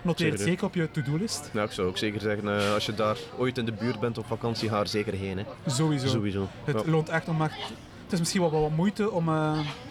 noteer 0.03 0.31
het 0.33 0.41
Zeker. 0.41 0.65
op 0.65 0.75
je 0.75 0.91
to-do-list. 0.91 1.51
Nou, 1.53 1.67
ik 1.67 1.73
zou 1.73 1.89
ook 1.89 1.99
zeker 1.99 2.21
zeggen, 2.21 2.73
als 2.75 2.87
je 2.87 2.95
daar 2.95 3.17
ooit 3.39 3.59
in 3.59 3.65
de 3.65 3.73
buurt 3.73 4.01
bent 4.01 4.19
op 4.19 4.27
vakantie, 4.27 4.69
ga 4.69 4.81
er 4.81 4.89
zeker 4.89 5.13
heen. 5.15 5.39
Hè. 5.39 5.45
Sowieso. 5.67 6.07
Sowieso. 6.07 6.49
Het 6.65 6.83
Ja. 6.85 6.91
loont 6.91 7.09
echt 7.09 7.29
om 7.29 7.37
maar, 7.37 7.57
het 8.05 8.13
is 8.13 8.19
misschien 8.19 8.41
wel 8.41 8.51
wat 8.61 8.71
moeite 8.71 9.11
om, 9.11 9.29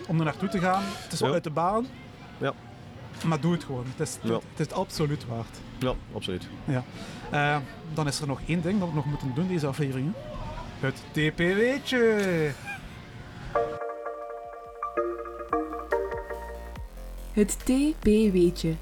om 0.07 0.19
er 0.19 0.25
naartoe 0.25 0.49
te 0.49 0.59
gaan. 0.59 0.83
Het 0.85 1.11
is 1.13 1.19
wel 1.19 1.29
Ja. 1.29 1.35
uit 1.35 1.43
de 1.43 1.49
baan, 1.49 1.87
Ja. 2.37 2.53
maar 3.25 3.39
doe 3.39 3.53
het 3.53 3.63
gewoon. 3.63 3.85
Het 3.95 4.07
is, 4.07 4.17
Ja. 4.21 4.39
het 4.55 4.67
is 4.67 4.71
absoluut 4.75 5.25
waard. 5.27 5.57
Ja, 5.79 5.93
absoluut. 6.15 6.47
Eh, 7.29 7.57
dan 7.93 8.07
is 8.07 8.19
er 8.19 8.27
nog 8.27 8.39
één 8.47 8.61
ding 8.61 8.79
dat 8.79 8.89
we 8.89 8.95
nog 8.95 9.05
moeten 9.05 9.31
doen 9.35 9.47
deze 9.47 9.67
aflevering. 9.67 10.13
hè. 10.79 10.87
Het 10.87 11.03
TPW'tje. 11.11 12.51
Het 17.33 17.57
TP-weetje. 17.59 18.73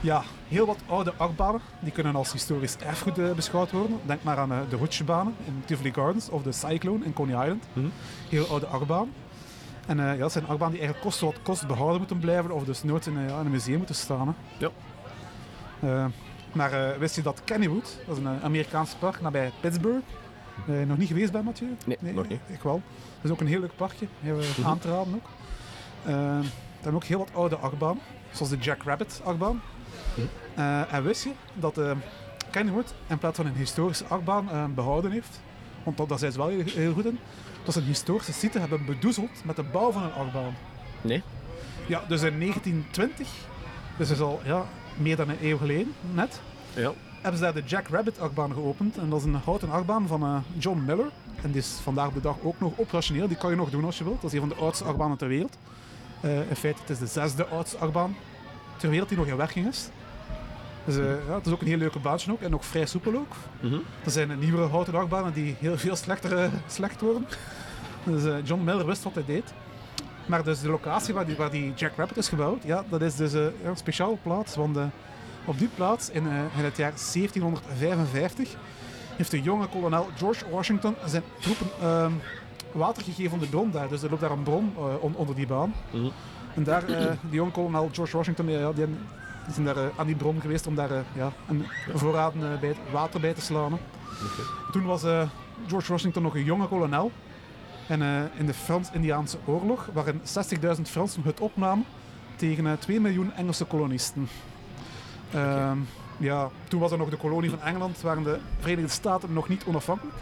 Ja, 0.00 0.22
heel 0.48 0.66
wat 0.66 0.78
oude 0.86 1.12
achtbanen 1.16 1.60
die 1.80 1.92
kunnen 1.92 2.16
als 2.16 2.32
historisch 2.32 2.76
erfgoed 2.76 3.18
eh, 3.18 3.32
beschouwd 3.32 3.70
worden. 3.70 4.00
Denk 4.06 4.22
maar 4.22 4.38
aan 4.38 4.52
eh, 4.52 4.58
de 4.70 4.76
Hoetsjebanen 4.76 5.34
in 5.46 5.62
Tivoli 5.64 5.92
Gardens 5.92 6.28
of 6.28 6.42
de 6.42 6.52
Cyclone 6.52 7.04
in 7.04 7.12
Coney 7.12 7.42
Island. 7.42 7.64
Mhm. 7.72 7.86
Heel 8.28 8.46
oude 8.46 8.66
achtbaan. 8.66 9.08
En 9.90 10.00
eh, 10.00 10.12
ja, 10.12 10.16
dat 10.18 10.32
zijn 10.32 10.46
achtbanen 10.46 10.70
die 10.74 10.80
eigenlijk 10.82 11.10
kosten 11.10 11.26
wat 11.26 11.42
kost 11.42 11.66
behouden 11.66 11.98
moeten 11.98 12.18
blijven 12.18 12.50
of 12.50 12.64
dus 12.64 12.82
nooit 12.82 13.06
in, 13.06 13.16
eh, 13.16 13.28
ja, 13.28 13.38
in 13.38 13.44
een 13.44 13.50
museum 13.50 13.76
moeten 13.76 13.94
staan. 13.94 14.28
Hè. 14.28 14.66
Ja. 14.66 14.70
Eh, 15.80 16.06
maar 16.52 16.98
wist 16.98 17.14
je 17.16 17.22
dat 17.22 17.40
Kennywood, 17.44 17.98
dat 18.06 18.16
is 18.16 18.24
een 18.24 18.42
Amerikaans 18.42 18.94
park 18.94 19.20
nabij 19.20 19.52
Pittsburgh, 19.60 20.04
eh, 20.68 20.86
nog 20.86 20.98
niet 20.98 21.08
geweest 21.08 21.32
bij 21.32 21.42
Mathieu? 21.42 21.76
Nee, 21.86 22.12
nog 22.14 22.28
niet. 22.28 22.40
Ik 22.46 22.62
wel. 22.62 22.82
Dat 23.14 23.24
is 23.24 23.30
ook 23.30 23.40
een 23.40 23.46
heel 23.46 23.60
leuk 23.60 23.76
parkje, 23.76 24.06
heel 24.20 24.38
eh, 24.38 24.44
Mhm. 24.58 24.68
aan 24.68 24.78
te 24.78 24.88
raden 24.88 25.14
ook. 25.14 25.28
Eh, 26.04 26.14
er 26.38 26.44
zijn 26.82 26.94
ook 26.94 27.04
heel 27.04 27.18
wat 27.18 27.30
oude 27.34 27.56
achtbanen, 27.56 28.02
zoals 28.30 28.50
de 28.50 28.58
Jack 28.58 28.82
Rabbit 28.82 29.20
achtbaan. 29.24 29.60
Mhm. 30.14 30.26
En 30.90 31.02
wist 31.02 31.24
je 31.24 31.30
dat 31.54 31.78
eh, 31.78 31.90
Kennywood 32.50 32.94
in 33.06 33.18
plaats 33.18 33.36
van 33.36 33.46
een 33.46 33.54
historische 33.54 34.04
achtbaan 34.04 34.50
eh, 34.50 34.64
behouden 34.74 35.10
heeft? 35.10 35.40
Want 35.82 35.96
dat, 35.96 36.08
daar 36.08 36.18
zijn 36.18 36.32
ze 36.32 36.38
wel 36.38 36.48
heel, 36.48 36.64
heel 36.64 36.92
goed 36.92 37.04
in. 37.04 37.18
Dat 37.64 37.74
ze 37.74 37.80
een 37.80 37.86
historische 37.86 38.32
site 38.32 38.58
hebben 38.58 38.84
bedoezeld 38.84 39.44
met 39.44 39.56
de 39.56 39.62
bouw 39.62 39.90
van 39.92 40.02
een 40.02 40.12
achtbaan. 40.12 40.56
Nee? 41.00 41.22
Ja, 41.86 42.02
dus 42.08 42.22
in 42.22 42.38
1920, 42.40 43.26
dus 43.96 44.08
dat 44.08 44.16
is 44.16 44.22
al 44.22 44.40
ja, 44.44 44.64
meer 44.96 45.16
dan 45.16 45.28
een 45.28 45.36
eeuw 45.46 45.56
geleden, 45.56 45.94
net, 46.14 46.40
Ja. 46.74 46.92
hebben 47.20 47.38
ze 47.38 47.44
daar 47.44 47.54
de 47.54 47.62
Jack 47.66 47.88
Rabbit 47.88 48.20
achtbaan 48.20 48.52
geopend. 48.52 48.98
En 48.98 49.10
dat 49.10 49.18
is 49.18 49.24
een 49.24 49.34
houten 49.44 49.70
achtbaan 49.70 50.06
van 50.06 50.22
eh, 50.22 50.36
John 50.58 50.82
Miller. 50.86 51.10
En 51.42 51.50
die 51.50 51.60
is 51.60 51.78
vandaag 51.82 52.12
de 52.12 52.20
dag 52.20 52.36
ook 52.42 52.60
nog 52.60 52.72
operationeel. 52.76 53.28
Die 53.28 53.36
kan 53.36 53.50
je 53.50 53.56
nog 53.56 53.70
doen 53.70 53.84
als 53.84 53.98
je 53.98 54.04
wilt. 54.04 54.20
Dat 54.22 54.32
is 54.32 54.38
een 54.40 54.48
van 54.48 54.56
de 54.58 54.64
oudste 54.64 54.84
achtbanen 54.84 55.16
ter 55.16 55.28
wereld. 55.28 55.56
Eh, 56.20 56.48
in 56.48 56.56
feite, 56.56 56.80
het 56.80 56.90
is 56.90 56.98
de 56.98 57.06
zesde 57.06 57.46
oudste 57.46 57.76
achtbaan 57.78 58.16
ter 58.76 58.90
wereld 58.90 59.08
die 59.08 59.18
nog 59.18 59.26
in 59.26 59.36
werking 59.36 59.66
is. 59.68 59.88
Dus 60.84 60.96
eh, 60.96 61.04
ja, 61.28 61.34
het 61.34 61.46
is 61.46 61.52
ook 61.52 61.60
een 61.60 61.66
heel 61.66 61.76
leuke 61.78 61.98
baantje 61.98 62.32
ook. 62.32 62.40
En 62.40 62.54
ook 62.54 62.64
vrij 62.64 62.86
soepel 62.86 63.14
ook. 63.14 63.32
Mhm. 63.60 63.74
Er 64.04 64.10
zijn 64.10 64.38
nieuwere 64.38 64.66
houten 64.68 64.94
achtbanen 64.94 65.32
die 65.32 65.56
heel 65.58 65.78
veel 65.78 65.96
slechter 65.96 66.38
eh, 66.38 66.50
slecht 66.66 67.00
worden. 67.00 67.26
Dus 68.04 68.24
eh, 68.24 68.34
John 68.44 68.64
Miller 68.64 68.86
wist 68.86 69.02
wat 69.02 69.14
hij 69.14 69.24
deed. 69.26 69.52
Maar 70.26 70.44
dus 70.44 70.60
de 70.60 70.68
locatie 70.70 71.14
waar 71.14 71.26
die, 71.26 71.36
waar 71.36 71.50
die 71.50 71.72
Jack 71.74 71.92
Rabbit 71.96 72.16
is 72.16 72.28
gebouwd, 72.28 72.62
ja, 72.64 72.84
dat 72.88 73.02
is 73.02 73.16
dus 73.16 73.32
een 73.32 73.52
speciale 73.74 74.16
plaats. 74.22 74.56
Want 74.56 74.78
op 75.44 75.58
die 75.58 75.68
plaats 75.74 76.10
in, 76.10 76.26
in 76.26 76.64
het 76.64 76.76
jaar 76.76 76.92
1755 77.12 78.54
heeft 79.16 79.30
de 79.30 79.42
jonge 79.42 79.66
kolonel 79.66 80.08
George 80.16 80.44
Washington 80.50 80.94
zijn 81.06 81.22
troepen 81.40 81.66
ehm, 81.80 82.12
water 82.72 83.02
gegeven 83.02 83.32
onder 83.32 83.50
de 83.50 83.56
bron 83.56 83.70
daar. 83.70 83.88
Dus 83.88 84.02
er 84.02 84.08
loopt 84.10 84.20
daar 84.20 84.30
een 84.30 84.42
bron 84.42 84.74
on- 85.00 85.14
onder 85.14 85.34
die 85.34 85.46
baan. 85.46 85.74
Mhm. 85.90 86.08
En 86.54 86.62
daar, 86.64 86.86
die 86.86 87.30
jonge 87.30 87.50
kolonel 87.50 87.88
George 87.92 88.16
Washington, 88.16 88.46
die, 88.46 88.58
die 89.44 89.54
zijn 89.54 89.66
daar 89.66 89.76
eh, 89.76 89.98
aan 89.98 90.06
die 90.06 90.16
bron 90.16 90.40
geweest 90.40 90.66
om 90.66 90.74
daar 90.74 90.90
eh, 90.90 91.00
ja, 91.12 91.32
een 91.48 91.66
voorraad 91.94 92.34
eh, 92.34 92.60
bij, 92.60 92.76
water 92.92 93.20
bij 93.20 93.34
te 93.34 93.40
slaan. 93.40 93.78
Toen 94.72 94.84
was 94.84 95.02
George 95.66 95.92
Washington 95.92 96.22
nog 96.22 96.34
een 96.34 96.44
jonge 96.44 96.66
kolonel. 96.66 97.12
En 97.86 98.30
in 98.36 98.46
de 98.46 98.54
Frans-Indiaanse 98.54 99.38
oorlog, 99.44 99.88
waarin 99.92 100.20
60.000 100.76 100.82
Fransen 100.82 101.22
het 101.22 101.40
opnamen 101.40 101.84
tegen 102.36 102.66
eh, 102.66 102.72
2 102.72 103.00
miljoen 103.00 103.32
Engelse 103.32 103.64
kolonisten. 103.64 104.28
Ehm, 105.32 105.78
ja, 106.16 106.50
toen 106.68 106.80
was 106.80 106.92
er 106.92 106.98
nog 106.98 107.10
de 107.10 107.16
kolonie 107.16 107.50
van 107.50 107.62
Engeland, 107.62 108.00
waren 108.00 108.22
de 108.22 108.38
Verenigde 108.58 108.90
Staten 108.90 109.32
nog 109.32 109.48
niet 109.48 109.64
onafhankelijk. 109.64 110.16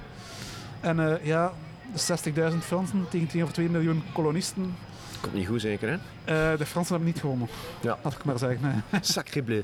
En 0.81 1.21
ja, 1.23 1.53
de 1.93 2.51
60.000 2.53 2.59
Fransen 2.59 3.07
tegen 3.11 3.29
2 3.29 3.43
of 3.43 3.53
2 3.53 3.69
miljoen 3.69 4.03
kolonisten. 4.13 4.75
Komt 5.21 5.35
niet 5.35 5.47
goed 5.47 5.61
zeker, 5.61 5.89
hè? 5.89 5.95
Eh, 6.53 6.59
de 6.59 6.67
Fransen 6.67 6.95
hebben 6.95 7.13
niet 7.13 7.21
gewonnen, 7.21 7.49
Ja. 7.81 7.99
laat 8.03 8.13
ik 8.13 8.25
maar 8.25 8.39
zeggen. 8.39 8.85
Sacré 9.01 9.43
bleu. 9.43 9.63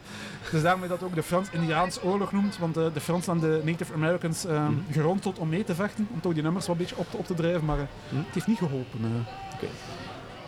Dus 0.51 0.63
daarom 0.63 0.83
is 0.83 0.89
dat 0.89 1.03
ook 1.03 1.15
de 1.15 1.23
Frans-Indiaanse 1.23 2.03
oorlog 2.05 2.33
noemt, 2.33 2.59
want 2.59 2.77
eh, 2.77 2.87
de 2.95 3.01
Fransen 3.01 3.33
en 3.33 3.41
de 3.41 3.61
Native 3.65 3.93
Americans 3.95 4.45
eh, 4.45 4.63
Mhm. 4.69 4.73
geronseld 4.91 5.39
om 5.39 5.49
mee 5.49 5.65
te 5.65 5.75
vechten, 5.75 6.09
om 6.13 6.21
toch 6.21 6.33
die 6.35 6.43
nummers 6.43 6.67
wel 6.67 6.75
een 6.75 6.81
beetje 6.81 6.97
op 6.97 7.11
te, 7.11 7.17
op 7.17 7.27
te 7.27 7.35
drijven, 7.35 7.65
maar 7.65 7.79
eh, 7.79 7.85
Mhm. 8.09 8.17
het 8.25 8.35
heeft 8.35 8.47
niet 8.47 8.59
geholpen. 8.59 9.01
eh. 9.03 9.55
Oké. 9.55 9.67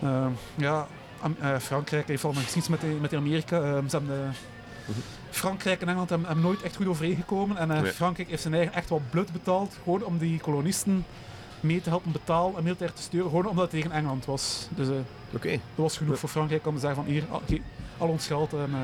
Eh, 0.00 0.26
ja, 0.54 0.86
Frankrijk 1.60 2.08
heeft 2.08 2.24
al 2.24 2.30
een 2.30 2.36
geschiedenis 2.36 2.68
met, 2.68 2.80
de- 2.80 2.98
met 3.00 3.10
de 3.10 3.16
Amerika. 3.16 3.56
eh, 3.60 3.62
ze 3.88 3.96
hebben, 3.96 4.34
Mhm. 4.88 4.98
Frankrijk 5.30 5.80
en 5.80 5.86
Engeland 5.88 6.08
hebben, 6.10 6.26
hebben 6.26 6.44
nooit 6.44 6.62
echt 6.62 6.76
goed 6.76 6.86
overeengekomen 6.86 7.56
en 7.56 7.68
Nee. 7.68 7.84
Frankrijk 7.92 8.28
heeft 8.28 8.42
zijn 8.42 8.54
eigen 8.54 8.74
echt 8.74 8.88
wel 8.88 9.02
bloed 9.10 9.32
betaald, 9.32 9.76
gewoon 9.82 10.04
om 10.04 10.18
die 10.18 10.38
kolonisten 10.40 11.04
mee 11.66 11.80
te 11.80 11.88
helpen 11.88 12.12
betalen 12.12 12.56
en 12.56 12.62
militair 12.62 12.92
te 12.92 13.02
sturen, 13.02 13.28
gewoon 13.28 13.46
omdat 13.46 13.62
het 13.64 13.70
tegen 13.80 13.90
Engeland 13.90 14.24
was. 14.24 14.68
Dus 14.74 14.88
eh, 14.88 14.94
dat 15.30 15.42
was 15.74 15.96
genoeg 15.96 16.18
voor 16.18 16.28
Frankrijk 16.28 16.66
om 16.66 16.74
te 16.74 16.80
zeggen 16.80 17.02
van 17.04 17.12
hier, 17.12 17.24
al, 17.30 17.42
ge- 17.46 17.60
al 17.98 18.08
ons 18.08 18.26
geld. 18.26 18.52
En, 18.52 18.70
uh, 18.70 18.76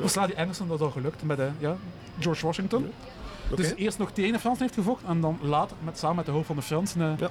versla 0.00 0.26
die 0.26 0.34
Engelsen, 0.34 0.68
dat 0.68 0.78
is 0.78 0.84
al 0.84 0.90
gelukt 0.90 1.22
met 1.22 1.38
eh, 1.38 1.46
ja, 1.58 1.76
George 2.18 2.46
Washington. 2.46 2.90
Dus 3.56 3.74
eerst 3.74 3.98
nog 3.98 4.10
tegen 4.10 4.32
de 4.32 4.38
Fransen 4.38 4.62
heeft 4.62 4.74
gevochten 4.74 5.08
en 5.08 5.20
dan 5.20 5.38
later, 5.42 5.76
met, 5.84 5.98
samen 5.98 6.16
met 6.16 6.26
de 6.26 6.32
hulp 6.32 6.46
van 6.46 6.56
de 6.56 6.62
Fransen, 6.62 7.00
eh, 7.20 7.28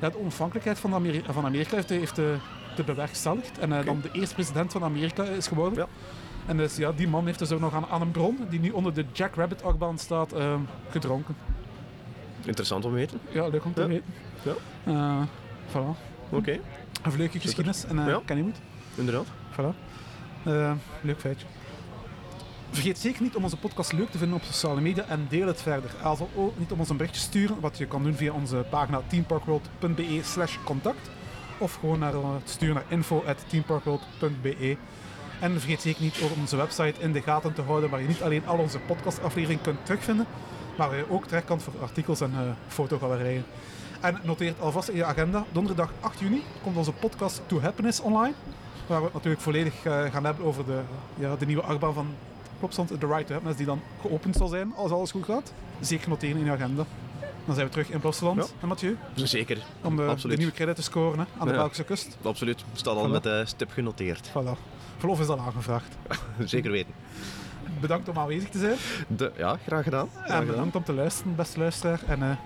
de 0.00 0.18
onafhankelijkheid 0.18 0.78
van, 0.78 0.94
Ameri- 0.94 1.22
van 1.30 1.44
Amerika 1.44 1.74
heeft, 1.76 1.88
heeft 1.88 2.16
de 2.16 2.84
bewerkstelligd. 2.86 3.58
En 3.58 3.72
eh, 3.72 3.84
dan 3.84 4.00
de 4.00 4.10
eerste 4.12 4.34
president 4.34 4.72
van 4.72 4.82
Amerika 4.84 5.24
is 5.24 5.46
geworden. 5.46 5.78
Ja. 5.78 5.86
En 6.46 6.56
dus 6.56 6.76
ja, 6.76 6.92
die 6.92 7.08
man 7.08 7.26
heeft 7.26 7.38
dus 7.38 7.52
ook 7.52 7.60
nog 7.60 7.74
aan, 7.74 7.86
aan 7.90 8.00
een 8.00 8.10
bron, 8.10 8.38
die 8.50 8.60
nu 8.60 8.70
onder 8.70 8.94
de 8.94 9.04
Jack 9.12 9.34
Rabbit 9.34 9.62
achtbaan 9.62 9.98
staat, 9.98 10.32
eh, 10.32 10.54
gedronken. 10.90 11.36
Interessant 12.44 12.84
om 12.84 12.90
te 12.90 12.96
weten. 12.96 13.18
Ja, 13.30 13.46
leuk 13.48 13.64
om 13.64 13.74
te 13.74 13.80
Ja. 13.80 13.86
weten. 13.86 14.04
Ja. 14.42 14.52
Eh, 14.84 15.22
voilà. 15.68 15.98
Oké, 16.30 16.58
Een 17.02 17.16
leuke 17.16 17.40
geschiedenis 17.40 17.84
en 17.84 17.98
eh 17.98 18.06
Ja. 18.06 18.20
ken 18.24 18.36
je 18.36 18.42
goed. 18.42 18.60
inderdaad. 18.94 19.26
Voilà. 19.52 19.74
Eh, 20.44 20.72
leuk 21.00 21.20
feitje. 21.20 21.46
Vergeet 22.70 22.98
zeker 22.98 23.22
niet 23.22 23.36
om 23.36 23.42
onze 23.42 23.56
podcast 23.56 23.92
leuk 23.92 24.10
te 24.10 24.18
vinden 24.18 24.36
op 24.36 24.42
sociale 24.42 24.80
media 24.80 25.04
en 25.04 25.26
deel 25.28 25.46
het 25.46 25.62
verder. 25.62 25.90
Aarzel 26.02 26.30
ook 26.36 26.58
niet 26.58 26.72
om 26.72 26.78
ons 26.78 26.88
een 26.88 26.96
berichtje 26.96 27.20
te 27.20 27.26
sturen, 27.26 27.60
wat 27.60 27.78
je 27.78 27.86
kan 27.86 28.02
doen 28.02 28.14
via 28.14 28.32
onze 28.32 28.64
pagina 28.70 29.00
teamparkworld.be 29.06 30.20
slash 30.22 30.56
contact 30.64 31.10
of 31.58 31.74
gewoon 31.74 31.98
naar, 31.98 32.12
sturen 32.44 32.74
naar 32.74 32.84
info.teamparkworld.be 32.88 34.76
En 35.40 35.52
vergeet 35.52 35.80
zeker 35.80 36.02
niet 36.02 36.18
om 36.20 36.40
onze 36.40 36.56
website 36.56 37.00
in 37.00 37.12
de 37.12 37.22
gaten 37.22 37.52
te 37.52 37.62
houden, 37.62 37.90
waar 37.90 38.00
je 38.00 38.08
niet 38.08 38.22
alleen 38.22 38.46
al 38.46 38.58
onze 38.58 38.78
podcastafleveringen 38.78 39.62
kunt 39.62 39.84
terugvinden, 39.86 40.26
maar 40.78 40.88
waar 40.88 40.96
je 40.98 41.10
ook 41.10 41.26
terecht 41.26 41.46
kan 41.46 41.60
voor 41.60 41.72
artikels 41.82 42.20
en 42.20 42.32
eh, 42.34 42.40
fotogalerijen. 42.68 43.44
En 44.00 44.18
noteer 44.22 44.48
het 44.48 44.60
alvast 44.60 44.88
in 44.88 44.96
je 44.96 45.04
agenda. 45.04 45.44
Donderdag 45.52 45.90
8 46.00 46.18
juni 46.20 46.42
komt 46.62 46.76
onze 46.76 46.92
podcast 46.92 47.40
To 47.46 47.60
Happiness 47.60 48.00
online. 48.00 48.34
Waar 48.86 48.98
we 48.98 49.04
het 49.04 49.14
natuurlijk 49.14 49.42
volledig 49.42 49.84
eh, 49.84 50.04
gaan 50.12 50.24
hebben 50.24 50.44
over 50.44 50.64
de, 50.64 50.80
ja, 51.18 51.36
de 51.36 51.46
nieuwe 51.46 51.62
achtbaan 51.62 51.94
van 51.94 52.06
Klopstand, 52.58 52.88
The 52.88 53.06
Right 53.06 53.26
to 53.26 53.32
Happiness, 53.32 53.56
die 53.56 53.66
dan 53.66 53.80
geopend 54.00 54.36
zal 54.36 54.48
zijn 54.48 54.72
als 54.76 54.90
alles 54.90 55.10
goed 55.10 55.24
gaat. 55.24 55.52
Zeker 55.80 56.08
noteren 56.08 56.36
in 56.38 56.44
je 56.44 56.50
agenda. 56.50 56.84
Dan 57.46 57.54
zijn 57.54 57.66
we 57.66 57.72
terug 57.72 57.90
in 57.90 58.00
Ja. 58.02 58.44
hè 58.58 58.66
Mathieu? 58.66 58.96
Zeker. 59.14 59.58
Om 59.82 59.96
de, 59.96 60.14
nieuwe 60.36 60.52
credit 60.52 60.76
te 60.76 60.82
scoren 60.82 61.18
hè, 61.18 61.24
aan 61.38 61.46
de 61.46 61.52
Ja. 61.52 61.58
Belgische 61.58 61.84
kust. 61.84 62.16
Absoluut. 62.22 62.64
Staat 62.72 62.96
al 62.96 63.08
Voilà. 63.08 63.12
met 63.12 63.22
de 63.22 63.42
stip 63.46 63.70
genoteerd. 63.70 64.28
Voilà. 64.28 64.58
Verlof 64.98 65.20
is 65.20 65.28
al 65.28 65.38
aangevraagd. 65.40 65.96
Zeker 66.44 66.70
weten. 66.70 66.92
Bedankt 67.80 68.08
om 68.08 68.18
aanwezig 68.18 68.48
te 68.48 68.58
zijn. 68.58 68.76
De, 69.06 69.32
ja, 69.36 69.56
graag 69.66 69.82
gedaan. 69.84 70.08
Graag 70.12 70.24
En 70.26 70.30
gedaan. 70.32 70.46
bedankt 70.46 70.76
om 70.76 70.84
te 70.84 70.92
luisteren, 70.92 71.34
beste 71.34 71.58
luisteraar. 71.58 72.00
En 72.06 72.22
eh, 72.22 72.36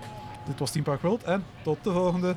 dit 0.45 0.59
was 0.59 0.71
Team 0.71 0.83
Park 0.83 1.01
World. 1.01 1.23
En 1.23 1.43
tot 1.63 1.83
de 1.83 1.91
volgende. 1.91 2.35